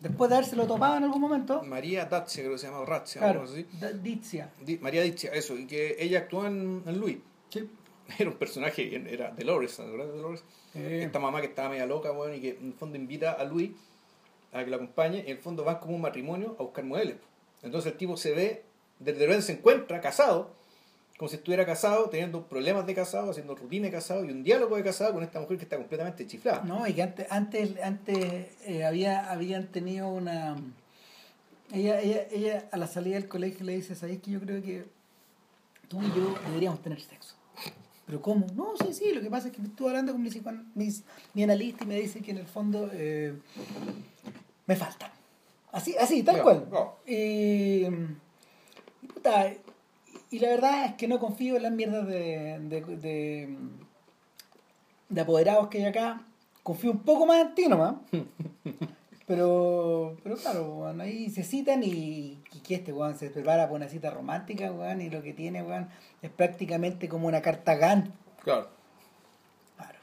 [0.00, 3.20] Después de habérselo topado en algún momento, María Datzia, creo que se llama, o Ratzia,
[3.20, 3.66] claro, así.
[4.02, 4.50] Dizia.
[4.64, 7.18] Di- María Ditzia, eso, y que ella actuó en, en Louis.
[8.18, 10.06] Era un personaje, era Dolores, ¿verdad?
[10.06, 10.42] Dolores.
[10.74, 11.02] Eh.
[11.04, 13.70] Esta mamá que estaba media loca, bueno, y que en el fondo invita a Louis
[14.52, 17.16] a que lo acompañe, y en el fondo van como un matrimonio a buscar muebles.
[17.62, 18.64] Entonces el tipo se ve,
[18.98, 20.50] de repente se encuentra casado,
[21.20, 24.76] como si estuviera casado, teniendo problemas de casado, haciendo rutina de casado y un diálogo
[24.76, 26.64] de casado con esta mujer que está completamente chiflada.
[26.64, 30.56] No, y que antes, antes, antes eh, había, habían tenido una...
[31.74, 34.86] Ella, ella, ella a la salida del colegio le dice, ¿sabes que yo creo que
[35.88, 37.34] tú y yo deberíamos tener sexo?
[38.06, 38.46] ¿Pero cómo?
[38.54, 40.30] No, sí, sí, lo que pasa es que estuve hablando con mi,
[40.74, 41.02] mis-
[41.34, 43.34] mi analista y me dice que en el fondo eh,
[44.66, 45.10] me faltan.
[45.70, 46.66] Así, así, tal cual.
[47.06, 49.52] Y, y puta,
[50.30, 53.56] y la verdad es que no confío en las mierdas de, de, de,
[55.08, 56.24] de apoderados que hay acá.
[56.62, 57.94] Confío un poco más en ti nomás.
[59.26, 63.76] Pero, pero claro, weón, ahí se citan y, y que este weón se prepara para
[63.76, 65.88] una cita romántica, weón, y lo que tiene, weón,
[66.20, 68.10] es prácticamente como una carta Gantt,
[68.42, 68.70] Claro,
[69.76, 70.00] claro.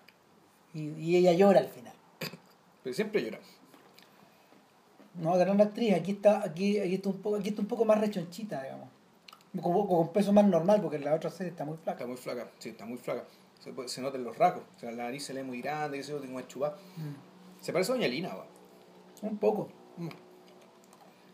[0.73, 1.91] Y, y ella llora al final.
[2.81, 3.39] pero siempre llora.
[5.15, 7.99] No, gran actriz, aquí está, aquí, aquí está un poco, aquí está un poco más
[7.99, 8.87] rechonchita, digamos.
[9.61, 11.91] Con, con peso más normal, porque la otra serie está muy flaca.
[11.99, 13.25] Está muy flaca, sí, está muy flaca.
[13.59, 14.63] Se, puede- se nota en los rasgos.
[14.75, 16.75] O sea, la nariz se le muy grande, que se ve como chupá.
[16.97, 17.63] Mm.
[17.63, 18.47] Se parece a Doña Lina, weón.
[19.33, 19.69] Un poco.
[19.97, 20.09] Mm.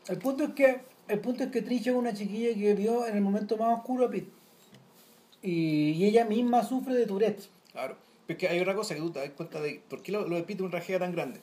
[0.08, 3.16] El punto es que, el punto es que Trisha es una chiquilla que vio en
[3.16, 4.32] el momento más oscuro a Pete.
[5.42, 7.50] Y, y ella misma sufre de Tourette.
[7.72, 7.98] Claro.
[8.26, 10.28] Pero es que hay otra cosa que tú te das cuenta de por qué lo,
[10.28, 11.42] lo de Pete es un rajea tan grande.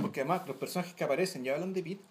[0.00, 2.02] Porque además los personajes que aparecen y hablan de Pete,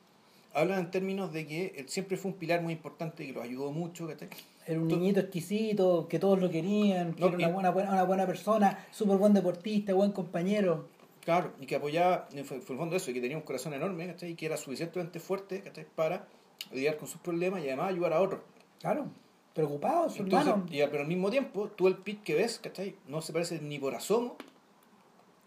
[0.53, 3.71] hablan en términos de que él siempre fue un pilar muy importante que los ayudó
[3.71, 4.07] mucho.
[4.07, 4.29] ¿cachai?
[4.65, 8.03] Era un niñito exquisito, que todos lo querían, que No, era una buena, buena, una
[8.03, 10.87] buena persona, súper buen deportista, buen compañero.
[11.21, 14.07] Claro, y que apoyaba, fue, fue el fondo eso, y que tenía un corazón enorme,
[14.07, 14.31] ¿cachai?
[14.31, 15.85] Y que era suficientemente fuerte, ¿cachai?
[15.95, 16.27] Para
[16.71, 18.41] lidiar con sus problemas y además ayudar a otros.
[18.79, 19.05] Claro,
[19.53, 20.67] preocupado, su Entonces, hermano.
[20.71, 22.95] y, pero al mismo tiempo, tú el Pete que ves, ¿cachai?
[23.07, 24.35] No se parece ni por asomo,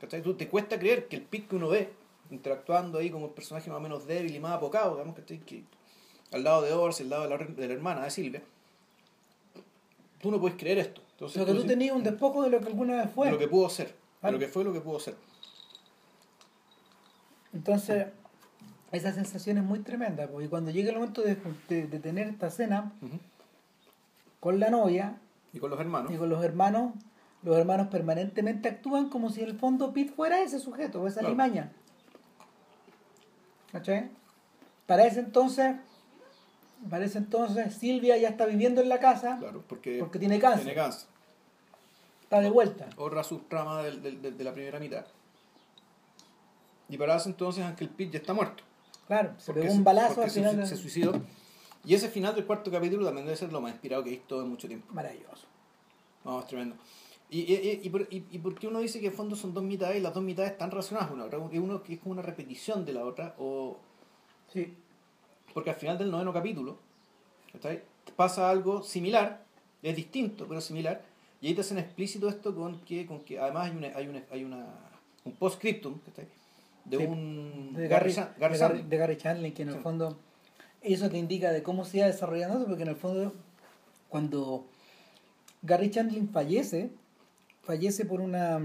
[0.00, 0.22] ¿cachai?
[0.22, 1.90] Tú te cuesta creer que el Pete que uno ve,
[2.34, 5.16] interactuando ahí como un personaje más o menos débil y más apocado, digamos.
[5.46, 5.64] Que,
[6.32, 8.42] al lado de Ors, al lado de la, de la hermana de Silvia,
[10.20, 11.00] tú no puedes creer esto.
[11.12, 13.26] Entonces, Lo que tú tenías un despojo de lo que alguna vez fue.
[13.26, 15.14] de lo que pudo ser, de lo que fue lo que pudo ser.
[17.52, 18.06] Entonces,
[18.92, 20.26] esa sensación es muy tremenda.
[20.28, 21.36] Porque cuando llega el momento de,
[21.68, 22.92] de- de tener esta cena
[24.40, 25.18] con la novia
[25.52, 26.12] Y con los hermanos.
[26.12, 26.94] y con los hermanos,
[27.42, 31.20] los hermanos permanentemente actúan como si en el fondo Pete fuera ese sujeto o esa
[31.20, 31.32] Claro.
[31.34, 31.72] limaña.
[33.74, 34.08] ¿Cachai?
[34.86, 35.74] Para ese entonces,
[36.88, 40.60] para ese entonces Silvia ya está viviendo en la casa Claro, porque, porque tiene cáncer,
[40.64, 41.08] tiene cáncer.
[42.22, 42.88] está de vuelta.
[42.96, 45.04] Otra subtrama del- del- del- de la primera mitad.
[46.88, 48.62] Y para ese entonces Uncle Pete ya está muerto.
[49.08, 50.66] Claro, se pegó un balazo al se- final.
[50.68, 51.20] se, suicidó.
[51.84, 54.40] Y ese final del cuarto capítulo también debe ser lo más inspirado que he visto
[54.40, 54.86] en mucho tiempo.
[54.94, 55.46] Maravilloso.
[56.24, 56.76] No, es tremendo.
[57.34, 59.64] Y, y, y, por, y, y por qué uno dice que en fondo son dos
[59.64, 61.38] mitades y las dos mitades están relacionadas una a otra?
[61.40, 63.76] Uno que es como una repetición de la otra, o
[64.52, 64.72] Sí.
[65.52, 66.78] porque al final del noveno capítulo
[68.14, 69.44] pasa algo similar,
[69.82, 71.02] es distinto, pero similar,
[71.40, 74.22] y ahí te hacen explícito esto con que, con que además hay una, hay una,
[74.30, 74.66] hay una
[75.24, 75.98] un post-scriptum
[76.84, 77.04] de Sí.
[77.04, 79.80] un de Gary, Gary de Gary Chandling, que en el Sí.
[79.80, 80.16] fondo
[80.82, 83.32] eso te indica de cómo se iba desarrollando porque en el fondo
[84.08, 84.66] cuando
[85.62, 86.90] Gary Chandling fallece,
[87.64, 88.60] fallece por una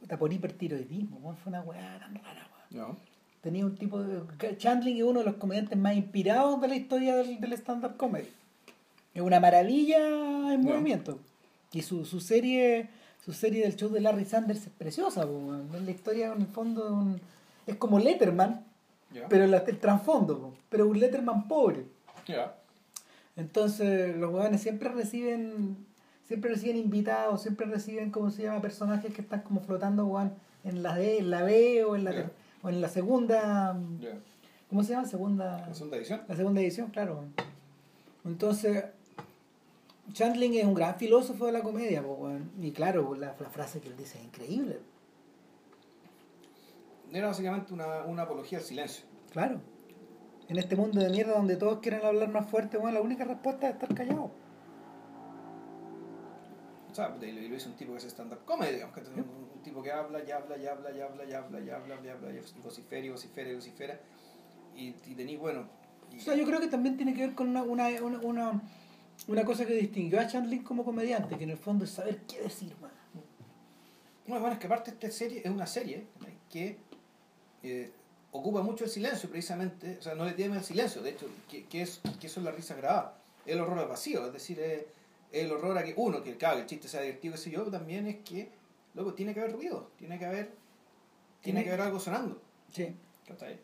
[0.00, 2.48] puta, por hipertiroidismo, fue una weá tan rara.
[2.70, 2.96] No.
[3.40, 4.20] Tenía un tipo de...
[4.58, 8.28] Chandling es uno de los comediantes más inspirados de la historia del, del stand-up comedy.
[9.14, 9.98] Es una maravilla
[10.54, 11.18] en movimiento.
[11.72, 12.88] Y su, su serie
[13.24, 15.26] su serie del show de Larry Sanders es preciosa.
[15.26, 15.52] po,
[15.84, 17.20] la historia, en el fondo, un-
[17.66, 18.64] es como Letterman,
[19.28, 21.84] pero la- el trasfondo, po, pero un Letterman pobre.
[23.36, 25.76] Entonces, los huevones siempre reciben
[26.30, 28.62] siempre reciben invitados, siempre reciben, ¿cómo se llama?
[28.62, 30.32] Personajes que están como flotando, weón,
[30.62, 32.30] en la, D, en la B o en la,
[32.62, 34.16] o en la segunda, Ya.
[34.68, 35.08] ¿cómo se llama?
[35.08, 36.20] Segunda, ¿La segunda edición?
[36.28, 37.24] la segunda edición, claro.
[38.24, 38.84] Entonces,
[40.12, 42.48] Chandling es un gran filósofo de la comedia, po, weón.
[42.60, 44.78] y claro, la, la frase que él dice es increíble,
[47.12, 49.04] Era básicamente una, una apología al silencio.
[49.32, 49.60] claro.
[50.46, 53.68] En este mundo de mierda donde todos quieren hablar más fuerte, bueno, la única respuesta
[53.68, 54.30] es estar callado.
[56.90, 59.20] O sea, de- lo hizo un tipo que hace stand-up comedy, digamos, que es un,
[59.20, 62.08] un tipo que habla, y habla, y habla, y habla, y habla, y habla, y
[62.08, 64.00] habla, y vocifera, y vocifera, y vocifera.
[64.74, 65.68] Y, y tení, bueno...
[66.12, 68.62] y- O sea, yo creo que también tiene que ver con una, una, una, una,
[69.28, 72.40] una cosa que distinguió a Chandling como comediante, que en el fondo es saber qué
[72.40, 72.90] decir, man.
[74.26, 76.26] Bueno, bueno, es que aparte esta serie es una serie ¿no?
[76.48, 76.78] que
[77.62, 77.90] eh,
[78.32, 81.64] ocupa mucho el silencio precisamente, o sea, no le teme el silencio, de hecho, que,
[81.66, 84.84] que es, que eso es la risa grabada, el horror al vacío, es decir, es
[85.32, 87.62] el horror a que uno, que claro, que el chiste sea divertido, qué sé yo,
[87.70, 88.50] también es que,
[88.94, 90.52] luego tiene que haber ruido, tiene que haber,
[91.40, 92.40] tiene que haber algo sonando,
[92.70, 92.94] Sí.
[93.26, 93.58] ¿cachai?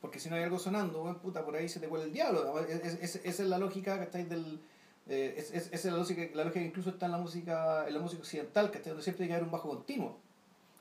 [0.00, 2.58] Porque si no hay algo sonando, weón, puta, por ahí se te vuelve el diablo.
[2.60, 4.60] Es- es- es- esa es la lógica que estáis del.
[5.08, 7.86] eh, es, es- esa es la lógica, la lógica que incluso está en la música,
[7.88, 10.18] en la música occidental, que donde siempre tiene que haber un bajo continuo.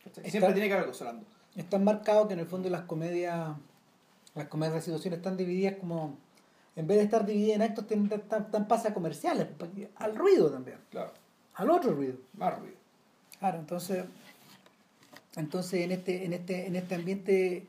[0.04, 0.24] ¿cachai?
[0.26, 1.26] Está- Siempre tiene que haber algo sonando.
[1.56, 3.58] Es tan marcado que en el fondo las comedias,
[4.36, 6.18] las comedias de situaciones están divididas como,
[6.76, 10.50] en vez de estar divididas en actos, tienen tan, tan pasa comerciales, porque- al ruido
[10.50, 11.12] también, Claro,
[11.56, 12.16] al otro ruido.
[12.34, 12.76] más ruido.
[13.40, 14.06] Claro, entonces,
[15.36, 17.68] entonces en este, en este, en este ambiente,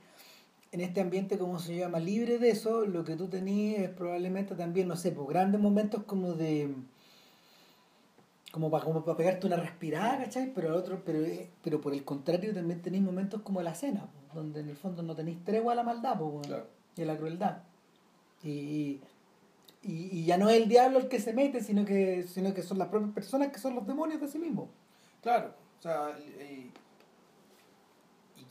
[0.73, 4.55] en este ambiente, como se llama, libre de eso, lo que tú tenías es probablemente
[4.55, 6.73] también, no sé, pues grandes momentos como de
[8.53, 10.53] como para, como para pegarte una respirada, ¿cachai?
[10.53, 14.09] Pero al otro, pero, eh, pero por el contrario también tenéis momentos como la cena,
[14.13, 16.67] pues, donde en el fondo no tenéis tregua a la maldad pues, Claro.
[16.97, 17.59] y a la crueldad.
[18.43, 19.01] Y,
[19.83, 22.63] y, y ya no es el diablo el que se mete, sino que, sino que
[22.63, 24.69] son las propias personas que son los demonios de sí mismos.
[25.23, 26.73] Claro, o sea, y,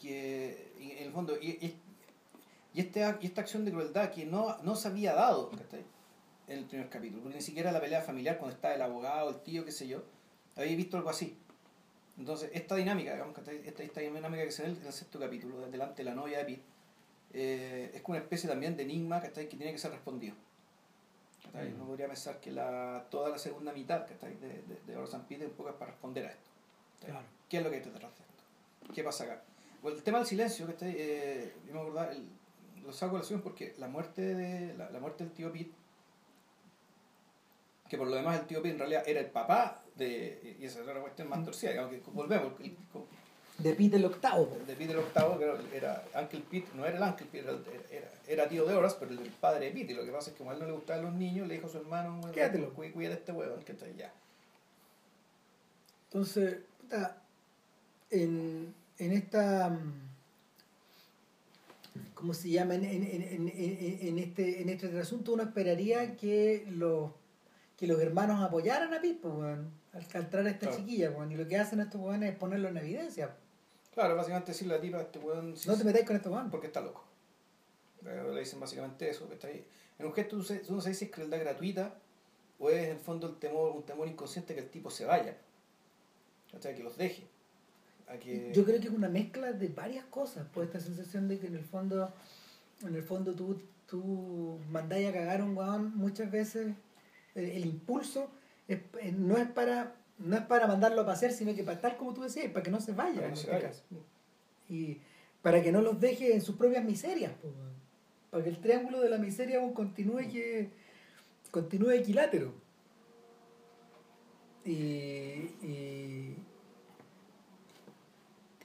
[0.02, 1.50] que en el fondo, y,
[2.74, 5.52] y, este, y esta acción de crueldad que no, no se había dado
[6.48, 9.42] en el primer capítulo, porque ni siquiera la pelea familiar cuando está el abogado, el
[9.42, 10.04] tío, qué sé yo,
[10.56, 11.38] había visto algo así.
[12.18, 13.62] Entonces, esta dinámica, digamos, ¿cachai?
[13.66, 16.40] esta, esta dinámica que se ve en el, sexto capítulo, de- delante de la novia
[16.40, 16.62] de Pete,
[17.34, 19.48] eh, es como una especie también de enigma ¿cachai?
[19.50, 20.36] que tiene que ser respondido.
[21.46, 21.70] ¿cachai?
[21.70, 21.76] Mm.
[21.76, 24.36] Uno podría pensar que la, toda la segunda mitad ¿cachai?
[24.38, 26.50] de, de, de and Pete un poco es para responder a esto.
[27.06, 27.26] Claro.
[27.50, 28.94] ¿Qué es lo que hay detrás de esto?
[28.94, 29.42] ¿Qué pasa acá?
[29.82, 32.28] Bueno, el tema del silencio, que eh, yo me acordaba, el-
[32.84, 35.72] lo saco a colación porque la muerte, de, la, la muerte del tío Pete,
[37.88, 40.82] que por lo demás el tío Pete en realidad era el papá de, y esa
[40.82, 42.78] era la cuestión más torcida, digamos que volvemos, el-
[43.60, 44.48] De Pete el octavo.
[44.48, 44.68] pues.
[44.68, 47.58] de Pete el octavo, que era, era Uncle Pete, no era el Uncle Pete, era,
[47.92, 50.34] era, era tío de Horace, pero el, padre de Pete, y lo que pasa es
[50.34, 52.32] que como a él no le gustaban los niños, le dijo a su hermano, bueno,
[52.34, 52.74] Quédatelo.
[52.74, 54.12] cuida, este huevón, que está ya.
[56.06, 57.22] Entonces, puta,
[58.10, 59.78] en, en esta.
[62.14, 62.76] ¿Cómo se llama?
[62.76, 67.12] En, en, en, en, este, en este asunto uno esperaría que los,
[67.78, 70.78] que los hermanos apoyaran a Pipo, weón, al, al traer a esta Claro.
[70.78, 73.36] chiquilla, weón, y lo que hacen estos weones es ponerlo en evidencia.
[74.00, 75.58] Claro, básicamente decirle a la tipa, este huevón...
[75.58, 76.50] sí No te metáis con estos weones.
[76.52, 77.04] porque está loco.
[78.06, 79.66] Eh, Le dicen básicamente eso, que está ahí.
[79.98, 81.94] En un gesto tú no sabes si es crueldad gratuita
[82.60, 85.36] o es en el fondo el temor, un temor inconsciente que el tipo se vaya.
[86.50, 86.76] ¿Cachai?
[86.78, 87.24] Que los deje.
[88.08, 88.54] A que...
[88.54, 91.56] Yo creo que es una mezcla de varias cosas, pues esta sensación de que en
[91.56, 92.14] el fondo,
[92.88, 96.74] en el fondo tú, tú mandáis a cagar a un weón muchas veces,
[97.36, 98.30] el, el impulso
[98.70, 101.98] es- eh, no es para no es para mandarlo a pasear, sino que para tal
[101.98, 103.68] como tú decías, para que no se vaya Para en este vaya.
[103.70, 103.84] caso.
[104.68, 105.00] Y
[105.42, 107.74] para que no los deje en sus propias miserias, pues, weón.
[108.30, 110.70] para que el triángulo de la miseria aún continúe que
[111.52, 112.54] continúe equilátero.
[114.66, 116.36] Y, y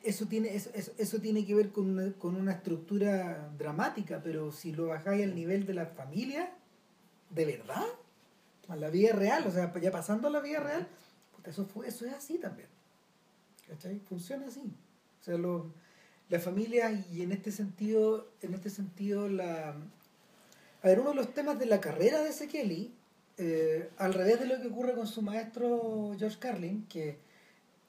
[0.03, 4.53] eso tiene eso, eso, eso tiene que ver con una, con una estructura dramática, pero
[4.53, 6.53] si lo bajáis al nivel de la familia,
[7.31, 7.85] ¿de verdad?
[8.69, 10.87] A la vida real, o sea, ya pasando a la vida real,
[11.45, 12.69] eso, fue, eso es así también.
[13.69, 13.99] ¿Cachai?
[14.01, 14.73] Funciona así.
[15.21, 15.73] O sea, lo,
[16.29, 19.71] la familia y en este sentido, en este sentido la...
[20.83, 22.95] A ver, uno de los temas de la carrera de ese Kelly,
[23.39, 27.19] eh, al revés de lo que ocurre con su maestro George Carlin, que,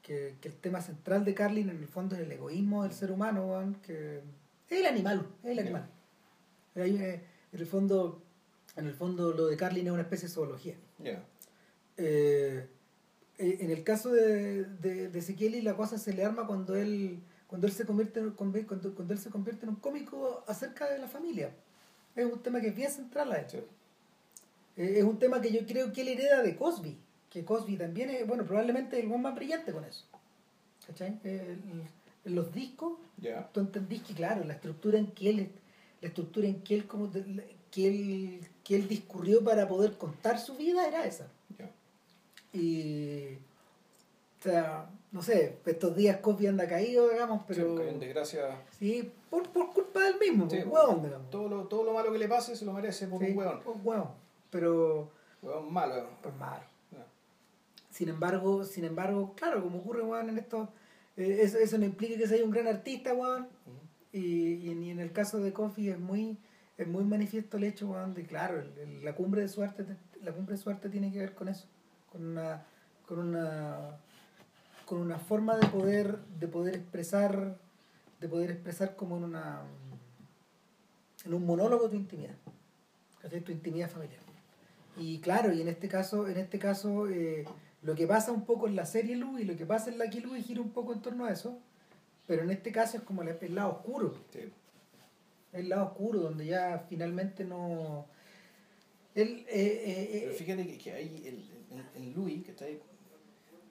[0.01, 3.11] que, que el tema central de Carlin en el fondo es el egoísmo del ser
[3.11, 4.21] humano, que
[4.69, 5.89] es el animal, es el animal.
[6.75, 7.21] Hay, eh,
[7.51, 8.21] en el fondo,
[8.75, 10.75] en el fondo lo de Carlin es una especie de zoología.
[10.99, 11.23] Ya.
[11.97, 12.67] Eh,
[13.37, 17.67] en el caso de, de, de Ezequieli la cosa se le arma cuando él cuando
[17.67, 18.59] él se convierte en, cuando,
[18.95, 21.51] cuando él se convierte en un cómico acerca de la familia
[22.15, 23.57] es un tema que es bien central a hecho
[24.77, 24.83] Sí.
[24.83, 26.97] es un tema que yo creo que él hereda de Cosby
[27.29, 30.05] que Cosby también es bueno probablemente el más brillante con eso
[30.87, 31.19] ¿cachai?
[31.23, 33.49] En los discos Ya.
[33.53, 35.49] tú entendís que claro la estructura en que él
[36.01, 40.55] la estructura en que él como que él que él discurrió para poder contar su
[40.55, 41.27] vida era esa.
[42.55, 43.37] Y.
[44.39, 47.77] O sea, no sé, estos días Cosby anda caído, digamos, pero.
[47.77, 48.61] Sí, en desgracia.
[48.77, 51.29] Sí, por, por culpa del mismo, Sí, por huevón, digamos.
[51.29, 53.61] todo, lo, todo lo malo que le pase se lo merece por Sí, un huevón.
[53.63, 54.09] por huevón,
[54.51, 55.09] Pero.
[55.41, 56.07] Huevón malo.
[56.21, 56.63] Por malo.
[57.89, 60.67] Sin embargo, sin embargo, claro, como ocurre, weón, en esto.
[61.15, 63.43] eh, eso, eso no implica que sea un gran artista, weón.
[63.43, 63.79] Ujú.
[64.11, 66.37] Y, y en, y en el caso de Coffee es muy
[66.77, 69.85] es muy manifiesto el hecho weón, de claro el- el- la cumbre de su arte
[70.21, 71.67] la cumbre de su arte tiene que ver con eso
[72.15, 72.65] con una
[73.05, 73.97] con una
[74.85, 77.57] con una forma de poder de poder expresar
[78.21, 79.63] de poder expresar como en una
[81.25, 82.35] en un monólogo tu intimidad
[83.21, 83.41] ¿cachai?
[83.41, 84.21] tu intimidad familiar
[84.97, 87.45] y claro y en este caso en este caso eh,
[87.81, 90.05] lo que pasa un poco en la serie Lu y lo que pasa en la
[90.05, 91.59] Lu gira un poco en torno a eso
[92.27, 94.39] pero en este caso es como el, el lado oscuro Sí.
[95.53, 98.07] el lado oscuro, donde ya finalmente no...
[99.13, 102.81] Él, eh, eh, Pero fíjate que, que ahí el, en, en Louis, que está ahí,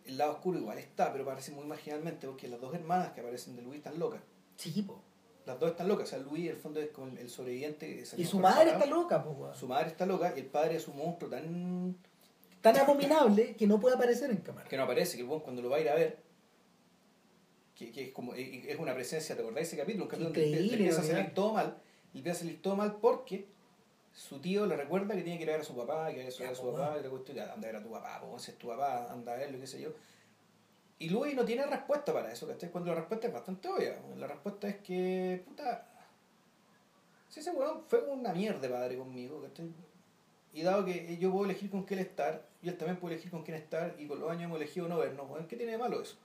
[0.04, 3.56] el lado oscuro igual está, pero aparece muy marginalmente porque las dos hermanas que aparecen
[3.56, 4.20] de Louis están locas.
[4.56, 5.02] sí, po.
[5.46, 6.08] Las dos están locas.
[6.08, 8.02] O sea, Louis, en el fondo, es como el sobreviviente.
[8.02, 9.52] que Y su madre está loca, po.
[9.54, 11.96] Su madre está loca y el padre es un monstruo tan.
[12.62, 14.66] Tan abominable que no puede aparecer en cámara.
[14.66, 16.18] que no aparece, que el buen cuando lo va a ir a ver.
[17.74, 20.04] Que, que es como eh, es una presencia, ¿te acordás de ese capítulo?
[20.04, 21.76] Un capítulo donde Increíble, empieza a salir todo mal.
[22.14, 23.46] Le empieza a salir todo mal porque
[24.14, 26.18] su tío le recuerda que tiene que ir a ver a su papá, que a
[26.18, 27.90] ver a su Ya, papá, po, y la cuestión, ya, anda a ver a tu
[27.90, 29.90] papá, pues si es tu papá, anda a verlo, qué sé yo.
[31.00, 32.70] Y Louis no tiene respuesta para eso, ¿cachai?
[32.70, 33.98] Cuando la respuesta es bastante obvia.
[34.16, 35.88] La respuesta es que, puta,
[37.28, 39.72] si ese weón fue una mierda padre conmigo, ¿cachai?
[40.52, 43.42] Y dado que yo puedo elegir con quién estar, y él también puede elegir con
[43.42, 46.16] quién estar, y con los años hemos elegido no vernos, ¿qué tiene de malo eso?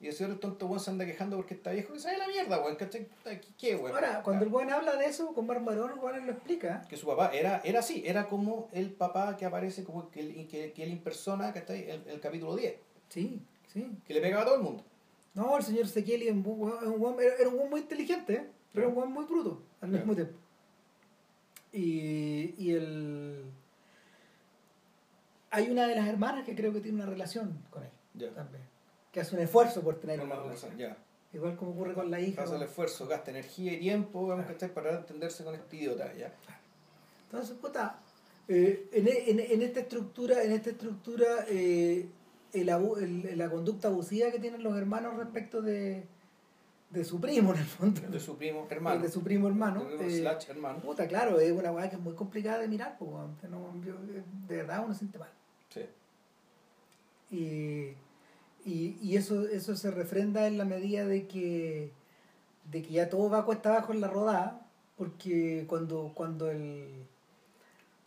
[0.00, 2.60] Y ese otro tonto weón se anda quejando porque está viejo, que sabe la mierda,
[2.60, 2.76] weón.
[2.76, 3.08] ¿Qué,
[3.56, 3.94] qué weón?
[3.94, 6.82] Ahora, cuando el buen habla de eso con Barbarón, el buen lo explica.
[6.88, 10.48] que su papá era, era así, era como el papá que aparece, como que, él-
[10.48, 11.88] que, que él impersona, ¿cachai?
[11.88, 12.74] El, el capítulo 10,
[13.08, 13.40] Sí,
[13.72, 13.88] sí.
[14.04, 14.82] que le pegaba a todo el mundo.
[15.34, 18.46] No, el señor Sekeli es un buen- era era un buen muy inteligente, ¿eh?
[18.72, 20.34] pero un buen muy bruto al mismo tiempo.
[21.72, 23.44] Y, y el...
[25.50, 28.30] Hay una de las hermanas que creo que tiene una relación con él Ya.
[28.34, 28.62] también.
[29.12, 30.76] Que hace un esfuerzo por tener una relación.
[30.76, 30.96] ya.
[31.34, 32.42] Igual como ocurre con la hija.
[32.42, 34.72] Hace el esfuerzo, gasta energía y tiempo, vamos, ¿cachai?
[34.72, 36.32] Para entenderse con este idiota, ya.
[37.26, 37.98] Entonces, puta,
[38.48, 42.06] eh, en, en, en esta estructura, en esta estructura, eh,
[42.52, 46.04] el abu- el- la conducta abusiva que tienen los hermanos respecto de,
[46.90, 48.00] de su primo, en el fondo.
[48.02, 49.00] De su primo hermano.
[49.02, 49.88] De su primo hermano.
[50.00, 50.80] Eh, slash hermano.
[50.80, 53.36] Puta, claro, es una weá que es muy complicada de mirar, pues, weón.
[53.36, 53.94] Que no- yo-
[54.48, 55.30] de verdad uno siente mal.
[55.70, 55.80] Sí.
[57.30, 57.94] Y,
[58.64, 61.90] y, y eso, eso se refrenda en la medida de que,
[62.70, 64.66] de que ya todo va cuesta abajo en la rodada,
[64.96, 67.02] porque cuando, cuando el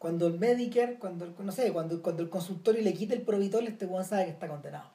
[0.05, 3.65] cuando el Medicare, cuando el, no sé, cuando, cuando el consultorio le quita el provitol,
[3.65, 4.89] este weón sabe que está condenado.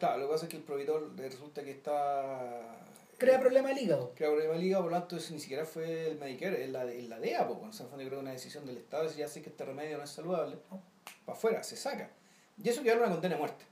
[0.00, 2.76] Claro, lo que pasa es que el proveedor le resulta que está...
[3.16, 4.12] Crea problemas al hígado.
[4.16, 6.84] Crea problema de liga, por lo tanto, eso ni siquiera fue el Medicare, es la,
[6.84, 9.40] es la DEA, o sea, fue yo creo, una decisión del Estado, decir, ya sé
[9.40, 10.56] que este remedio no es saludable,
[11.24, 12.10] para afuera, se saca.
[12.62, 13.64] Y eso queda una condena a muerte,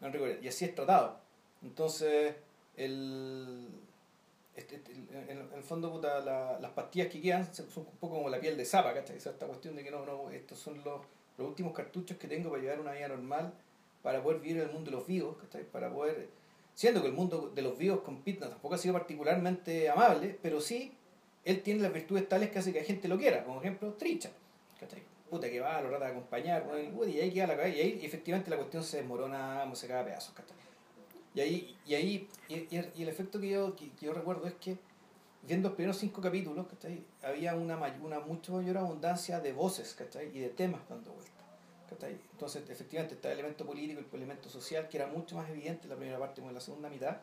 [0.00, 1.18] en rigor, y así es tratado.
[1.62, 2.34] Entonces,
[2.76, 3.68] el,
[4.56, 8.16] este- este- en, en el fondo, puta, la- las pastillas que quedan son un poco
[8.16, 9.16] como la piel de zapa, ¿cachai?
[9.16, 11.00] Esa esta cuestión de que no, no, estos son los,
[11.36, 13.52] los últimos cartuchos que tengo para llevar una vida normal,
[14.02, 15.64] para poder vivir el mundo de los vivos, ¿cachai?
[15.64, 16.28] Para poder
[16.74, 20.60] siendo que el mundo de los vivos con Pitna tampoco ha sido particularmente amable, pero
[20.60, 20.92] sí
[21.44, 24.30] él tiene las virtudes tales que hace que la gente lo quiera, como ejemplo Tricha,
[24.78, 25.02] ¿cachai?
[25.30, 26.66] Puta que va, lo trata de acompañar,
[27.06, 30.04] y, ahí queda la cabeza, y ahí efectivamente la cuestión se desmorona, se cae a
[30.04, 30.56] pedazos, ¿cachai?
[31.34, 34.54] Y ahí, y ahí, y, y- el efecto que yo, que, que yo recuerdo es
[34.54, 34.78] que
[35.42, 37.04] viendo los primeros cinco capítulos, ¿cachai?
[37.22, 40.28] Había una, may- una mucho mayor abundancia de voces, ¿cachai?
[40.34, 41.34] Y de temas dando vueltas.
[41.90, 42.18] ¿cachai?
[42.32, 45.90] Entonces, efectivamente, está el elemento político, el elemento social, que era mucho más evidente en
[45.90, 47.18] la primera parte como en la segunda mitad.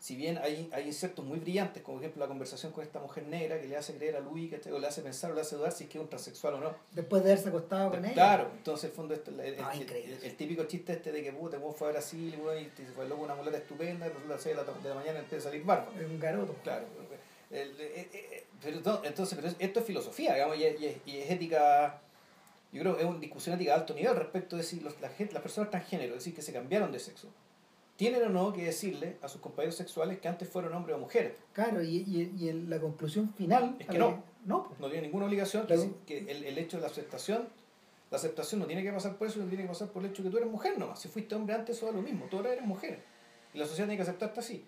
[0.00, 3.26] Si bien hay, hay insertos muy brillantes, como por ejemplo la conversación con esta mujer
[3.26, 4.72] negra que le hace creer a Luis, ¿cachai?
[4.72, 6.60] o le hace pensar o le hace dudar si es que es un transexual o
[6.60, 6.74] no.
[6.92, 8.14] Después de haberse acostado con ella.
[8.14, 9.90] Claro, entonces el fondo el, el- Ah, el-
[10.24, 13.24] el- típico chiste este de que puta, cómo fue a Brasil y se fue loco
[13.24, 15.48] una muleta estupenda, y resulta que a las 6 de la, de la mañana empieza
[15.48, 15.92] a salir barba.
[16.00, 16.54] Es un garoto.
[16.62, 16.86] Claro.
[17.50, 17.74] El-
[18.62, 22.00] pero no, entonces, pero esto es filosofía, digamos, y es, y es- y es ética,
[22.72, 25.10] yo creo que es una discusión ética de alto nivel respecto de si los, la
[25.10, 27.28] gente, las personas transgénero, es decir, que se cambiaron de sexo,
[28.00, 31.34] tienen o no que decirle a sus compañeros sexuales que antes fueron hombres o mujeres.
[31.52, 33.76] Claro, y, y, y la conclusión final.
[33.78, 34.24] Es que no.
[34.46, 34.80] No, pues.
[34.80, 35.82] No tienen ninguna obligación, Claro.
[36.06, 37.46] que, que el, el hecho de la aceptación,
[38.10, 40.22] la aceptación no tiene que pasar por eso, no tiene que pasar por el hecho
[40.22, 40.98] que tú eres mujer nomás.
[40.98, 43.02] Si fuiste hombre antes, eso da lo mismo, tú ahora eres mujer.
[43.52, 44.64] Y la sociedad tiene que aceptarte así.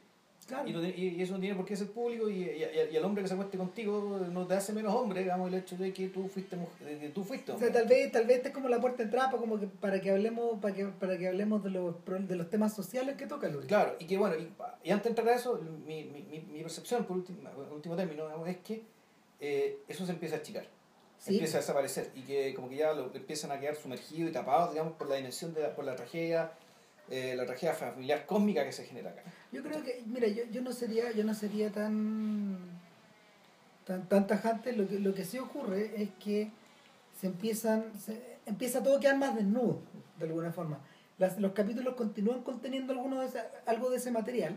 [0.52, 0.68] Claro.
[0.68, 2.62] Y, no y- y eso no tiene por qué ser público y, y,
[2.96, 5.92] el hombre que se acueste contigo no te hace menos hombre, digamos, el hecho de
[5.94, 8.48] que tú fuiste mujer, de que tú fuiste O sea, tal vez, tal vez esta
[8.50, 11.16] es como la puerta de entrada para, como que, para que hablemos, para que, para
[11.16, 13.66] que hablemos de los, de los temas sociales que toca Luis.
[13.66, 17.04] Claro, y que bueno, y, antes de entrar a eso, mi, mi, mi, mi percepción,
[17.06, 17.38] por último,
[17.72, 18.82] último término, digamos, es que
[19.40, 20.66] eh, eso se empieza a achicar,
[21.18, 21.34] Sí.
[21.34, 24.72] empieza a desaparecer y que como que ya lo empiezan a quedar sumergidos y tapados,
[24.72, 26.50] digamos, por la dimensión de la, por la tragedia,
[27.10, 29.22] eh, la tragedia familiar cósmica que se genera acá.
[29.52, 32.58] Yo creo que, mira, yo, yo no sería, yo no sería tan,
[33.86, 34.72] tan, tan tajante.
[34.72, 36.50] Lo que, lo que sí ocurre es que
[37.20, 39.80] se empiezan, se, empieza todo a quedar más desnudo,
[40.18, 40.78] de alguna forma.
[41.18, 44.56] Las- los capítulos continúan conteniendo alguno de ese- algo de ese material,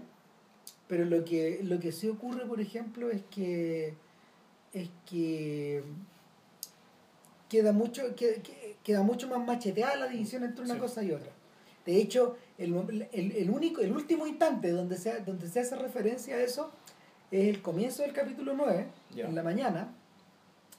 [0.87, 3.93] pero lo que, lo que sí ocurre, por ejemplo, es que
[4.73, 5.83] es que
[7.49, 10.79] queda mucho, que- que- queda mucho más macheteada la división entre una Sí.
[10.79, 11.31] cosa y otra.
[11.85, 16.35] De hecho, el, el, el único, el último instante donde se, donde se hace referencia
[16.35, 16.71] a eso
[17.31, 19.25] es el comienzo del capítulo 9, Ya.
[19.27, 19.93] en la mañana,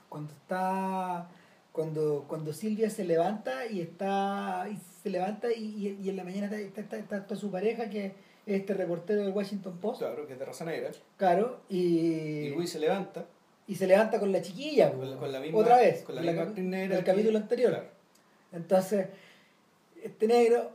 [0.09, 1.29] cuando está
[1.73, 6.47] cuando cuando Silvia se levanta y está y se levanta y, y- en la mañana
[6.57, 8.13] está, está, está- está su pareja que es
[8.47, 10.91] este reportero del Washington Post Claro, que es de raza negra.
[11.19, 11.77] claro y,
[12.47, 13.27] Y Luis se levanta
[13.67, 15.59] y se levanta con la chiquilla con, la- con la misma.
[15.59, 16.97] otra vez Con la con misma negra.
[16.97, 17.89] del capítulo anterior Claro.
[18.53, 19.09] entonces
[20.03, 20.71] este negro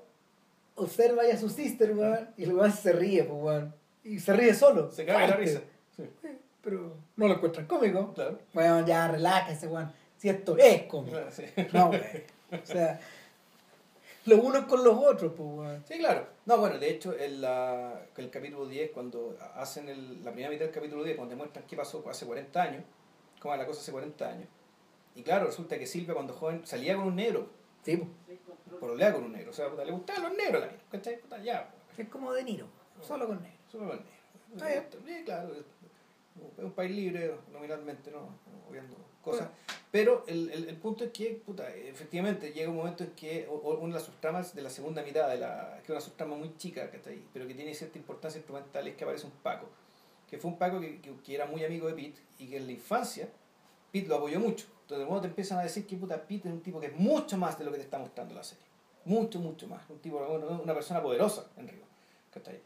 [0.84, 3.76] observa ya a su sister weón, y el weón se ríe pues, weón.
[4.04, 4.92] y se ríe solo.
[4.92, 5.62] Se caga la risa.
[5.96, 6.04] Sí,
[6.62, 8.14] pero no lo encuentran cómico.
[8.14, 8.40] Claro.
[8.54, 9.92] bueno ya relájese weón.
[10.18, 11.18] Si esto es cómico.
[11.18, 11.44] Claro, sí.
[11.74, 13.00] no güey o sea
[14.26, 15.84] los unos con los otros pues weón.
[15.88, 16.28] Sí, claro.
[16.46, 20.66] No, bueno, de hecho, en la, el capítulo 10, cuando hacen el, la primera mitad
[20.66, 22.84] del capítulo 10, cuando demuestran qué pasó hace 40 años,
[23.40, 24.48] cómo era la cosa hace 40 años,
[25.16, 27.50] y claro, resulta que Silvia cuando joven salía con un negro,
[27.84, 28.10] sí pues
[28.80, 31.20] por con un negro, o sea, puta, le gustaban los negros a la mina, ¿cachai?
[31.20, 32.68] Puta, ya, es como De Niro
[33.02, 34.12] solo con negro solo los negros.
[34.54, 34.98] Está.
[35.06, 38.30] Sí, claro, es un país libre nominalmente, ¿no?
[38.70, 39.50] Obviando cosas.
[39.92, 43.56] Pero el, el, el punto es que, puta, efectivamente, llega un momento en que o-
[43.56, 46.36] o una de las subtramas de la segunda mitad, de la, que es una subtrama
[46.38, 47.22] muy chica, ¿cachai?
[47.34, 49.68] pero que tiene cierta importancia instrumental, es que aparece un Paco.
[50.30, 52.66] Que fue un Paco que, que, que era muy amigo de Pete y que en
[52.68, 53.28] la infancia
[53.92, 54.66] Pete lo apoyó mucho.
[54.92, 56.96] Entonces, de modo te empiezan a decir que puta, Pete es un tipo que es
[56.98, 58.66] mucho más de lo que te está mostrando la serie.
[59.06, 59.90] Mucho, mucho más.
[59.90, 61.72] Un tipo, una persona poderosa en.
[62.34, 62.60] ¿cachai?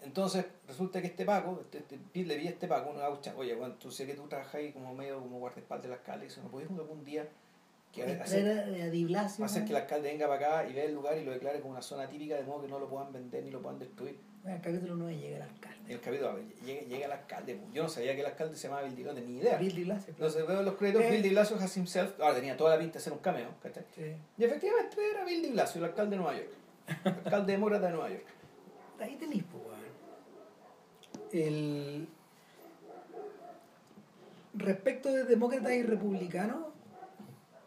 [0.00, 3.34] Entonces, resulta que este Paco, este, este Pete le vi a este Paco, una gaucha,
[3.36, 6.28] oye, bueno, tú sé que tú trabajas ahí como medio como guardaespaldas del alcalde, y
[6.30, 7.28] dice, ¿no podés algún día
[7.92, 11.24] que hacer, Blasio, hacer que el alcalde venga para acá y vea el lugar y
[11.24, 13.60] lo declare como una zona típica, de modo que no lo puedan vender ni lo
[13.60, 14.18] puedan destruir?
[14.44, 17.88] El capítulo 9 llega el alcalde el capítulo, llega, llega el alcalde, pues, yo no
[17.88, 19.56] sabía que el alcalde se llamaba Bill no tenía ni idea.
[19.56, 21.10] Bill Di Blasio Entonces veo los créditos, Eh.
[21.10, 23.84] Bill Di Blasio has himself, ahora tenía toda la pinta de ser un cameo, ¿cachai?
[23.94, 24.14] sí.
[24.36, 26.48] Y efectivamente era Bill Di Blasio, el alcalde de Nueva York,
[27.04, 28.26] el alcalde demócrata de Nueva York.
[29.00, 29.78] ahí tenéis pues weón.
[31.32, 32.08] el
[34.54, 36.66] respecto de demócratas y republicanos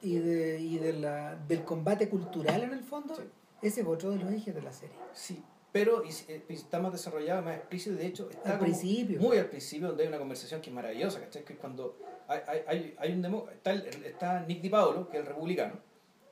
[0.01, 3.23] y de, y de la, del combate cultural en el fondo Sí.
[3.61, 6.09] ese es otro de los ejes de la serie Sí, pero y-
[6.53, 9.19] está más desarrollado, más explícito, de hecho está Al como principio.
[9.19, 11.43] muy al principio, donde hay una conversación que es maravillosa, ¿cachai?
[11.45, 11.97] Que cuando
[12.27, 15.75] hay, hay, hay, un demo, está, el- está Nick Di Paolo, que es el republicano,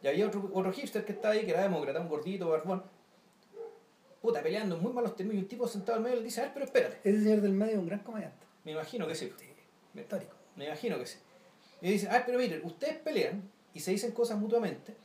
[0.02, 2.84] y había otro, otro hipster que está ahí, que era demócrata, un gordito, barbón,
[4.22, 6.44] puta, peleando en muy malos términos, y un tipo sentado al medio le dice, a
[6.46, 9.32] ver, pero espérate, ese señor del medio es un gran comediante me imagino que sí,
[9.94, 11.18] me, histórico me imagino que sí.
[11.82, 14.96] Y dice, ah, pero miren, ustedes pelean y se dicen cosas mutuamente,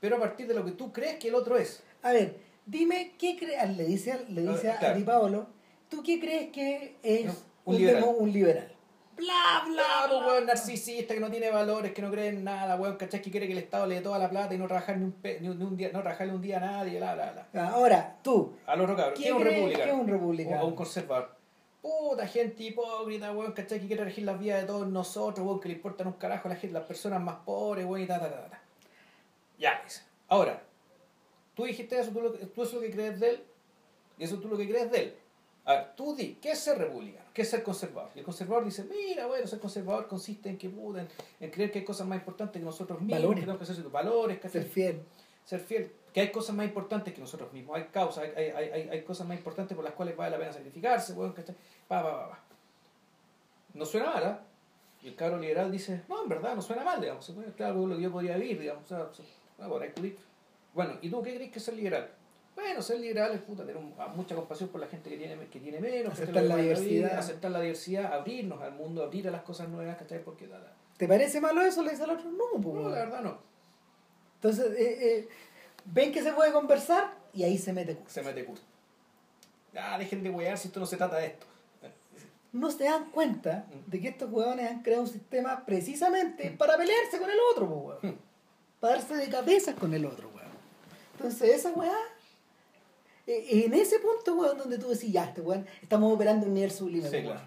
[0.00, 1.82] pero a partir de lo que tú crees que el otro es.
[2.02, 2.36] a ver
[2.66, 4.96] dime qué crees le dice a- le dice a, Ah, claro.
[4.98, 5.46] Di Paolo
[5.88, 7.32] tú qué crees que es No,
[7.66, 8.02] un, un liberal.
[8.02, 8.72] demo- un liberal
[9.16, 12.44] bla bla Bla, bla, pues, weón, narcisista, que no tiene valores, que no cree en
[12.44, 13.22] nada, weón, ¿cachai?
[13.22, 15.12] Que quiere que el Estado le dé toda la plata y no trabajar ni un,
[15.12, 17.68] pe- ni un, ni un día, no trabajarle un día a nadie, bla, bla, bla.
[17.68, 19.92] ahora tú otro cabrón, ¿qué ¿Quién es un republicano?
[19.94, 20.62] es un republicano?
[20.62, 21.35] O un conservador.
[21.86, 23.78] Puta gente hipócrita, weón, ¿cachai?
[23.78, 26.50] Que quiere regir las vidas de todos nosotros, weón, que le importan un carajo a
[26.50, 28.60] la gente, las personas más pobres, weón, y ta, ta, ta, ta.
[29.56, 30.02] Ya, dice.
[30.26, 30.60] Ahora,
[31.54, 33.44] tú dijiste eso, tú, lo, tú eso lo que crees de él,
[34.18, 35.14] y eso tú lo que crees de él.
[35.64, 37.26] A ver, tú di, ¿qué es ser republicano?
[37.32, 38.10] ¿Qué es ser conservador?
[38.16, 41.08] Y el conservador dice, mira, bueno, ser conservador consiste en que puta, en,
[41.38, 43.36] en creer que hay cosas más importantes que nosotros mismos, Valores.
[43.36, 45.02] que tenemos que hacer valores, ser fiel
[45.46, 48.88] ser fiel, que hay cosas más importantes que nosotros mismos, hay causas, hay, hay, hay,
[48.88, 51.54] hay- cosas más importantes por las cuales vale la pena sacrificarse, weón, ¿cachai?
[51.86, 52.38] Pa, pa, pa, pa.
[53.74, 54.40] No suena mal, ¿ah?
[55.02, 58.02] Y el cabro liberal dice, no, en verdad, no suena mal, digamos, claro lo que
[58.02, 59.26] yo podría vivir, digamos, o sea, o sea,
[59.58, 60.16] bueno, por ahí
[60.72, 62.10] Bueno, ¿y tú qué crees que es ser liberal?
[62.54, 65.36] Bueno, ser liberal es puta, tener un- a mucha compasión por la gente que tiene,
[65.48, 67.08] que tiene menos, Aceptar la diversidad.
[67.10, 70.24] vida, aceptar la diversidad, abrirnos al mundo, abrir a las cosas nuevas, ¿cachai?
[70.24, 71.82] Porque la- ¿Te parece malo eso?
[71.82, 73.38] Le dice al otro, no, pues, no, la verdad no,
[74.36, 75.28] Entonces, eh, eh,
[75.86, 78.12] ven que se puede conversar y ahí se mete curso.
[78.14, 78.62] se mete curso.
[79.78, 81.46] Ah, dejen de wear si esto no se trata de esto.
[82.52, 83.90] No se dan cuenta Mm.
[83.90, 88.02] de que estos huevones han creado un sistema precisamente para pelearse con el otro, pues,
[88.02, 88.14] weón.
[88.14, 88.18] Mm.
[88.80, 90.48] Para darse de cabezas con el otro, weón.
[91.16, 91.94] Entonces, esa weá,
[93.26, 96.54] eh, en ese punto, weón, donde tú decís, ya, este weón, estamos operando en un
[96.54, 97.40] nivel sublime, Sí, claro.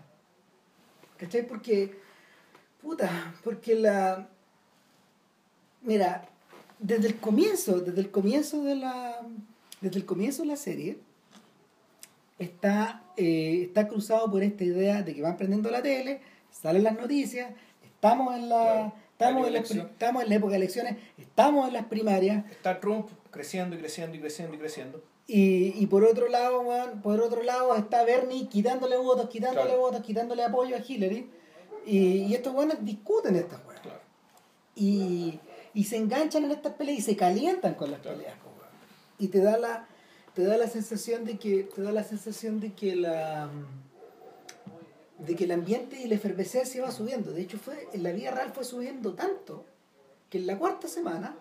[1.17, 1.47] ¿Cachai?
[1.47, 1.99] Porque,
[2.81, 4.27] puta, porque la...
[5.81, 6.28] Mira,
[6.79, 9.21] desde el comienzo, desde el comienzo de la...
[9.81, 10.97] Desde el comienzo de la serie,
[12.37, 16.95] está, eh, está cruzado por esta idea de que van prendiendo la tele, salen las
[16.99, 17.51] noticias,
[17.83, 18.63] estamos en la...
[18.63, 18.93] Claro.
[19.19, 19.79] Estamos en, elección.
[19.87, 24.15] estamos en la época de elecciones, estamos en las primarias, Está Trump creciendo y creciendo
[24.15, 25.03] y creciendo y creciendo.
[25.27, 29.81] y, y por otro lado, weón, por otro lado está Bernie quitándole votos, quitándole Claro.
[29.81, 31.29] votos, quitándole apoyo a Hillary.
[31.85, 33.81] Y, y estos weones discuten estas weas.
[33.81, 33.99] Claro.
[34.75, 35.39] Y,
[35.79, 38.33] y se enganchan en estas peleas y se calientan con las peleas.
[39.17, 39.87] Y te da la
[40.33, 43.49] te da la sensación de que te da la sensación de que la
[45.19, 47.31] de que el ambiente y la efervescencia va subiendo.
[47.31, 49.63] De hecho, fue, en la vida real fue subiendo tanto
[50.29, 51.37] que en la cuarta semana,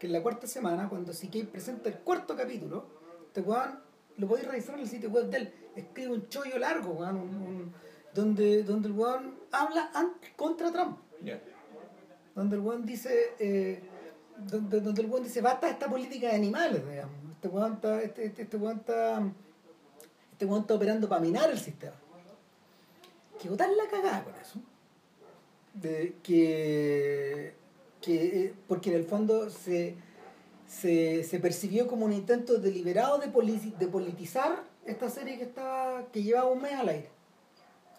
[0.00, 2.86] que en la cuarta semana, cuando CK presenta el cuarto capítulo,
[3.28, 3.78] este weón,
[4.16, 7.72] lo podéis revisar en el sitio web de él, escribe un chollo largo, weón,
[8.12, 9.88] donde, donde el weón habla
[10.36, 10.98] contra Trump.
[12.34, 13.80] Donde el weón dice, eh,
[14.38, 17.14] donde, donde el weón dice, basta esta política de animales, digamos.
[17.32, 19.22] Este weón está, este, este, este weón está,
[20.32, 21.94] este weón está operando para minar el sistema.
[23.40, 24.60] Que botar la cagada con eso.
[25.74, 27.54] De que,
[28.00, 29.96] que eh, porque en el fondo se,
[30.66, 36.06] se, se percibió como un intento deliberado de, poli- de politizar esta serie que estaba
[36.12, 37.08] que llevaba un mes al aire.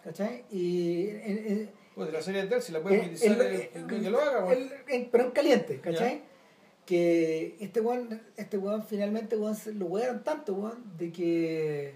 [0.02, 0.44] ¿Cachai?
[0.50, 1.08] Y
[1.94, 4.44] Pues la serie de él, si la el- puede utilizar, el- eh, que lo haga,
[4.44, 4.52] weón.
[4.52, 6.14] el- el- pero en caliente, ¿cachai?
[6.18, 6.22] Ya.
[6.86, 11.94] Que este weón, este weón finalmente weón, lo wearon tanto, weón, de que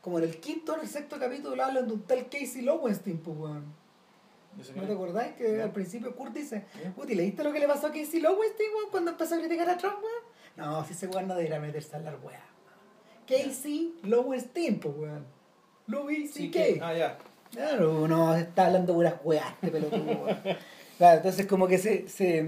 [0.00, 3.18] como en el quinto o en el sexto capítulo hablan de un tal Casey Lowenstein,
[3.18, 3.80] pues weón.
[4.74, 5.64] ¿No te acordáis que Ya.
[5.64, 6.90] al principio Kurt dice, Ya.
[6.92, 9.76] Puti, ¿leíste lo que le pasó a Casey Lowenstein, weón, cuando empezó a criticar a
[9.76, 10.24] Trump, weón?
[10.56, 12.42] No, si ese weón no debería meterse a hablar weá.
[13.28, 15.26] Casey Lowenstein, pues weón.
[15.86, 16.60] Louis C.K.
[16.80, 17.18] Ah, ya.
[17.52, 20.26] Claro, no, está hablando puras weas este pelotudo.
[20.98, 22.46] Claro, entonces como que se, se, o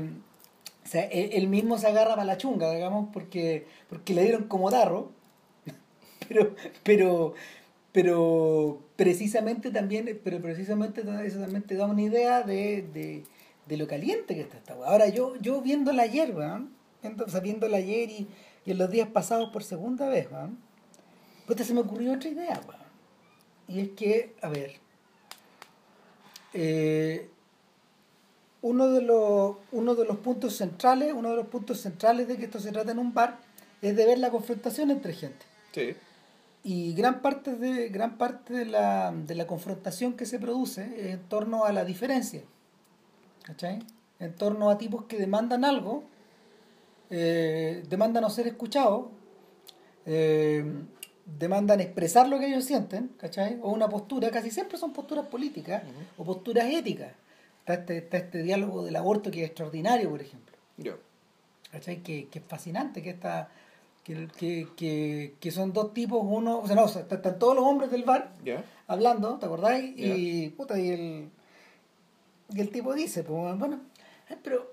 [0.89, 5.11] sea, él, mismo se agarra para la chunga, digamos, porque, porque le dieron como tarro.
[6.29, 6.55] Pero,
[6.85, 7.35] pero,
[7.93, 13.25] pero precisamente también, pero precisamente eso también te da una idea de, de,
[13.67, 14.89] de lo caliente que está esta wea.
[14.91, 16.71] Ahora yo, yo viéndola ayer, weón,
[17.03, 18.29] viendo- o sea, ayer y,
[18.67, 20.29] y en los días pasados por segunda vez,
[21.47, 22.61] puta, se me ocurrió otra idea.
[23.69, 24.82] Y es que, a ver,
[26.55, 27.29] eh,
[28.63, 32.45] uno, de los, uno de los puntos centrales, uno de los puntos centrales de que
[32.45, 33.39] esto se trata en un bar,
[33.81, 35.45] es de ver la confrontación entre gente.
[35.73, 35.95] Sí.
[36.65, 41.15] Y gran parte de, gran parte de la, de la confrontación que se produce es
[41.15, 42.43] en torno a la diferencia.
[43.43, 43.81] ¿Cachai?
[44.21, 46.05] En torno a tipos que demandan algo,
[47.11, 49.07] eh, demandan no ser escuchados,
[50.07, 50.65] eh,
[51.25, 53.59] demandan expresar lo que ellos sienten, ¿cachai?
[53.63, 55.83] O una postura, casi siempre son posturas políticas
[56.17, 57.13] o posturas éticas.
[57.61, 60.57] Está este, está este diálogo del aborto que es extraordinario, por ejemplo.
[60.77, 60.99] Yo.
[61.73, 62.03] ¿cachai?
[62.03, 63.49] Que, que es fascinante, que está
[64.05, 67.55] que, que, que, que son dos tipos, uno, o sea, no, o sea, están todos
[67.55, 68.33] los hombres del bar
[68.87, 69.95] hablando, ¿te acordáis?
[69.97, 71.31] Y puta, y el,
[72.51, 73.81] y el tipo dice, pues bueno,
[74.29, 74.71] eh, pero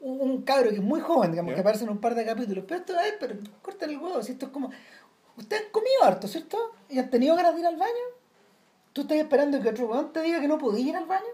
[0.00, 2.64] un un cabro que es muy joven, digamos, que aparece en un par de capítulos,
[2.66, 4.70] pero esto, eh, pero corten el huevo, si esto es como,
[5.36, 6.58] ustedes han comido harto, ¿cierto?
[6.88, 7.92] ¿Y han tenido ganas de ir al baño?
[8.92, 11.24] ¿Tú estás esperando que otro weón te diga que no podías ir al baño?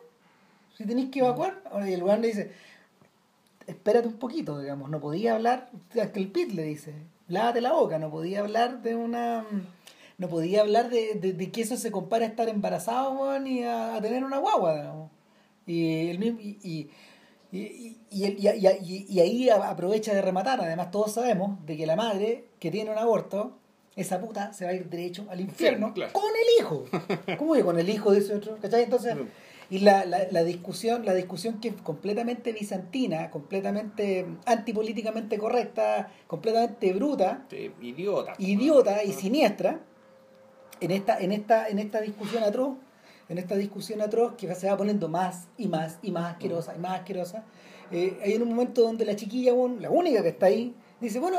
[0.76, 1.60] Si tenéis que evacuar.
[1.70, 2.52] Ahora, y el weón le dice,
[3.66, 5.70] espérate un poquito, digamos, no podía hablar,
[6.00, 6.94] hasta el pit le dice,
[7.28, 9.44] lávate la boca, no podía hablar de una...
[10.18, 13.62] No podía hablar de, de, de que eso se compara a estar embarazado, weón, y
[13.62, 15.10] a, a tener una guagua, digamos.
[15.64, 16.90] Y, el mismo, y, y,
[17.56, 22.46] y, y, y- y- ahí aprovecha de rematar, además todos sabemos de que la madre
[22.58, 23.57] que tiene un aborto,
[24.00, 26.12] esa puta se va a ir derecho al infierno claro.
[26.12, 26.84] con el hijo.
[27.38, 28.56] ¿Cómo que con el hijo de ese otro?
[28.60, 28.84] ¿Cachai?
[28.84, 29.16] Entonces,
[29.70, 36.92] y la, la, la discusión, la discusión que es completamente bizantina, completamente antipolíticamente correcta, completamente
[36.92, 38.34] bruta, Sí, idiota.
[38.38, 39.80] idiota y siniestra,
[40.80, 42.76] en esta, en esta, en esta discusión atroz,
[43.28, 46.78] en esta discusión atroz que se va poniendo más y más y más asquerosa y
[46.78, 47.44] más asquerosa,
[47.90, 51.38] eh, hay un momento donde la chiquilla, la única que está ahí, dice, bueno,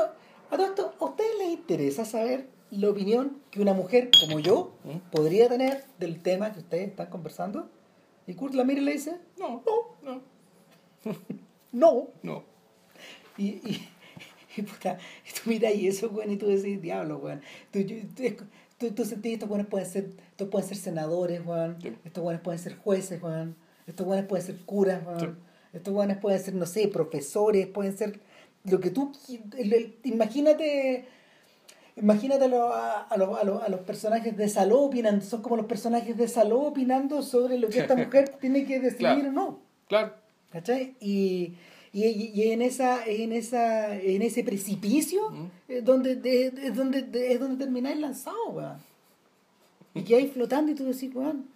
[0.50, 4.72] a todo esto, ¿a ustedes les interesa saber la opinión que una mujer como yo
[4.84, 5.10] ¿Mm?
[5.10, 7.68] podría tener del tema que ustedes están conversando?
[8.26, 10.22] Y Kurt la mira y le dice, No, no,
[11.72, 12.08] no.
[12.22, 12.44] no.
[13.36, 13.88] Y, y,
[14.56, 17.40] y puta, y tú miras y eso, weón, y tú decís, diablo, weón.
[17.72, 17.80] Tú,
[18.78, 21.76] tú, tú sentís, estos weones pueden ser, estos pueden ser senadores, weón.
[21.80, 21.96] Sí.
[22.04, 23.56] Estos weones pueden ser jueces, weón.
[23.86, 25.20] Estos weones pueden ser curas, weón.
[25.20, 25.26] Sí.
[25.72, 28.20] Estos weones pueden ser, no sé, profesores, pueden ser
[28.64, 29.12] lo que tú...
[30.04, 31.06] imagínate...
[31.96, 35.42] Imagínate a, los- a, a los, a, los, a los personajes de Saló opinando, son
[35.42, 39.28] como los personajes de Saló opinando sobre lo que esta mujer tiene que decidir Claro.
[39.28, 39.58] o no.
[39.88, 40.12] Claro.
[40.50, 40.94] ¿Cachai?
[41.00, 41.54] Y,
[41.92, 45.46] y, y en esa, en esa, en ese precipicio Mm.
[45.68, 48.78] es donde, de- es donde, de- es donde termináis lanzado, weón.
[49.92, 51.46] Y que hay flotando y tú decís, weón,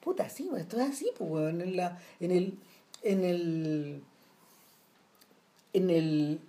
[0.00, 1.60] puta, sí, weón, esto es así, pues, weón.
[1.60, 2.54] En, la, en el,
[3.02, 4.02] en el,
[5.74, 6.40] en el,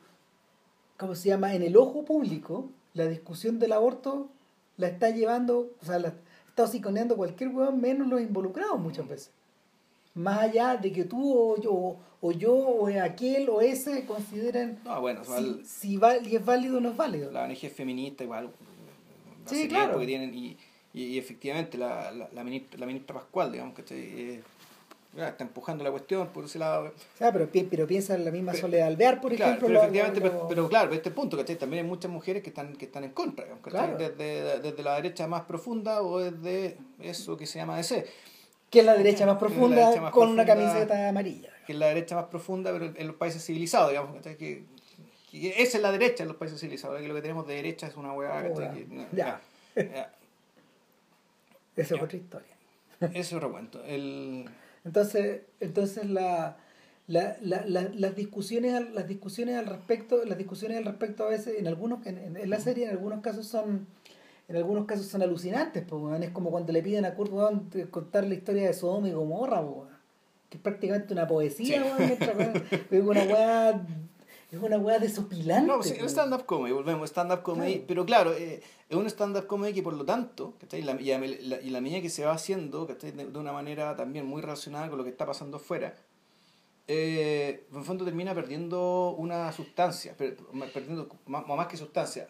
[0.98, 1.54] ¿cómo se llama?
[1.54, 4.30] En el ojo público, la discusión del aborto
[4.78, 6.14] la está llevando, o sea, la
[6.48, 9.32] está hociconeando cualquier weón menos los involucrados muchas veces
[10.14, 15.02] más allá de que tú o yo, o yo o aquel o ese consideren No,
[15.02, 17.32] bueno, si, el- si y es válido o no es válido.
[17.32, 18.50] la ONG feminista igual.
[19.46, 20.00] Sí, claro.
[20.00, 20.56] que tienen y,
[20.94, 24.42] Y, efectivamente, la, la, la, ministra, la ministra Pascual, digamos, que eh,
[25.16, 26.86] está empujando la cuestión por ese lado.
[26.88, 29.68] O sea, pero, pero piensa en la misma Soledad Alvear, por ejemplo.
[29.68, 31.56] Pero, efectivamente, pero, claro, este punto, ¿cachai?
[31.56, 33.46] También hay muchas mujeres que están, que están en contra,
[33.98, 38.06] desde, desde la derecha más profunda o desde eso que se llama DC.
[38.70, 41.50] Que es la derecha más profunda con una camiseta amarilla.
[41.66, 44.64] Que es la derecha más profunda, pero en los países civilizados, digamos, que,
[45.32, 47.96] esa es la derecha en los países civilizados, que lo que tenemos de derecha es
[47.96, 48.52] una hueá.
[49.12, 49.42] ya.
[51.76, 52.56] Esa es otra historia.
[53.02, 53.84] Ese es otro cuento.
[53.84, 54.50] El...
[54.86, 56.58] Entonces, entonces la,
[57.08, 61.68] la, la, las discusiones las discusiones al respecto, las discusiones al respecto a veces en
[61.68, 63.88] algunos en, en la serie en algunos casos son
[64.48, 67.34] en algunos casos son alucinantes, pues, es como cuando le piden a Kurt
[67.90, 69.64] contar la historia de Sodoma y Gomorra,
[70.50, 71.84] que es prácticamente una poesía,
[72.92, 73.82] es una weá
[74.56, 75.68] es una weá desopilante.
[75.68, 77.84] No, sí, es stand-up comedy, volvemos, stand-up comedy.
[77.88, 81.82] Pero claro, eh, es un stand-up comedy que por lo tanto, y, la, y la
[81.82, 85.10] medida que se va haciendo, De, de, una manera también muy relacionada con lo que
[85.10, 85.96] está pasando afuera,
[86.88, 92.30] eh, en fondo termina perdiendo una sustancia, perdiendo más, más que sustancia,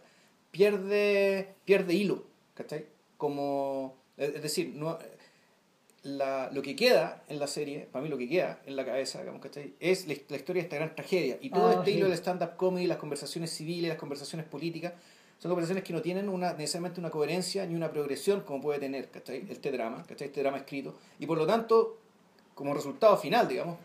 [0.51, 2.23] pierde, pierde hilo,
[2.53, 2.85] ¿cachai?
[3.17, 4.97] Como, es decir, no,
[6.05, 9.19] la, lo que queda en la serie, para mí lo que queda en la cabeza,
[9.21, 9.73] digamos, ¿cachai?
[9.79, 11.39] Es la, historia de esta gran tragedia.
[11.41, 14.93] Y todo ah, este hilo del stand-up comedy, las conversaciones civiles, las conversaciones políticas,
[15.39, 19.09] son conversaciones que no tienen una, necesariamente una coherencia ni una progresión como puede tener,
[19.09, 19.47] ¿cachai?
[19.49, 20.27] Este drama, ¿cachai?
[20.27, 20.93] Este drama escrito.
[21.17, 21.97] Y por lo tanto,
[22.53, 23.79] como resultado final, digamos,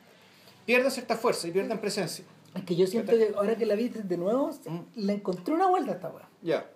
[0.66, 2.26] pierde cierta fuerza y pierde presencia.
[2.54, 4.78] Es que yo siento que ahora que la vi de nuevo, mm.
[5.06, 6.28] le encontré una vuelta a esta weá.
[6.42, 6.70] Ya.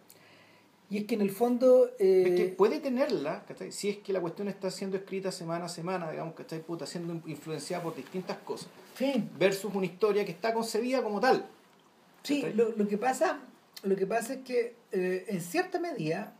[0.90, 1.90] Y es que en el fondo...
[1.98, 3.72] Eh, es que puede tenerla, ¿cachai?
[3.72, 6.60] Si es que la cuestión está siendo escrita semana a semana, digamos, ¿cachai?
[6.60, 8.68] Puta, siendo influenciada por distintas cosas.
[8.96, 9.28] Sí.
[9.38, 11.46] Versus una historia que está concebida como tal.
[12.22, 13.40] Sí, lo, lo, que pasa,
[13.82, 16.32] lo que pasa es que eh, en cierta medida,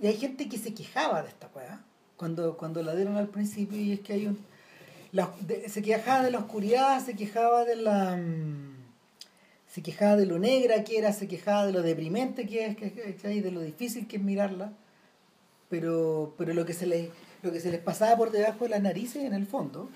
[0.00, 1.80] y hay gente que se quejaba de esta weá,
[2.16, 4.38] cuando, cuando la dieron al principio, y es que hay un...
[5.68, 8.16] se quejaba de la oscuridad, se quejaba de la...
[8.16, 8.69] Mm,
[9.70, 13.40] se quejaba de lo negra que era, se quejaba de lo deprimente que es, que,
[13.40, 14.72] de lo difícil que es mirarla,
[15.68, 17.10] pero, pero lo, que se les,
[17.42, 19.88] lo que se les pasaba por debajo de las narices en el fondo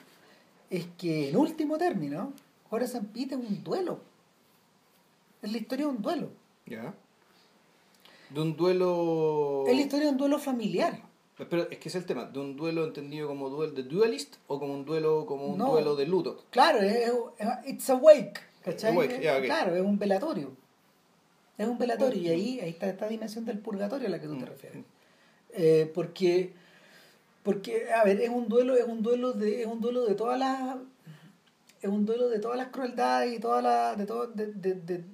[0.71, 2.33] es que en último término,
[2.71, 4.01] Horace Pete es un duelo.
[5.43, 6.31] Es la historia de un duelo.
[6.67, 6.95] Ya.
[8.31, 9.65] De un duelo...
[9.67, 11.01] Es la historia de un duelo familiar.
[11.37, 14.61] Pero es que es el tema, de un duelo entendido como duelo de duelist o
[14.61, 16.45] como un duelo como un duelo de luto.
[16.51, 17.11] Claro, es,
[17.67, 17.91] it's
[18.67, 19.21] wake.
[19.21, 20.53] Claro, es un velatorio.
[21.57, 24.37] Es un velatorio y ahí, ahí está esta dimensión del purgatorio a la que tú
[24.37, 24.49] te mm.
[24.49, 24.85] refieres.
[25.53, 26.53] Eh, porque,
[27.43, 30.39] porque, a ver, es un duelo, es un duelo de, es un duelo de todas
[30.39, 30.77] las
[31.81, 35.05] es un duelo de todas las crueldades y toda la, de, todo, de, de,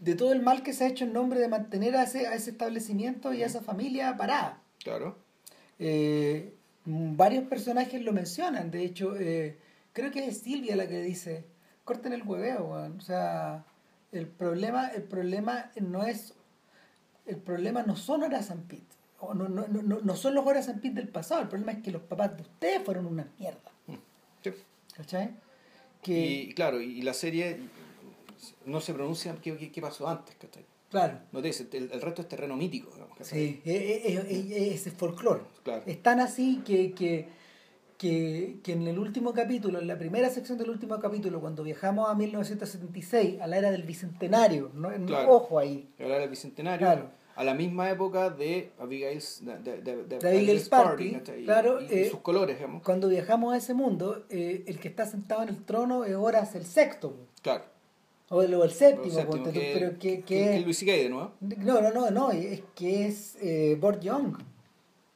[0.00, 2.34] de, todo el mal que se ha hecho en nombre de mantener a ese, a
[2.34, 4.62] ese establecimiento y a esa familia parada.
[4.84, 5.16] Claro.
[5.80, 6.52] Eh,
[6.84, 9.56] varios personajes lo mencionan, de hecho, eh,
[9.92, 11.44] creo que es Silvia la que dice,
[11.84, 12.98] corten el hueveo, weón.
[12.98, 13.64] O sea,
[14.12, 16.34] el problema, el problema no es.
[17.26, 18.96] El problema no son horas San Pete.
[19.20, 21.42] O no, no, no, no son los horas San Pete del pasado.
[21.42, 23.70] El problema es que los papás de ustedes fueron una mierda.
[24.42, 24.50] Sí.
[24.96, 25.30] ¿Cachai?
[26.02, 27.60] Que, y claro, y la serie
[28.66, 30.64] no se pronuncia qué, qué, pasó antes, ¿cachai?
[30.90, 31.20] Claro.
[31.30, 32.90] No te dice, el, resto es terreno mítico.
[32.92, 35.42] Digamos, sí, es, es, folclore.
[35.62, 35.84] Claro.
[35.86, 37.28] Es tan así que, que
[38.02, 42.10] que, que, en el último capítulo, en la primera sección del último capítulo, cuando viajamos
[42.10, 44.88] a 1976, a la era del Bicentenario, ¿no?
[45.28, 45.88] ojo ahí.
[46.00, 50.68] A la era del Bicentenario, a la misma época de Abigail's, de, de, de, Abigail's
[50.68, 51.12] Party,
[51.44, 52.56] claro, y, eh, sus colores.
[52.56, 52.82] Digamos.
[52.82, 56.56] Cuando viajamos a ese mundo, eh, el que está sentado en el trono es Horas
[56.56, 57.14] el sexto.
[57.40, 57.66] Claro.
[58.30, 59.14] O el, séptimo,
[59.52, 61.34] pero que, que, es Luis de nuevo.
[61.40, 64.38] No, no, no, no, es que es eh, Bort Young,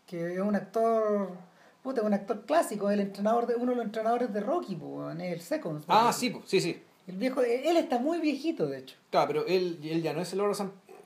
[0.06, 1.45] que es un actor
[1.86, 5.40] puta, un actor clásico, el entrenador de, uno de los entrenadores de Rocky, pues, el
[5.40, 5.84] Seconds.
[5.86, 6.82] Ah, sí, sí, sí.
[7.06, 8.96] El viejo, él está muy viejito, de hecho.
[9.10, 10.64] Claro, pero él, él ya no es el Horace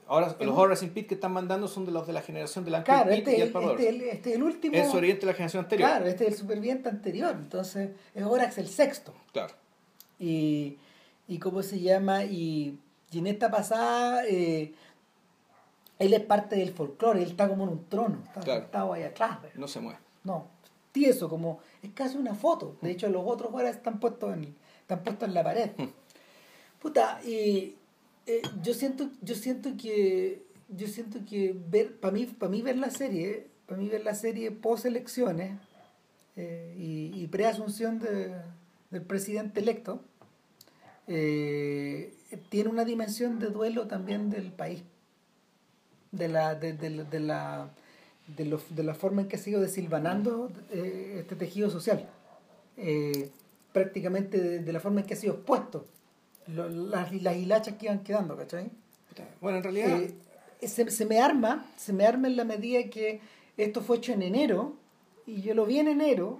[0.08, 2.82] Ahora, los Horace Pit que están mandando son de los de la generación de la
[2.82, 4.74] Claro, este, y el, este, este, el último.
[4.74, 5.88] Es sobreviviente de la generación anterior.
[5.88, 7.36] Claro, este es el superviviente anterior.
[7.38, 9.12] Entonces, es Horace el sexto.
[9.32, 9.52] Claro.
[10.18, 10.78] Y,
[11.28, 12.78] y cómo se llama, y,
[13.12, 14.72] y en esta pasada, eh,
[15.98, 19.38] él es parte del folclore, él está como en un trono, está sentado ahí atrás.
[19.54, 20.00] No se mueve.
[20.24, 20.48] No,
[20.92, 22.76] tieso, como es casi una foto.
[22.80, 25.70] De hecho, los otros ahora están puestos en, están puestos en la pared.
[25.76, 25.88] Hmm.
[26.80, 27.76] Puta, y
[28.26, 32.78] eh, yo siento, yo siento que, yo siento que ver, para mí, para mí ver
[32.78, 35.58] la serie, para mí ver la serie post elecciones
[36.36, 38.34] eh, y, y pre-asunción de,
[38.90, 40.02] del presidente electo,
[41.06, 42.14] eh,
[42.48, 44.82] tiene una dimensión de duelo también del país,
[46.12, 47.70] de la, de, de la
[48.36, 52.08] de, lo- de la forma en que ha sido desilvanando eh, este tejido social.
[52.76, 53.30] Eh,
[53.72, 55.86] prácticamente de, de la forma en que ha sido expuesto.
[56.48, 58.70] Lo- las, las hilachas que iban quedando, ¿cachai?
[59.40, 60.00] Bueno, en realidad,
[60.62, 63.20] Eh, se, se me arma, se me arma en la medida que
[63.56, 64.74] esto fue hecho en enero,
[65.26, 66.38] y yo lo vi en enero,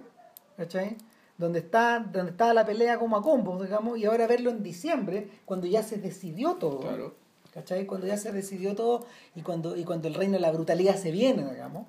[0.57, 0.97] ¿cachai?
[1.37, 5.27] Donde está, donde estaba la pelea como a combos, digamos, y ahora verlo en diciembre,
[5.45, 6.79] cuando ya se decidió todo.
[6.81, 7.15] claro.
[7.53, 7.85] ¿Cachai?
[7.85, 9.05] Cuando ya se decidió todo
[9.35, 11.85] y cuando, y cuando el reino de la brutalidad se viene, digamos.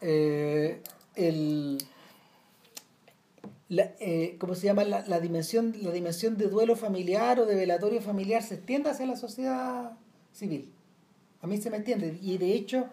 [0.00, 0.80] eh,
[1.16, 1.78] el,
[3.68, 4.84] la, eh, ¿Cómo se llama?
[4.84, 9.06] La, la dimensión, la dimensión de duelo familiar o de velatorio familiar se extiende hacia
[9.06, 9.92] la sociedad
[10.32, 10.70] civil.
[11.42, 12.16] A mí se me entiende.
[12.22, 12.86] Y de hecho,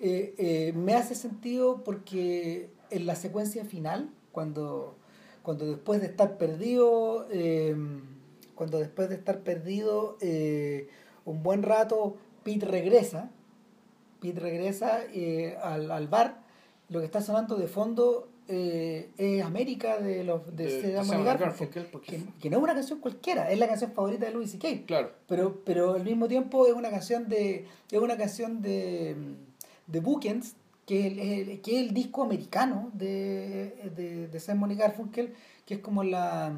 [0.00, 4.96] eh, me hace sentido porque en la secuencia final, cuando,
[5.42, 7.26] cuando después de estar perdido,
[8.56, 10.88] cuando después de estar perdido eh,
[11.24, 13.30] un buen rato, Pete regresa,
[14.20, 16.42] Pete regresa eh, al, al bar,
[16.88, 20.98] lo que está sonando de fondo eh, es América de los de, De
[21.92, 24.86] porque- que, que no es una canción cualquiera, es la canción favorita de Louis C.K
[24.86, 25.10] Claro.
[25.26, 29.16] pero pero al mismo tiempo es una canción de es una canción de
[29.88, 30.54] de Bookends
[30.86, 35.34] que es el, que es el disco americano de, de, de Simon y Garfunkel
[35.66, 36.52] que es como la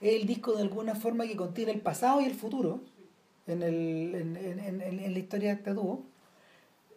[0.00, 2.80] es el disco de alguna forma que contiene el pasado y el futuro
[3.46, 6.02] en el en, en, en, en la historia de este dúo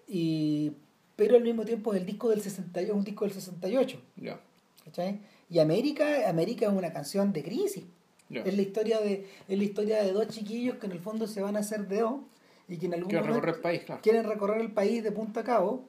[0.08, 0.72] y
[1.16, 4.40] pero al mismo tiempo es el disco del 68 un disco del 68 Ya.
[4.86, 5.20] ¿cachai?
[5.50, 7.84] y América América es una canción de crisis
[8.30, 8.42] Ya.
[8.42, 11.42] es la historia de es la historia de dos chiquillos que en el fondo se
[11.42, 12.22] van a hacer dedo
[12.70, 14.02] y que en algún Quiero momento recorrer el país, claro.
[14.02, 15.86] quieren recorrer el país de punta a cabo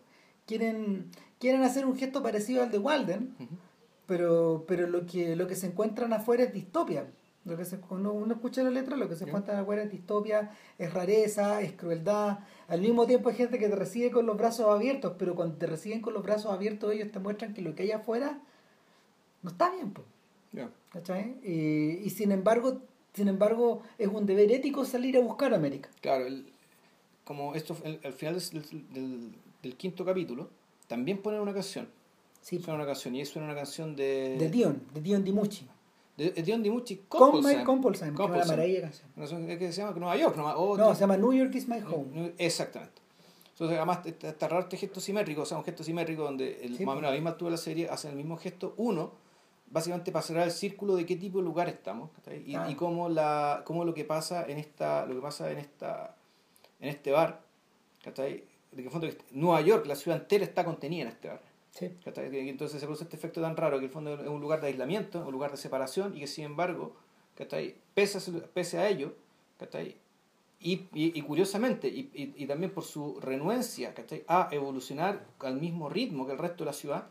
[0.46, 3.48] quieren quieren hacer un gesto parecido al de Walden Ujú.
[4.08, 7.06] Pero pero lo que lo que se encuentran afuera es distopia
[7.44, 10.50] lo que se, cuando uno escucha la letra lo que se encuentran afuera es distopia
[10.78, 14.66] es rareza es crueldad al mismo tiempo hay gente que te recibe con los brazos
[14.66, 17.84] abiertos pero cuando te reciben con los brazos abiertos ellos te muestran que lo que
[17.84, 18.40] hay afuera
[19.42, 20.06] no está bien pues.
[20.90, 21.36] ¿cachai?
[21.44, 22.80] Y, y sin embargo,
[23.14, 25.88] sin embargo, es un deber ético salir a buscar América.
[26.00, 26.46] Claro, el-
[27.24, 29.32] como esto el- al final del, del-
[29.62, 30.48] del quinto capítulo,
[30.88, 31.88] también ponen una canción.
[32.40, 34.36] Sí, Suena una canción, y suena una canción de.
[34.38, 35.66] de Dion, de Dion Dimucci.
[36.16, 36.96] De, de Dion DiMucci.
[37.08, 37.52] Con Compulsam.
[37.52, 39.08] Mike Compulsam, que una maravilla canción.
[39.16, 40.36] Una canción que se llama Nueva York.
[40.36, 42.32] No, o- No, se llama New York is my home.
[42.38, 43.00] Exactamente.
[43.52, 46.76] Entonces, además, está, está raro este gesto simétrico, o sea, un gesto simétrico donde el,
[46.76, 48.74] Sí, más o menos a la misma altura de la serie hacen el mismo gesto.
[48.78, 49.12] Uno,
[49.70, 52.10] básicamente para cerrar el círculo de qué tipo de lugar estamos
[52.46, 52.68] y, Ah.
[52.68, 56.16] y cómo, la, cómo lo que pasa en esta lo que pasa en esta
[56.80, 57.42] en este bar
[58.16, 61.40] de que fondo Nueva York la ciudad entera está contenida en este bar
[61.78, 61.90] Sí.
[62.04, 65.24] entonces se produce este efecto tan raro que el fondo es un lugar de aislamiento
[65.24, 66.94] un lugar de separación y que sin embargo
[67.36, 67.74] ¿cachai?
[67.94, 68.20] pese a,
[68.52, 69.12] pese a ello
[69.58, 69.96] ¿cachai?
[70.60, 74.24] Y, y, y curiosamente, y, y, también por su renuencia ¿cachai?
[74.26, 77.10] a evolucionar al mismo ritmo que el resto de la ciudad,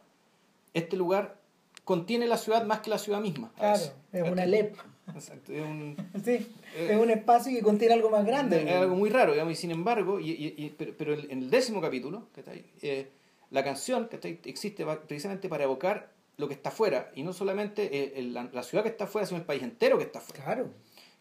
[0.73, 1.37] este lugar
[1.85, 3.49] contiene la ciudad más que la ciudad misma.
[3.55, 3.79] Claro,
[4.11, 4.45] es una.
[4.45, 4.75] LEP.
[5.15, 5.95] Exacto, es un,
[6.25, 6.45] Sí,
[6.75, 8.63] Eh, es un espacio que contiene algo más grande.
[8.63, 11.49] es algo muy raro, digamos, y sin embargo, y, y- y- pero, pero en el
[11.49, 12.65] décimo capítulo, ¿cachai?
[12.81, 13.07] Eh,
[13.51, 14.39] la canción ¿cachai?
[14.45, 18.83] existe precisamente para evocar lo que está afuera, y no solamente eh, el- la, ciudad
[18.83, 20.43] que está afuera, sino el país entero que está afuera.
[20.43, 20.69] Claro.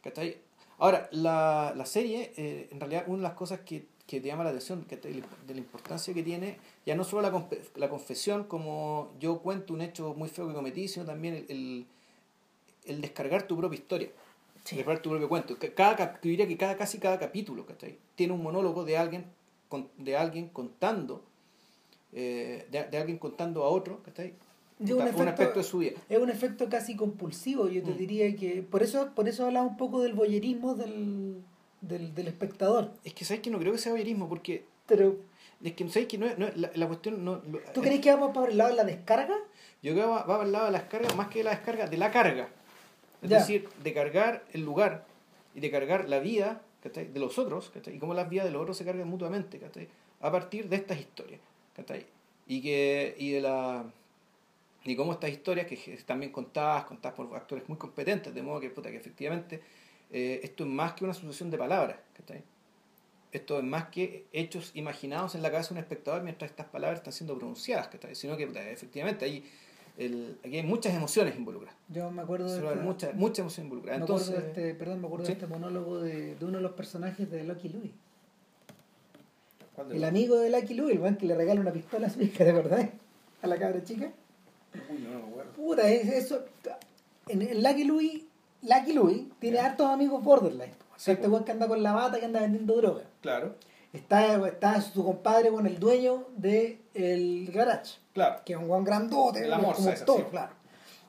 [0.02, 0.38] ¿cachai?
[0.78, 4.44] Ahora, la, la serie, eh, en realidad, una de las cosas que, que te llama
[4.44, 5.22] la atención, ¿cachai?
[5.46, 9.80] de la importancia que tiene, ya no solo la, la confesión, como yo cuento un
[9.80, 11.86] hecho muy feo que cometí, sino también el,
[12.84, 14.10] el, descargar tu propia historia,
[14.64, 14.76] Sí.
[14.76, 15.58] descargar tu propio cuento.
[15.58, 17.96] Que Cada, yo diría que cada, casi cada capítulo ¿cachai?
[18.16, 19.24] tiene un monólogo de alguien,
[19.68, 21.24] con- de alguien contando,
[22.16, 24.32] eh, de, de alguien contando a otro, ¿cachai?
[24.78, 25.92] De un un, efecto- aspecto de su vida.
[26.08, 27.96] Es un efecto casi compulsivo, yo te Mm.
[27.96, 28.62] diría que.
[28.62, 31.42] Por eso, por eso hablaba un poco del voyerismo del,
[31.80, 32.90] del, del espectador.
[33.04, 35.16] Es que sabes que no creo que sea voyerismo, porque Pero,
[35.62, 38.00] es que sabes que no es, no es- la, la cuestión no, lo- ¿tú crees
[38.00, 39.36] que vamos para el lado de la descarga?
[39.82, 41.86] Yo creo que va, va al lado de las cargas, más que de la descarga,
[41.86, 42.48] de la carga.
[43.22, 43.38] Es Ya.
[43.38, 45.06] decir, de cargar el lugar
[45.54, 47.06] y de cargar la vida ¿cachai?
[47.10, 47.96] de los otros, ¿cachai?
[47.96, 49.88] y cómo las vidas de los otros se cargan mutuamente, ¿cachai?
[50.20, 51.40] a partir de estas historias.
[51.76, 52.06] ¿Cachai?
[52.48, 53.84] Y, que, y de la
[54.84, 58.60] y cómo estas historias, que están bien contadas, contadas por actores muy competentes, de modo
[58.60, 59.60] que, puta, que efectivamente
[60.12, 61.96] eh, esto es más que una sucesión de palabras.
[62.16, 62.42] ¿cachai?
[63.32, 67.00] Esto es más que hechos imaginados en la cabeza de un espectador mientras estas palabras
[67.00, 68.14] están siendo pronunciadas, ¿cachai?
[68.14, 69.44] sino que puta, efectivamente hay,
[69.98, 71.76] el, aquí hay muchas emociones involucradas.
[71.88, 72.56] Yo me acuerdo de.
[72.58, 73.98] Esta- mucha, mucha emoción involucrada.
[73.98, 75.32] me acuerdo Entonces, de este, perdón, me acuerdo ¿sí?
[75.32, 77.92] de este monólogo de, de uno de los personajes de Lucky Louie.
[79.76, 82.10] ¿Cuál de El amigo de Lucky Louie, el weón que le regala una pistola a
[82.10, 82.88] su hija, ¿te acordás?
[83.42, 84.10] A la cabra chica.
[84.90, 85.52] Uy, no, no acuerdo.
[85.52, 86.44] Puta, es eso.
[87.28, 88.26] En, Lucky Louie,
[88.62, 90.74] Lucky Louie tiene hartos amigos borderline.
[90.96, 91.34] Sí, este po.
[91.34, 93.02] weón que anda con la bata que anda vendiendo droga.
[93.20, 93.54] Claro.
[93.92, 97.98] está, está su compadre con el dueño del el garage.
[98.14, 98.40] Claro.
[98.44, 100.24] Que es un guan grandote, La como morsa esa, todo, sí.
[100.30, 100.52] claro.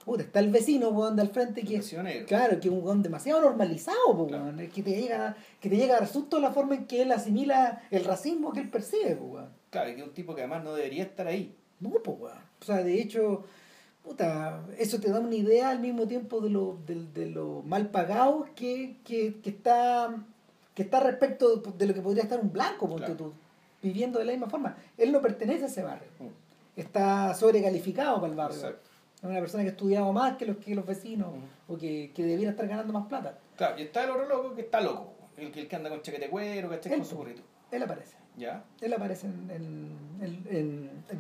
[0.08, 1.82] Puta, está el vecino, weón, de al frente que.
[2.26, 4.46] Claro, que es un weón demasiado normalizado, po, Claro.
[4.46, 7.12] weón, que te llega, que te llega a dar susto la forma en que él
[7.12, 9.50] asimila el racismo que él percibe, weón.
[9.70, 11.54] Claro, que es un tipo que además no debería estar ahí.
[11.82, 12.38] No, pues, weón.
[12.62, 13.44] O sea, de hecho,
[14.02, 17.90] puta, eso te da una idea al mismo tiempo de lo, de, de lo mal
[17.90, 20.16] pagado que, que, que está
[20.74, 23.16] que está respecto de, de lo que podría estar un blanco, Claro.
[23.16, 23.34] tú,
[23.82, 24.78] viviendo de la misma forma.
[24.98, 26.08] Él no pertenece a ese barrio.
[26.20, 26.80] Mm.
[26.80, 28.56] Está sobrecalificado para el barrio.
[28.58, 28.87] Exacto.
[29.18, 31.30] Es una persona que ha estudiado más que los, que los vecinos
[31.68, 33.38] o que, que debiera estar ganando más plata.
[33.56, 35.14] Claro, y está el otro loco que está loco.
[35.38, 37.18] El que, el que anda con chaquete de cuero, Con su po.
[37.22, 37.42] burrito.
[37.72, 38.16] Él aparece.
[38.38, 38.64] ¿Ya?
[38.82, 41.18] Él aparece en, en, en, en, en.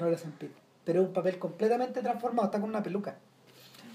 [0.86, 3.18] Pero es un papel completamente transformado, está con una peluca.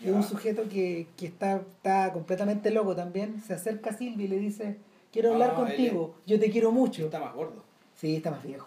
[0.02, 0.28] Y es un Ya.
[0.28, 3.40] sujeto que, que está, está completamente loco también.
[3.40, 4.78] Se acerca a Silvia y le dice,
[5.12, 7.04] quiero hablar Ah, contigo, yo te quiero mucho.
[7.04, 7.62] Está más gordo.
[7.94, 8.66] Sí, está más viejo.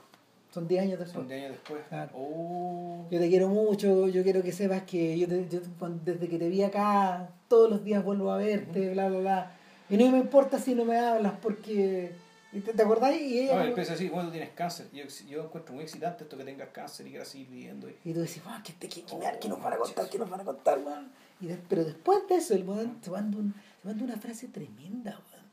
[0.55, 1.13] Son 10 años después.
[1.13, 1.81] Son de años después.
[1.89, 2.11] Claro.
[2.15, 3.05] Oh.
[3.11, 5.59] Yo te quiero mucho, yo quiero que sepas que yo, te- yo
[6.05, 9.51] desde que te vi acá, todos los días vuelvo a verte, bla, bla, bla.
[9.89, 12.13] Y no me importa si no me hablas porque...
[12.53, 13.13] ¿Te, te acordás?
[13.19, 13.47] Y ella...
[13.47, 14.87] No, él como- empieza así, bueno, tú tienes cáncer.
[14.93, 17.89] Yo, yo encuentro muy excitante esto que tengas cáncer y quieras seguir viviendo.
[17.89, 19.03] Y, Y tú decís, "Ah, ¿qué, qué, qué,
[19.41, 20.09] qué nos van a contar?
[20.09, 21.09] ¿Qué nos van a contar, weón?
[21.41, 24.47] Y de- pero después de eso, el weón se manda, un- se manda una frase
[24.47, 25.45] tremenda, weón.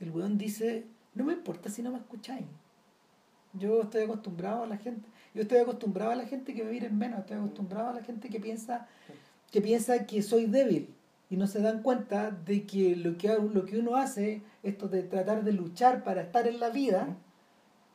[0.00, 0.84] El weón dice,
[1.16, 2.46] no me importa si no me escucháis.
[3.54, 6.96] Yo estoy acostumbrado a la gente, yo estoy acostumbrado a la gente que me miren
[6.96, 8.86] menos, estoy acostumbrado a la gente que piensa
[9.50, 10.94] que piensa que soy débil
[11.30, 15.02] y no se dan cuenta de que lo que, lo que uno hace, esto de
[15.02, 17.16] tratar de luchar para estar en la vida,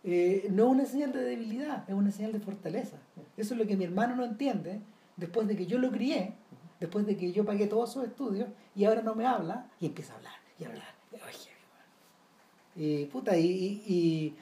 [0.03, 2.97] eh, no es una señal de debilidad, es una señal de fortaleza.
[3.37, 4.81] Eso es lo que mi hermano no entiende,
[5.17, 6.33] después de que yo lo crié,
[6.79, 10.13] después de que yo pagué todos sus estudios, y ahora no me habla, y empieza
[10.13, 10.93] a hablar, y hablar.
[12.75, 14.35] y, puta, y, y, y,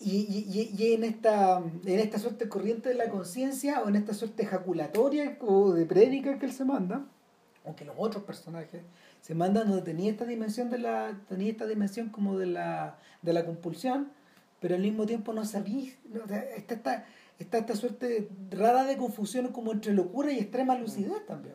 [0.00, 4.14] y- y- y en, esta, en esta suerte corriente de la conciencia, o en esta
[4.14, 7.04] suerte ejaculatoria o de prédica que él se manda,
[7.66, 8.80] aunque los otros personajes
[9.20, 13.32] se mandan donde tenía esta dimensión de la tenía esta dimensión como de la de
[13.34, 14.08] la compulsión
[14.60, 17.04] pero al mismo tiempo no sabía no, o está esta
[17.38, 21.54] está esta suerte rara de confusión como entre locura y extrema lucidez también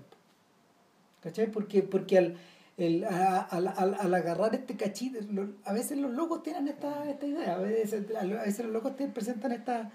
[1.23, 1.47] ¿cachai?
[1.51, 2.37] porque porque al
[2.77, 7.09] el, a- al, al- al agarrar este cachito, lo- a veces los locos tienen esta,
[7.09, 9.91] esta idea, a veces, a veces los locos te presentan esta,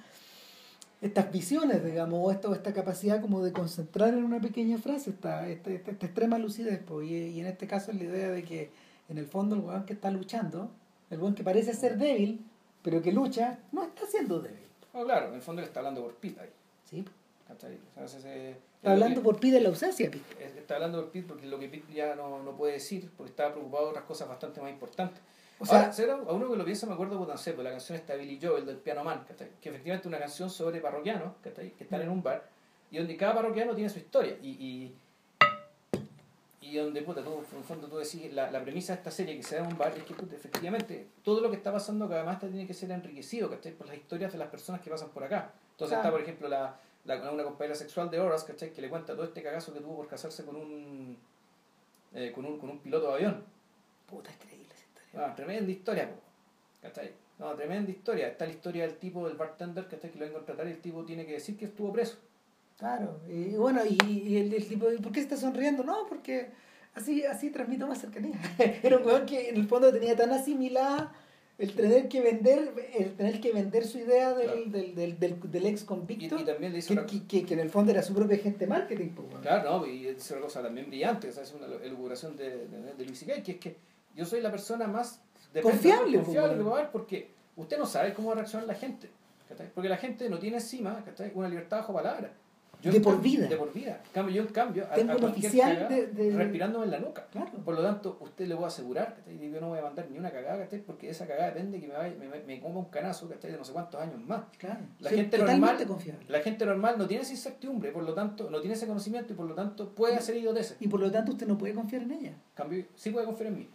[1.03, 5.11] estas visiones, digamos, o esta, o esta capacidad como de concentrar en una pequeña frase,
[5.11, 6.79] esta, esta, esta- esta extrema lucidez.
[6.83, 8.71] po, y, y en este caso es la idea de que
[9.09, 10.71] en el fondo el weón que está luchando,
[11.11, 12.45] el weón que parece ser débil,
[12.83, 14.59] pero que lucha, no está siendo débil.
[14.93, 16.51] Oh, claro, en el fondo le está hablando por Pete ahí.
[16.89, 17.05] ¿sí?
[17.47, 17.79] ¿cachai?
[18.03, 20.23] O sea, ese- Está hablando por pi de la ausencia, pi.
[20.41, 23.31] es- Está hablando por Pete porque lo que Pete ya no, no puede decir, porque
[23.31, 25.21] estaba preocupado de otras cosas bastante más importantes.
[25.59, 26.15] O sea- Ahora, ¿será?
[26.15, 28.65] a uno que lo piensa me acuerdo de sé, pues, la canción está Billy Joel
[28.65, 32.49] del Piano Man, que efectivamente es una canción sobre parroquianos que están en un bar
[32.91, 34.95] y donde cada parroquiano tiene su historia y, y,
[36.63, 39.37] y donde puta, tú, en el fondo tú decís, la, la premisa de esta serie
[39.37, 42.09] que se da en un bar es que puta, efectivamente todo lo que está pasando
[42.09, 43.73] cada más tiene que ser enriquecido ¿cachai?
[43.73, 45.51] por las historias de las personas que pasan por acá.
[45.73, 46.01] Entonces Claro.
[46.03, 48.73] está, por ejemplo, la, la- una compañera sexual de Horace ¿cachai?
[48.73, 51.17] que le cuenta todo este cagazo que tuvo por casarse con un,
[52.15, 53.45] eh, con un, con un piloto de avión.
[54.09, 55.27] Puta, es creíble esa historia.
[55.27, 56.17] Ah, tremenda historia, po.
[56.83, 57.13] ¿cachai?
[57.39, 58.29] No, tremenda historia.
[58.29, 60.11] Está la historia del tipo, del bartender, ¿cachai?
[60.11, 62.19] Que lo va a contratar y el tipo tiene que decir que estuvo preso.
[62.79, 65.85] Claro, y bueno, y, y el, el tipo, ¿por qué está sonriendo?
[65.85, 66.51] No, porque
[66.95, 68.39] así, así transmito más cercanía.
[68.83, 71.13] Era un weón que en el fondo tenía tan asimilada
[71.61, 74.65] el tener que vender, el tener que vender su idea del, Claro.
[74.71, 77.61] del, del, del, del ex convicto, y también le que, una que, que- que en
[77.61, 79.29] el fondo era su propia gente marketing, pues.
[79.43, 83.05] Claro, no, y dice una cosa también brillante, sea, es una elucubración de, de, de
[83.05, 83.77] Luis C.K., que es que
[84.17, 85.21] yo soy la persona más
[85.63, 89.09] Confiable, confiable que a haber porque usted no sabe cómo va a reaccionar la gente.
[89.49, 89.69] ¿cachai?
[89.75, 91.33] Porque la gente no tiene encima ¿cachai?
[91.35, 92.33] una libertad bajo palabra.
[92.83, 93.49] De por cambio- vida.
[93.49, 94.03] De por vida.
[94.15, 96.91] Cambio, yo en cambio, a- Tengo a un cualquier oficial cagada, de- de- respirándome en
[96.93, 97.27] la nuca.
[97.31, 97.51] Claro.
[97.65, 100.19] Por lo tanto, usted le voy a asegurar que yo no voy a mandar ni
[100.19, 103.53] una cagada, porque esa cagada depende que me, vaya- me, me- coma un canazo ¿cachai?
[103.53, 104.43] de no sé cuántos años más.
[104.59, 104.81] Claro.
[105.01, 106.25] La Soy gente normal, confiable.
[106.29, 109.37] la gente normal no tiene esa incertidumbre, por lo tanto, no tiene ese conocimiento y
[109.37, 110.77] por lo tanto puede hacer idioteces.
[110.81, 112.33] Y por lo tanto usted no puede confiar en ella.
[112.55, 113.69] Cambio, sí puede confiar en mí.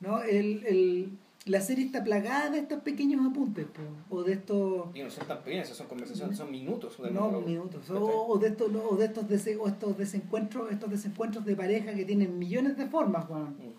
[0.00, 0.22] ¿no?
[0.22, 3.82] El, el, la serie está plagada de estos pequeños apuntes, po,
[4.16, 4.94] o de estos...
[4.94, 7.00] Y no son tan pequeñas, son conversaciones, son minutos.
[7.00, 7.88] de No, minutos.
[7.90, 11.94] O, o de estos, o de estos, dese- o estos desencuentros, estos desencuentros de pareja
[11.94, 13.44] que tienen millones de formas, Juan.
[13.50, 13.72] Mm.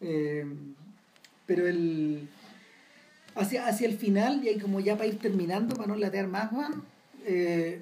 [0.00, 0.46] Eh,
[1.46, 2.28] pero el
[3.36, 6.50] hacia, hacia el final, y ahí como ya para ir terminando, para no latear más,
[6.50, 6.82] Juan,
[7.24, 7.80] eh,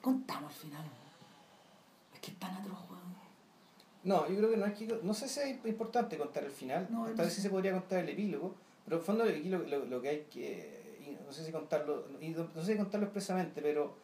[0.00, 0.84] contamos al final.
[2.14, 2.78] Es que es tan atroz.
[4.06, 6.86] No, yo creo que no es que, no sé si es importante contar el final,
[6.90, 7.34] No, tal vez sé.
[7.36, 8.54] sí se podría contar el epílogo,
[8.84, 11.50] pero en el fondo aquí lo, lo- lo que hay que, y no sé si
[11.52, 13.94] contarlo, y no, sé si contarlo expresamente, pero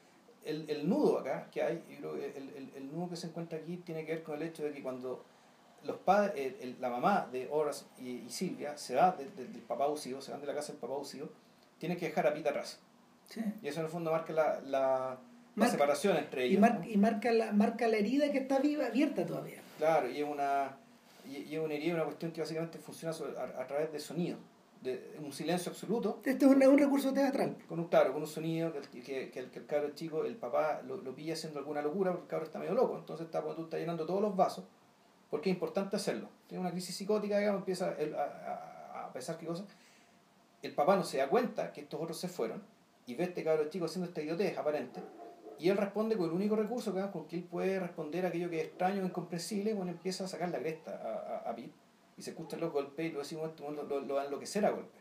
[0.44, 3.28] el, el nudo acá que hay, yo creo que el, el, el nudo que se
[3.28, 5.24] encuentra aquí tiene que ver con el hecho de que cuando
[5.84, 9.62] los padres, el- la mamá de Horace y, y Silvia se va de- de- del
[9.62, 11.28] papá abusivo, se van de la casa del papá abusivo,
[11.78, 12.80] tienen que dejar a Pete atrás.
[13.28, 13.40] Sí.
[13.62, 15.18] Y eso en el fondo marca la, la,
[15.56, 16.60] la separación entre Y, ellos.
[16.60, 16.88] mar- ¿no?
[16.90, 19.60] y marca, la, marca la herida que está viva, abierta todavía.
[19.82, 20.76] Claro, y es una,
[21.26, 24.38] y, es una herida, una cuestión que básicamente funciona a, a través de sonido,
[24.80, 27.56] de un silencio absoluto, Esto es un, un recurso teatral.
[27.68, 30.24] con un claro, con un sonido que, el- que, que el, que el cabro chico,
[30.24, 33.26] el papá lo, lo pilla haciendo alguna locura porque el cabro está medio loco, entonces
[33.26, 34.64] está, cuando tú estás llenando todos los vasos,
[35.30, 36.28] porque es importante hacerlo.
[36.46, 39.64] Tiene una crisis psicótica, digamos, empieza a, a, a pensar qué cosa.
[40.62, 42.62] El papá no se da cuenta que estos otros se fueron
[43.06, 45.00] y ve a este cabro chico haciendo esta idiotez aparente
[45.58, 48.60] y él responde con el único recurso digamos, con que él puede responder aquello que
[48.60, 51.70] es extraño, incompresible, bueno, empieza a sacar la cresta a, a, a Pete
[52.16, 54.64] y se escuchan los golpes y lo decimos, este lo, lo, lo va a enloquecer
[54.66, 55.00] a golpes.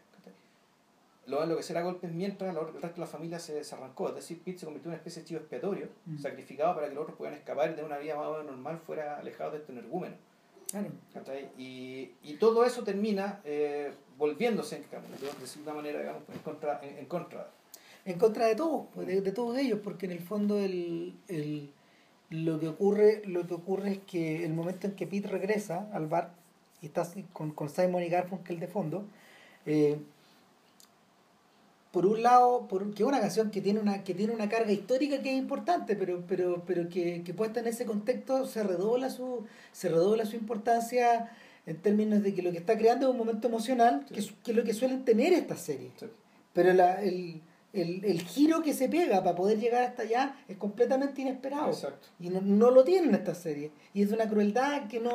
[1.28, 4.10] Lo va a enloquecer a golpes mientras el resto de la familia se, se arrancó.
[4.10, 6.18] Es decir, Pete se convirtió en una especie de chivo expiatorio, Mm.
[6.18, 8.80] sacrificado para que los otros puedan escapar y de una vida más o menos normal
[8.80, 10.16] fuera alejado de este energúmeno.
[10.72, 10.90] Claro.
[11.58, 16.80] Y, y todo eso termina eh, volviéndose, digamos, de, de cierta manera, digamos, en contra.
[16.82, 17.52] En, en contra.
[18.06, 21.70] En contra de todos, pues, de, de todos ellos, porque en el fondo el, el-
[22.30, 26.08] lo, que ocurre, lo que ocurre es que el momento en que Pete regresa al
[26.08, 26.34] bar
[26.82, 29.04] y está con, con Simon y Garfunkel de fondo,
[29.66, 29.98] eh,
[31.92, 34.72] por un lado, por, que es una canción que tiene una, que tiene una carga
[34.72, 39.10] histórica que es importante, pero, pero, pero que, que puesta en ese contexto se redobla
[39.10, 41.30] su, se redobla su importancia
[41.66, 44.14] en términos de que lo que está creando es un momento emocional, Sí.
[44.14, 45.92] que, es- que es lo que suelen tener estas series.
[46.00, 46.06] Sí.
[46.54, 47.42] Pero la- el,
[47.74, 51.70] el, el giro que se pega para poder llegar hasta allá es completamente inesperado.
[51.70, 52.08] Exacto.
[52.20, 53.72] Y no, no lo tienen estas series.
[53.94, 55.12] Y es de una crueldad que no...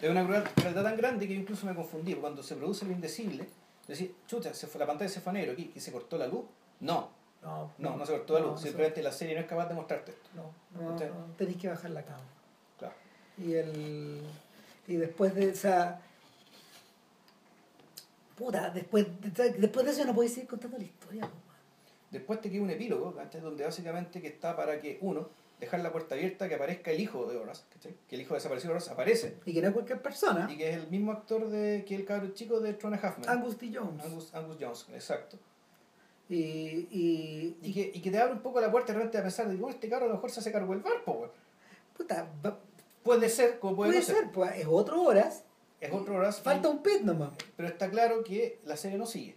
[0.00, 2.14] Es una cruel- crueldad tan grande que yo incluso me confundí.
[2.14, 3.46] Cuando se produce lo indecible,
[3.88, 6.26] decir, chuta, se fue, la pantalla se fue a negro aquí y se cortó la
[6.28, 6.44] luz.
[6.80, 7.08] No,
[7.42, 8.54] No, no, no se cortó la no, luz.
[8.56, 10.28] no Simplemente la serie no es capaz de mostrarte esto.
[10.34, 10.96] No, no,
[11.36, 12.22] tenéis que bajar la cama.
[12.78, 12.94] Claro.
[13.38, 14.20] Y el
[14.88, 16.00] y después de esa
[18.36, 21.28] puta, después de, después de eso no podéis seguir contando la historia.
[22.10, 23.40] Después te queda un epílogo, ¿cachai?
[23.40, 25.28] donde básicamente que está para que, uno,
[25.60, 27.94] dejar la puerta abierta, que aparezca el hijo de Horace, ¿cachai?
[28.08, 30.48] que el hijo desaparecido de Horace aparece, Y que no es cualquier persona.
[30.50, 33.28] y que es el mismo actor de que el cabro chico de Trona Huffman.
[33.28, 33.70] Angus T.
[33.74, 34.04] Jones.
[34.04, 35.38] Angus, Angus Jones, exacto.
[36.28, 36.36] Y,
[36.90, 39.48] y, Y que, y que te abre un poco la puerta de repente a pensar,
[39.48, 41.30] digo, este cabro a lo mejor se hace cargo del bar, po, weón".
[41.96, 42.58] puta, va-
[43.02, 44.16] Puede ser, como puede, puede no ser.
[44.16, 45.44] ser, pues es otro horas.
[45.80, 46.42] Es otro Horace.
[46.42, 47.30] Falta un pit nomás.
[47.56, 49.36] Pero está claro que la serie no sigue.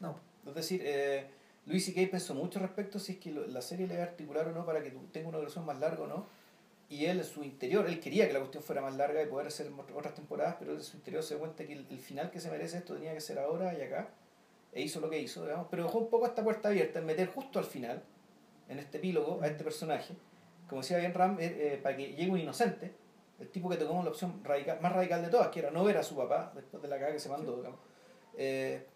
[0.00, 0.16] No.
[0.46, 1.26] Es decir, eh,
[1.66, 2.10] Luis C.K.
[2.10, 4.82] pensó mucho respecto si es que la serie le va a articular o no para
[4.82, 6.26] que tenga una duración más larga o no.
[6.90, 9.46] Y él en su interior, él quería que la cuestión fuera más larga y poder
[9.46, 12.50] hacer otras temporadas, pero en su interior se cuenta que el, el final que se
[12.50, 14.10] merece esto tenía que ser ahora y acá.
[14.72, 17.28] E hizo lo que hizo, digamos, pero dejó un poco esta puerta abierta en meter
[17.28, 18.02] justo al final,
[18.68, 20.14] en este epílogo, a este personaje,
[20.68, 22.92] como decía bien Ram, eh, eh, para que llegue un inocente,
[23.38, 25.96] el tipo que tomó la opción radical, más radical de todas, que era no ver
[25.98, 27.78] a su papá después de la caga que se mandó, digamos.
[28.36, 28.86] Eh,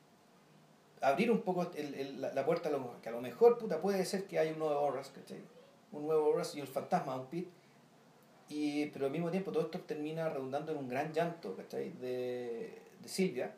[1.00, 3.80] abrir un poco el- el- la, la puerta a lo que a lo mejor puta
[3.80, 5.40] puede ser que haya un nuevo Horus, ¿cachai?
[5.92, 7.48] Un nuevo Horus y el fantasma, un pit.
[8.50, 11.90] Y, pero al mismo tiempo todo esto termina redundando en un gran llanto, ¿cachai?
[11.92, 13.54] De, de Silvia,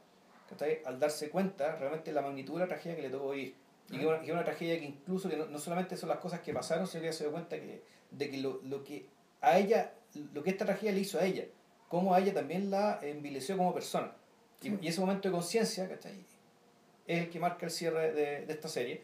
[0.48, 0.80] ¿cachai?
[0.84, 3.54] Al darse cuenta realmente la magnitud de la tragedia que le tocó vivir.
[3.90, 6.52] Y que es una, tragedia que incluso que no, no solamente son las cosas que
[6.52, 9.06] pasaron, sino que ella se dio cuenta que, de que lo, lo que
[9.40, 9.92] a ella,
[10.32, 11.44] lo que esta tragedia le hizo a ella,
[11.88, 14.12] cómo a ella también la envileció como persona.
[14.62, 16.24] Y, y ese momento de conciencia, ¿cachai?
[17.12, 19.00] Es el que marca el cierre de, de esta serie,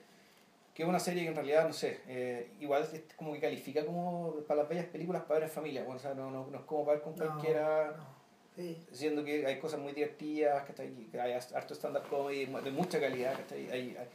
[0.74, 3.85] que es una serie que en realidad, no sé, eh, igual es como que califica
[3.85, 6.59] como para las bellas películas para ver en familia, bueno, o sea, no, no, no
[6.59, 8.16] es como para ver con cualquiera, no.
[8.55, 8.77] Sí.
[8.93, 13.70] siendo que hay cosas muy divertidas, que hay harto stand-up comedy de mucha calidad, ¿cachai?
[13.70, 14.07] hay, hay,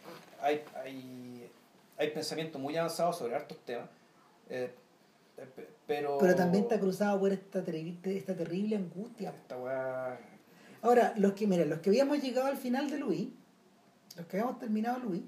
[0.42, 1.50] hay, hay,
[1.98, 3.90] hay pensamiento muy avanzado sobre hartos temas,
[4.50, 4.72] eh,
[5.56, 6.18] pe- pero...
[6.20, 9.30] Pero también está cruzado por esta, terri- esta terrible angustia.
[9.30, 10.18] Esta.
[10.84, 13.30] Ahora, los que, mira, los que habíamos llegado al final de Luis,
[14.18, 15.24] los que habíamos terminado Luis,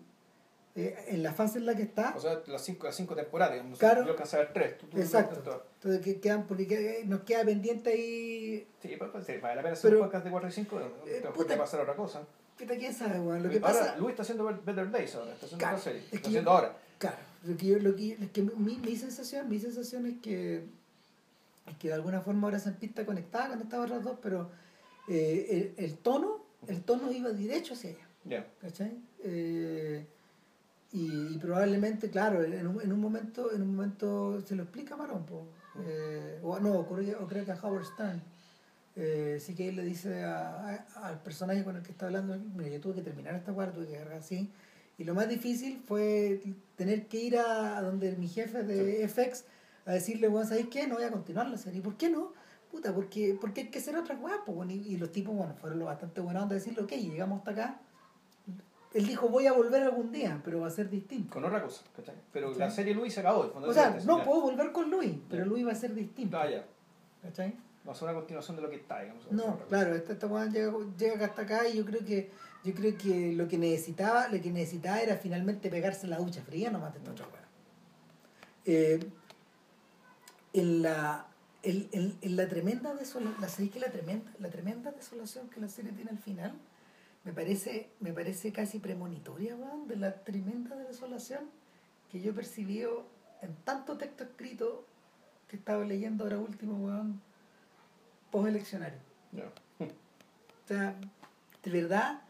[0.75, 3.53] eh, en la fase en la que está, O sea, las cinco, las cinco temporadas,
[3.53, 4.03] digamos, Claro.
[4.05, 4.77] yo alcancé a ver tres.
[4.79, 5.39] tú- tú- exacto.
[5.41, 8.67] tú- Entonces que quedan, porque que- nos queda pendiente ahí.
[8.81, 11.21] Sí, pues, pues, sí, vale la pena hacer un podcast de 4 y 5, Eh,
[11.47, 12.21] de pasar a otra cosa.
[12.57, 13.43] Puta, ¿Quién sabe, weón?
[13.43, 13.97] Lo que ahora, pasa.
[13.97, 16.51] Luis está haciendo Better Days ahora, está haciendo Claro, otra serie, es está que haciendo
[16.51, 16.77] yo- ahora.
[16.97, 20.63] Claro, lo que yo, lo que, es que mi, mi sensación, mi sensación es que,
[21.67, 24.49] es que de alguna forma ahora se pista conectada con estas otras dos, pero
[25.09, 28.07] eh, el, el tono, el tono iba derecho hacia ella.
[28.25, 28.45] Ya.
[28.61, 28.97] ¿cachai?
[29.23, 30.05] Eh,
[30.91, 34.95] y, y probablemente, claro, en un, en un momento, en un momento se lo explica
[34.95, 35.25] Marón,
[35.85, 38.21] eh, o no, o creo, o creo que a Howard Stern,
[38.95, 42.37] eh, sí que él le dice a- a- al personaje con el que está hablando,
[42.55, 44.51] mira, yo tuve que terminar esta parte, tuve que agarrar así,
[44.99, 46.39] y lo más difícil fue
[46.75, 49.45] tener que ir a, a donde mi jefe de FX
[49.85, 50.87] a decirle, bueno, ¿sabes qué?
[50.87, 51.81] No voy a continuar la serie.
[51.81, 52.31] ¿Por qué no?
[52.71, 55.55] Puta, porque, porque hay que hacer otras weas, pues, bueno, y, y los tipos, bueno,
[55.55, 57.81] fueron lo bastante buenos de decirle, ok, llegamos hasta acá.
[58.93, 61.33] Él dijo, voy a volver algún día, pero va a ser distinto.
[61.33, 62.15] Con otra cosa, ¿cachai?
[62.31, 62.59] Pero Sí.
[62.59, 63.51] la serie Luis se acabó.
[63.55, 65.45] O sea, no puedo volver con Luis, pero.
[65.45, 66.37] Luis va a ser distinto.
[66.37, 66.63] Ah, ya.
[67.23, 67.55] ¿Cachai?
[67.87, 69.29] Va a ser una continuación de lo que está, digamos.
[69.31, 72.31] No, claro, esta, esta llega, llega hasta acá y yo creo que
[72.63, 76.69] yo creo que lo que necesitaba, lo que necesitaba era finalmente pegarse la ducha fría
[76.71, 77.41] nomás de otra weá.
[78.65, 78.99] Eh,
[80.53, 81.27] en la
[81.63, 85.59] en, en- en la tremenda desolación, la, ¿sabéis que la tremenda, la tremenda desolación que
[85.61, 86.53] la serie tiene al final,
[87.23, 91.49] me parece, me parece casi premonitoria, weón, de la tremenda desolación
[92.11, 93.05] que yo he percibido
[93.41, 94.85] en tanto texto escrito
[95.47, 97.21] que estaba leyendo ahora último, weón,
[98.31, 98.99] posteleccionario.
[99.79, 100.95] O sea,
[101.63, 102.21] de verdad,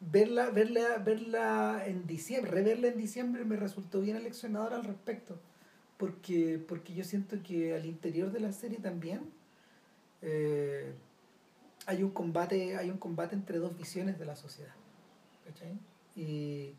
[0.00, 5.38] verla, verla, verla en diciembre, reverla en diciembre me resultó bien eleccionador al respecto.
[5.96, 9.20] Porque, porque yo siento que al interior de la serie también
[10.20, 10.92] eh,
[11.86, 14.74] hay un combate, hay un combate entre dos visiones de la sociedad.
[15.44, 15.78] ¿cachai?
[16.14, 16.74] Y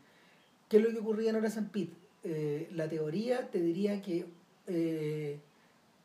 [0.68, 1.94] ¿qué es lo que ocurría en Horas and Pete?
[2.22, 4.26] Eh, la teoría te diría que
[4.66, 5.38] eh,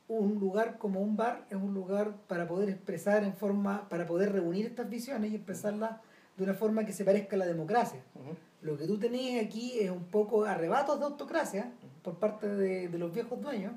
[0.08, 4.32] un lugar como un bar es un lugar para poder expresar en forma, para poder
[4.32, 5.98] reunir estas visiones y expresarlas
[6.36, 8.02] de una forma que se parezca a la democracia.
[8.16, 8.36] Ujú.
[8.62, 11.72] Lo que tú tenés aquí es un poco arrebatos de autocracia
[12.04, 13.74] por parte de, de los viejos dueños,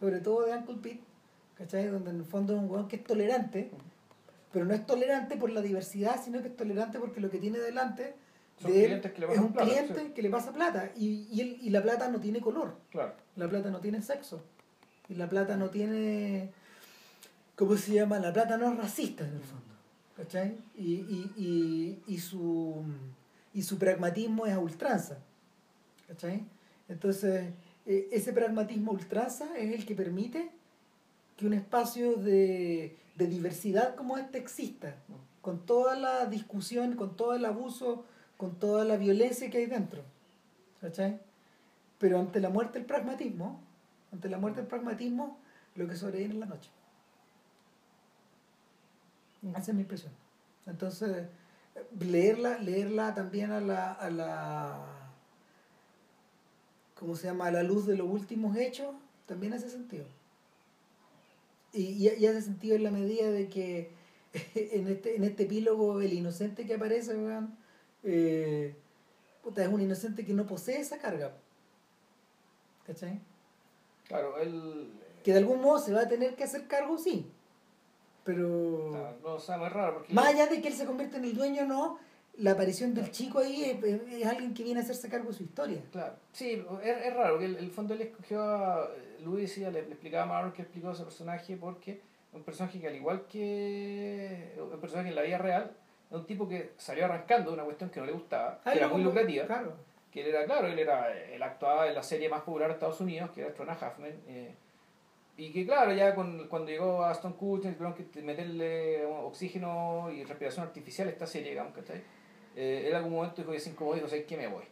[0.00, 1.00] sobre todo de Uncle Pete,
[1.54, 1.86] ¿cachai?
[1.86, 3.70] Donde en el fondo es un hueón que es tolerante,
[4.52, 7.58] pero no es tolerante por la diversidad, sino que es tolerante porque lo que tiene
[7.58, 8.14] delante
[8.60, 10.12] Son de él clientes que le es un plata, cliente sí.
[10.14, 12.74] que le pasa plata y, y, él- y la plata no tiene color.
[12.90, 13.12] Claro.
[13.36, 14.42] La plata no tiene sexo.
[15.08, 16.50] Y la plata no tiene.
[17.56, 18.18] ¿Cómo se llama?
[18.18, 19.64] La plata no es racista en el fondo.
[20.16, 20.56] ¿Cachai?
[20.76, 22.82] Y, y, y, y, su,
[23.54, 25.18] y su pragmatismo es a ultranza.
[26.08, 26.44] ¿Cachai?
[26.88, 27.50] Entonces,
[27.86, 30.50] eh, ese pragmatismo ultranza es el que permite
[31.36, 34.94] que un espacio de, de diversidad como este exista.
[35.42, 38.04] Con toda la discusión, con todo el abuso,
[38.36, 40.02] con toda la violencia que hay dentro.
[40.80, 41.20] ¿Cachai?
[41.98, 43.60] Pero ante la muerte del pragmatismo,
[44.12, 45.38] ante la muerte del pragmatismo,
[45.74, 46.70] lo que sobrevive es la noche.
[49.50, 50.12] Esa es mi impresión.
[50.66, 51.26] Entonces,
[51.98, 54.86] leerla, leerla también a la, a la
[56.94, 57.46] ¿cómo se llama?
[57.46, 58.94] a la luz de los últimos hechos,
[59.26, 60.04] también hace sentido.
[61.72, 63.90] Y, y, y hace sentido en la medida de que
[64.54, 67.56] en este, en este epílogo el inocente que aparece, weón,
[68.04, 68.74] eh,
[69.42, 71.36] puta, es un inocente que no posee esa carga.
[72.86, 73.20] ¿Cachai?
[74.06, 74.90] Claro, él.
[75.22, 77.30] Que de algún modo se va a tener que hacer cargo, sí.
[78.24, 78.90] Pero
[79.22, 80.12] No, no, o sea, es raro porque.
[80.12, 81.98] más allá de que él se convierta en el dueño no,
[82.36, 85.36] la aparición del chico ahí es, es- es alguien que viene a hacerse cargo de
[85.36, 85.82] su historia.
[85.92, 88.90] Claro, sí, es, es raro, porque el, el fondo él escogió a
[89.24, 92.80] Luis le, le explicaba a Marlon que explicó a ese personaje porque es un personaje
[92.80, 95.70] que al igual que un personaje en la vida real,
[96.10, 98.88] es un tipo que salió arrancando de una cuestión que no le gustaba, que era
[98.88, 99.74] muy lucrativa, Claro.
[100.10, 103.00] que él era, claro, él era, él actuaba en la serie más popular de Estados
[103.00, 104.54] Unidos, que era Trona Halfman, eh,
[105.36, 110.24] y que claro, ya con, cuando llegó a Stone Kutcher, tuvieron que meterle oxígeno y
[110.24, 112.02] respiración artificial a esta serie, digamos, ¿cachai?
[112.56, 114.36] Eh, él en algún momento dijo que se incomodó y dijo, ¿sabes qué?
[114.36, 114.64] Me voy.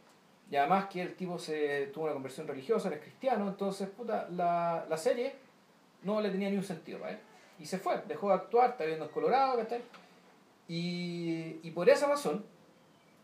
[0.51, 4.87] Y además que el tipo se tuvo una conversión religiosa, era cristiano, entonces, puta, la,
[4.89, 5.35] la serie
[6.03, 7.19] no le tenía ni un sentido para él.
[7.59, 9.83] Y se fue, dejó de actuar, está viviendo en Colorado, ¿cachai?
[10.69, 12.45] Y, y por esa razón,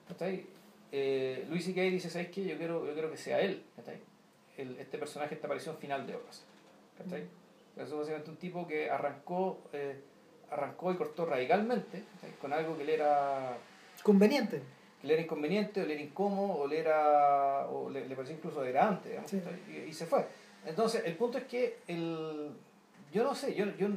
[0.09, 0.47] ¿cachai?
[0.91, 1.81] Eh, Luis C.K.
[1.83, 2.45] dice, ¿sabes qué?
[2.45, 4.01] Yo quiero, yo quiero que sea él, ¿cachai?
[4.57, 6.45] El, este personaje, esta aparición final de obras.
[6.99, 7.23] ¿cachai?
[7.77, 10.01] Eso es básicamente un tipo que arrancó, eh,
[10.51, 12.37] arrancó y cortó radicalmente ¿cachai?
[12.39, 13.57] con algo que le era
[14.03, 14.63] Conveniente.
[15.03, 18.63] Le era inconveniente, o le era incómodo, o le era o le, le parecía incluso
[18.63, 19.39] digamos, Sí.
[19.41, 19.59] ¿cachai?
[19.69, 20.25] y, y se fue.
[20.65, 22.51] Entonces, el punto es que el
[23.13, 23.89] yo no sé, yo, yo,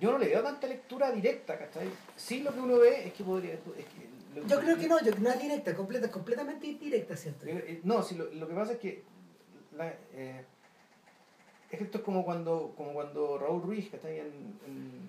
[0.00, 1.88] yo no le veo tanta lectura directa, ¿cachai?
[2.16, 3.54] Sí lo que uno ve es que podría...
[3.54, 7.44] es que lo- Yo creo que no, yo, no es directa, completa, completamente indirecta, siento.
[7.46, 7.52] yo.
[7.52, 9.02] Eh, No, si lo, lo que pasa es que
[9.76, 10.44] la- eh,
[11.70, 15.08] es que esto es como cuando como cuando Raúl Ruiz que está ahí en, en,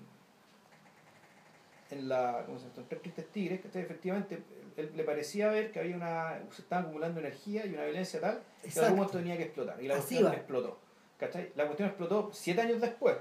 [1.98, 2.80] en la ¿cómo se llama?
[2.82, 4.42] en Tres Tristes Tigres que efectivamente
[4.76, 8.38] él, le parecía ver que había una se estaba acumulando energía y una violencia tal
[8.38, 8.80] que en Exacto.
[8.86, 10.36] algún momento tenía que explotar y la Así cuestión va.
[10.36, 10.78] explotó
[11.18, 11.52] ¿cachai?
[11.56, 13.16] la cuestión explotó siete años después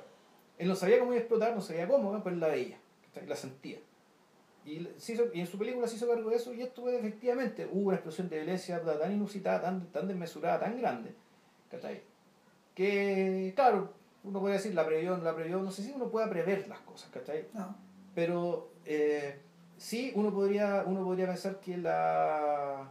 [0.57, 2.77] él no sabía cómo iba a explotar no sabía cómo pero él la veía
[3.07, 3.27] ¿cachai?
[3.27, 3.79] la sentía
[4.65, 6.97] y, se hizo- y en su película se hizo cargo de eso y esto fue
[6.97, 11.13] efectivamente hubo una explosión de violencia tan inusitada, tan, tan desmesurada, tan grande,
[11.69, 12.01] ¿cachai?
[12.73, 13.91] Que, claro,
[14.23, 17.09] uno puede decir, la previó, la previó, no sé si uno pueda prever las cosas,
[17.11, 17.45] ¿cachai?
[17.53, 17.75] No.
[18.15, 19.39] Pero eh,
[19.77, 22.89] sí, uno podría, uno podría pensar que la,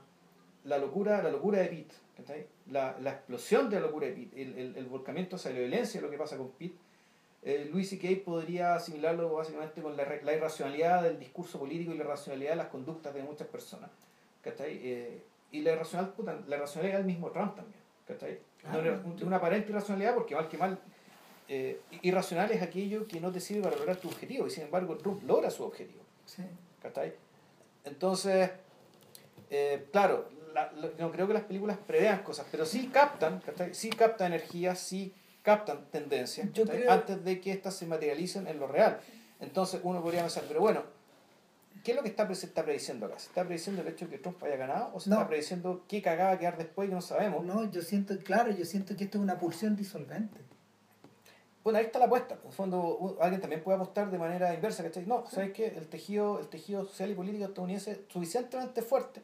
[0.65, 1.87] la locura, la locura de
[2.17, 2.47] ¿cachai?
[2.71, 6.01] La, la explosión de la locura de Pete, el, el, el volcamiento hacia la violencia,
[6.01, 6.77] lo que pasa con Pete,
[7.45, 8.25] eh, Louis C.K.
[8.25, 12.69] podría asimilarlo básicamente con la, la, irracionalidad del discurso político y la irracionalidad de las
[12.69, 13.91] conductas de muchas personas.
[14.45, 16.15] Eh, y la, irracional,
[16.47, 17.81] la irracionalidad del mismo Trump también.
[18.07, 18.39] ¿cachai?
[18.61, 19.01] Claro.
[19.05, 20.79] Una, una aparente irracionalidad porque mal que mal
[21.49, 24.97] eh, irracional es aquello que no te sirve para lograr tu objetivo y sin embargo
[24.97, 26.03] Trump logra su objetivo.
[26.27, 26.43] Sí.
[26.81, 27.13] ¿cachai?
[27.85, 28.51] Entonces,
[29.51, 33.75] eh, claro, la- la- no creo que las películas prevean cosas, pero sí captan, ¿cachai?
[33.75, 35.13] sí captan energía, sí
[35.43, 36.49] captan tendencias
[36.89, 39.01] antes de que éstas se materialicen en lo real.
[39.41, 40.83] Entonces uno podría pensar, pero bueno,
[41.83, 43.19] ¿qué es lo que está, pre- se está prediciendo acá?
[43.19, 45.17] ¿Se está prediciendo el hecho de que Trump haya ganado o se No.
[45.17, 47.45] está prediciendo qué cagada va a quedar después que no sabemos?
[47.45, 50.39] No, yo siento, claro, yo siento que esto es una pulsión disolvente.
[51.65, 52.35] Bueno, ahí está la apuesta.
[52.41, 55.07] En el fondo, alguien también puede apostar de manera inversa, ¿cachai?
[55.07, 55.67] No, ¿sabes qué?
[55.69, 59.23] El tejido, el tejido social y político estadounidense es suficientemente fuerte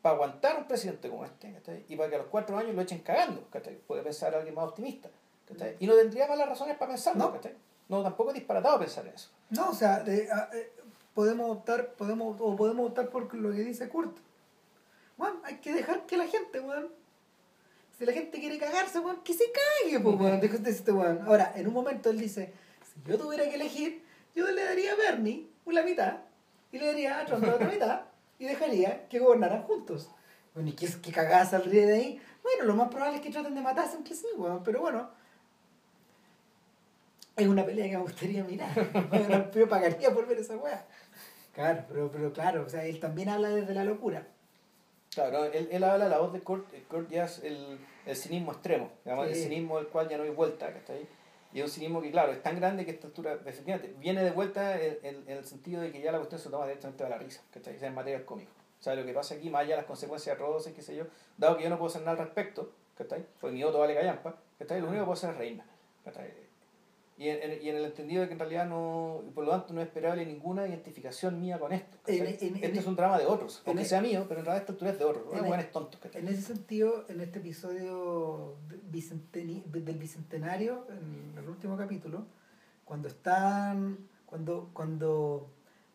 [0.00, 1.84] para aguantar un presidente como este, ¿cachai?
[1.88, 3.76] Y para que a los cuatro años lo echen cagando, ¿cachai?
[3.76, 5.08] Puede pensar alguien más optimista,
[5.48, 5.76] ¿cachai?
[5.80, 7.32] Y no tendría malas razones para pensarlo, No.
[7.32, 7.54] ¿cachai?
[7.88, 9.30] No, tampoco es disparatado pensar en eso.
[9.50, 10.28] No, o sea, eh,
[11.14, 14.16] podemos optar, podemos, o podemos optar por lo que dice Kurt.
[15.16, 16.88] Bueno, hay que dejar que la gente, weón.
[17.98, 20.40] Si la gente quiere cagarse, weón, que se cague, pues, weón.
[20.40, 21.22] Dijo este weón.
[21.26, 22.52] Ahora, en un momento él dice,
[22.84, 24.04] si yo tuviera que elegir,
[24.34, 26.18] yo le daría a Bernie la mitad
[26.72, 28.02] y le daría a Trump la otra mitad
[28.38, 30.10] y dejaría que gobernaran juntos.
[30.54, 32.22] Bueno, ¿y qué, qué cagada saldría de ahí?
[32.42, 34.62] Bueno, lo más probable es que traten de matarse entre sí, weón.
[34.62, 35.10] Pero bueno,
[37.36, 38.70] es una pelea que me gustaría mirar.
[39.10, 40.86] Bueno, yo pagaría por ver esa weá.
[41.52, 44.26] Claro, pero, pero claro, o sea, él también habla desde la locura.
[45.16, 48.52] Claro, él, él habla, la voz de Kurt, eh, Kurt ya es el, el cinismo
[48.52, 51.06] extremo, digamos, el cinismo del cual ya no hay vuelta, ¿cachai?
[51.54, 54.30] Y es un cinismo que, claro, es tan grande que esta altura, efectivamente, viene de
[54.30, 57.08] vuelta en, en- en el sentido de que ya la cuestión se toma directamente a
[57.08, 57.76] la risa, ¿cachai?
[57.76, 58.50] O sea, en materia del cómico.
[58.78, 61.04] O sea, lo que pasa aquí, más allá de las consecuencias atroces, qué sé yo,
[61.38, 63.24] dado que yo no puedo hacer nada al respecto, ¿cachai?
[63.40, 64.80] Pues mi voto vale callampa, ¿cachai?
[64.82, 65.64] Lo único que puedo hacer es reírme,
[66.04, 66.30] ¿cachai?
[67.18, 69.72] Y en, en- y en el entendido de que en realidad no, por lo tanto
[69.72, 71.96] no es esperable ninguna identificación mía con esto.
[72.20, 72.26] En-
[72.64, 74.98] en- es un drama de otros, aunque sea mío, pero en realidad esta altura es
[74.98, 76.00] de otros, buenos tontos.
[76.14, 78.56] En ese sentido, en este episodio
[78.92, 82.26] bicenteni- del bicentenario, en el último capítulo,
[82.84, 85.48] cuando están, cuando, cuando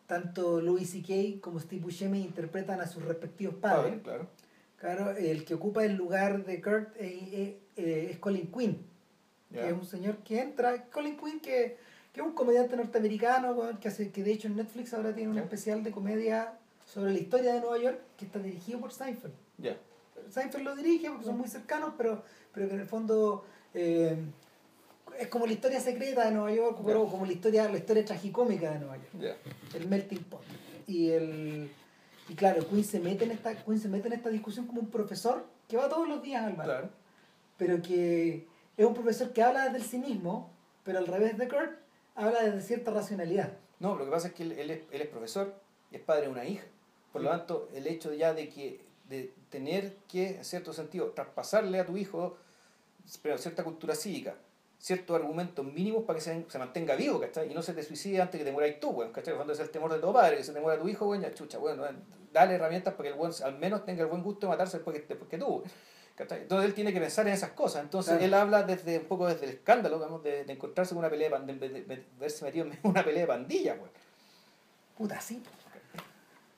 [0.08, 1.40] tanto Louis C.K.
[1.40, 4.26] como Steve Buscemi interpretan a sus respectivos padres, claro.
[4.76, 8.86] claro, el que ocupa el lugar de Kurt eh, eh, eh, es Colin Quinn.
[9.52, 9.62] Ya.
[9.62, 11.76] que es un señor que entra, Colin Quinn, que,
[12.12, 15.36] que es un comediante norteamericano, que, hace, que de hecho en Netflix ahora tiene un
[15.36, 15.42] Ya.
[15.42, 16.54] especial de comedia
[16.86, 19.34] sobre la historia de Nueva York que está dirigido por Seinfeld.
[19.58, 19.76] Ya.
[20.30, 22.22] Seinfeld lo dirige porque son muy cercanos, pero,
[22.52, 24.16] pero que en el fondo eh,
[25.18, 28.70] es como la historia secreta de Nueva York, pero como la historia, la historia tragicómica
[28.72, 29.36] de Nueva York,
[29.74, 30.42] el melting pot.
[30.86, 31.70] Y el
[32.28, 34.88] y claro, Quinn se mete en esta, Quinn se mete en esta discusión como un
[34.90, 36.90] profesor que va todos los días al bar Claro.
[37.58, 38.46] pero que
[38.76, 40.50] es un profesor que habla desde el cinismo,
[40.84, 41.72] pero al revés de Kurt,
[42.14, 43.52] habla desde cierta racionalidad.
[43.80, 45.54] No, lo que pasa es que él, él es, él es profesor
[45.90, 46.64] es padre de una hija.
[47.12, 47.36] Por lo Sí.
[47.38, 51.96] tanto, el hecho ya de que de tener que, en cierto sentido, traspasarle a tu
[51.96, 52.36] hijo
[53.20, 54.36] pero cierta cultura cívica,
[54.78, 57.50] ciertos argumentos mínimos para que se, se mantenga vivo, ¿cachai?
[57.50, 59.34] Y no se te suicide antes que te mueras tú, weón, ¿cachai?
[59.34, 61.34] Cuando es el temor de todo padre, que se te muera tu hijo, weón, ya
[61.34, 61.84] chucha, bueno,
[62.32, 64.98] dale herramientas para que el weón al menos tenga el buen gusto de matarse después
[65.00, 65.62] que, después que tú,
[66.14, 66.42] ¿cachai?
[66.42, 67.82] Entonces él tiene que pensar en esas cosas.
[67.82, 68.24] Entonces Claro.
[68.24, 71.30] él habla desde un poco desde el escándalo, digamos, de, de encontrarse con una pelea
[71.38, 73.90] de, de, de- verse metido en una pelea de pandilla, weón.
[74.96, 75.42] Puta, sí.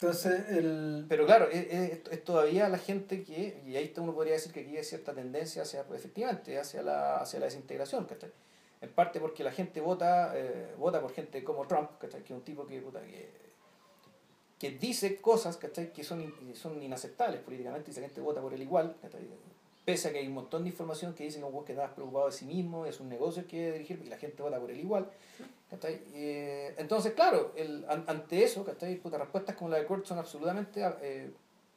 [0.01, 1.07] Entonces, el...
[1.09, 4.61] Pero claro, es, es- es todavía la gente que, y ahí uno podría decir que
[4.61, 8.31] aquí hay cierta tendencia hacia, pues, efectivamente, hacia la, hacia la desintegración, ¿cachai?
[8.81, 12.23] En parte porque la gente vota, eh, vota por gente como Trump, ¿cachai?
[12.23, 13.31] Que es un tipo que, puta, que,
[14.73, 15.93] que dice cosas, ¿cachai?
[15.93, 19.29] Que son, son inaceptables políticamente y esa gente vota por él igual, ¿cachai?
[19.85, 22.33] Pese a que hay un montón de información que dice que vos quedás preocupado de
[22.33, 25.11] sí mismo, es un negocio que dirigir y la gente vota por él igual.
[25.71, 26.01] ¿cachai?
[26.15, 28.97] Eh, entonces, claro, el, an- ante eso, ¿cachai?
[28.97, 31.31] Puta, respuestas como la de Kurt son absolutamente eh,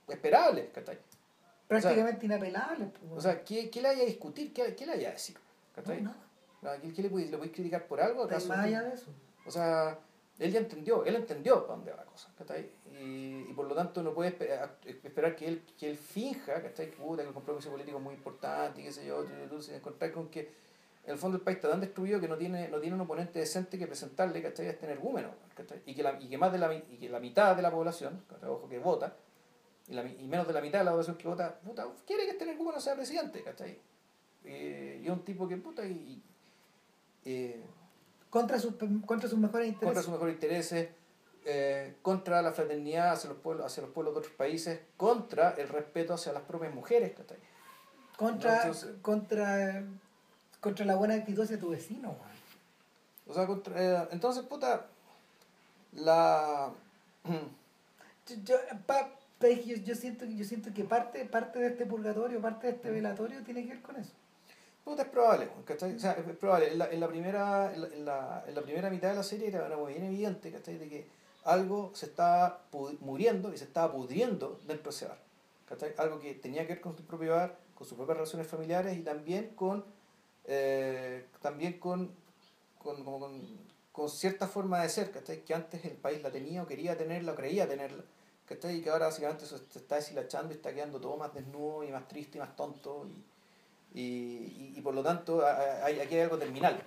[0.08, 0.98] esperables, ¿cachai?
[1.68, 2.86] prácticamente inapelable.
[2.86, 4.54] pues, O sea, ¿qué, qué le haya a discutir?
[4.54, 5.36] ¿Qué, qué le haya a decir?
[5.76, 6.02] ¿cachai?
[6.02, 6.16] no,
[6.62, 6.80] nada.
[6.80, 8.24] ¿Qué, qué le, podéis- criticar por algo?
[8.24, 8.48] ¿Acaso?
[8.48, 9.08] más allá de eso.
[9.46, 10.00] O sea,
[10.40, 12.70] él ya entendió, él entendió dónde va la cosa, ¿cachai?
[12.92, 16.92] Y, y por lo tanto no puede espe- esperar que él, que él finja, ¿cachai?
[16.92, 19.76] Que, puta, que el compromiso político es muy importante y qué sé yo, tú, sin
[19.76, 20.68] encontrar con que
[21.06, 23.40] en el fondo el país está tan destruido que no tiene, no tiene un oponente
[23.40, 24.68] decente que presentarle, ¿cachai?
[24.68, 25.82] A este energúmeno, ¿cachai?
[25.86, 28.24] Y que, la, y que más de la, y que la mitad de la población,
[28.30, 28.50] ¿cachai?
[28.50, 29.16] Ojo, que vota,
[29.88, 32.32] y, la, y menos de la mitad de la población que vota, puta, quiere que
[32.32, 33.80] este energúmeno sea presidente, ¿cachai?
[34.44, 36.22] Eh, y es un tipo que, puta, y,
[37.26, 37.64] eh,
[38.30, 38.76] contra sus,
[39.06, 39.86] contra sus mejores intereses.
[39.88, 40.90] contra sus mejores intereses,
[41.46, 45.70] eh, contra la fraternidad hacia los, pueblos, hacia los pueblos de otros países, contra el
[45.70, 47.14] respeto hacia las propias mujeres.
[47.16, 47.38] ¿cachai?
[48.18, 49.84] contra, Entonces- contra,
[50.60, 52.16] contra la buena actitud hacia tu vecino.
[53.28, 54.88] O sea, contra- eh, entonces, puta,
[55.94, 56.72] la...
[58.28, 58.56] Yo, yo,
[58.86, 59.10] pa-
[59.42, 62.92] yo, yo siento, que- yo siento que parte, parte de este purgatorio, parte de este
[62.92, 64.12] velatorio tiene que ver con eso.
[64.88, 65.96] Puta, es probable, ¿cachai?
[65.96, 66.72] O sea, es probable.
[66.72, 69.76] En la, en la primera, en la, en la- primera mitad de la serie era,
[69.76, 70.78] muy bien evidente, ¿cachai?
[70.78, 71.10] De que
[71.44, 72.62] algo se estaba
[73.02, 75.20] muriendo y se estaba pudriendo dentro de ese bar,
[75.68, 75.94] ¿cachai?
[75.98, 79.02] Algo que tenía que ver con su propio bar, con sus propias relaciones familiares y
[79.02, 79.84] también con,
[80.46, 82.12] eh, también con,
[82.80, 83.42] con, como con,
[83.92, 85.44] con cierta forma de ser, ¿cachai?
[85.44, 88.06] Que antes el país la tenía o quería tenerla o creía tenerla,
[88.46, 88.78] ¿cachai?
[88.78, 92.08] Y que ahora básicamente se está deshilachando y está quedando todo más desnudo y más
[92.08, 93.22] triste y más tonto y
[94.00, 95.44] y, y, y por lo tanto
[95.84, 96.82] hay, aquí hay algo terminal.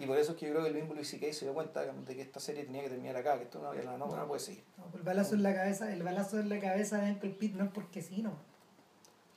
[0.00, 1.32] Y por eso es que yo creo que Luis C.K.
[1.32, 3.96] se dio cuenta de que esta serie tenía que terminar acá, que esto no, no,
[3.98, 4.64] no, no puede seguir.
[4.92, 7.70] El balazo en la cabeza, el balazo en la cabeza de Uncle Pete no es
[7.70, 8.32] porque sí, no.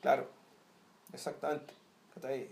[0.01, 0.27] Claro,
[1.13, 1.73] exactamente.
[2.15, 2.49] ¿cachai?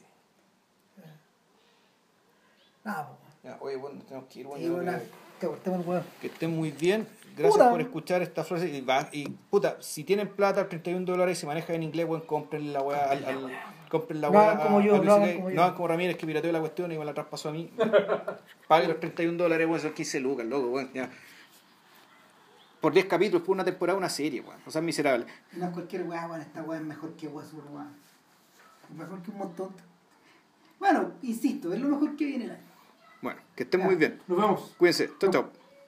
[2.84, 3.18] Nada, po.
[3.44, 5.06] Ya, oye, bueno, tenemos que ir, bueno, yo bueno, que-
[5.40, 6.04] que cortemos el huevo.
[6.22, 7.08] que estén muy bien.
[7.36, 7.70] Gracias Puta.
[7.72, 8.70] por escuchar esta frase.
[8.70, 12.26] Y, va- y, puta, si tienen plata, 31 dólares y se maneja en inglés, bueno,
[12.28, 13.10] compren la weá.
[13.10, 13.52] Al, al,
[13.94, 15.56] compren la No weá hagan como yo, no como yo.
[15.56, 17.72] No como Ramírez que pirateó la cuestión y me la traspasó a mí.
[18.68, 21.12] Pague los 31 dólares, bueno, son 15 lucas, loco, bueno, ya.
[22.82, 24.60] Por 10 capítulos, por una temporada, una serie, weón.
[24.66, 25.28] O sea, es miserable.
[25.52, 27.88] No es cualquier weá, bueno, esta weá es mejor que weá super weá.
[28.90, 29.70] Es Mejor que un montón.
[30.80, 32.64] Bueno, insisto, es lo mejor que viene el año.
[33.22, 34.20] Bueno, que estén Ya, muy bien.
[34.28, 34.76] Nos vemos.
[34.78, 35.12] Cuídense.
[35.20, 35.63] Chao, chao.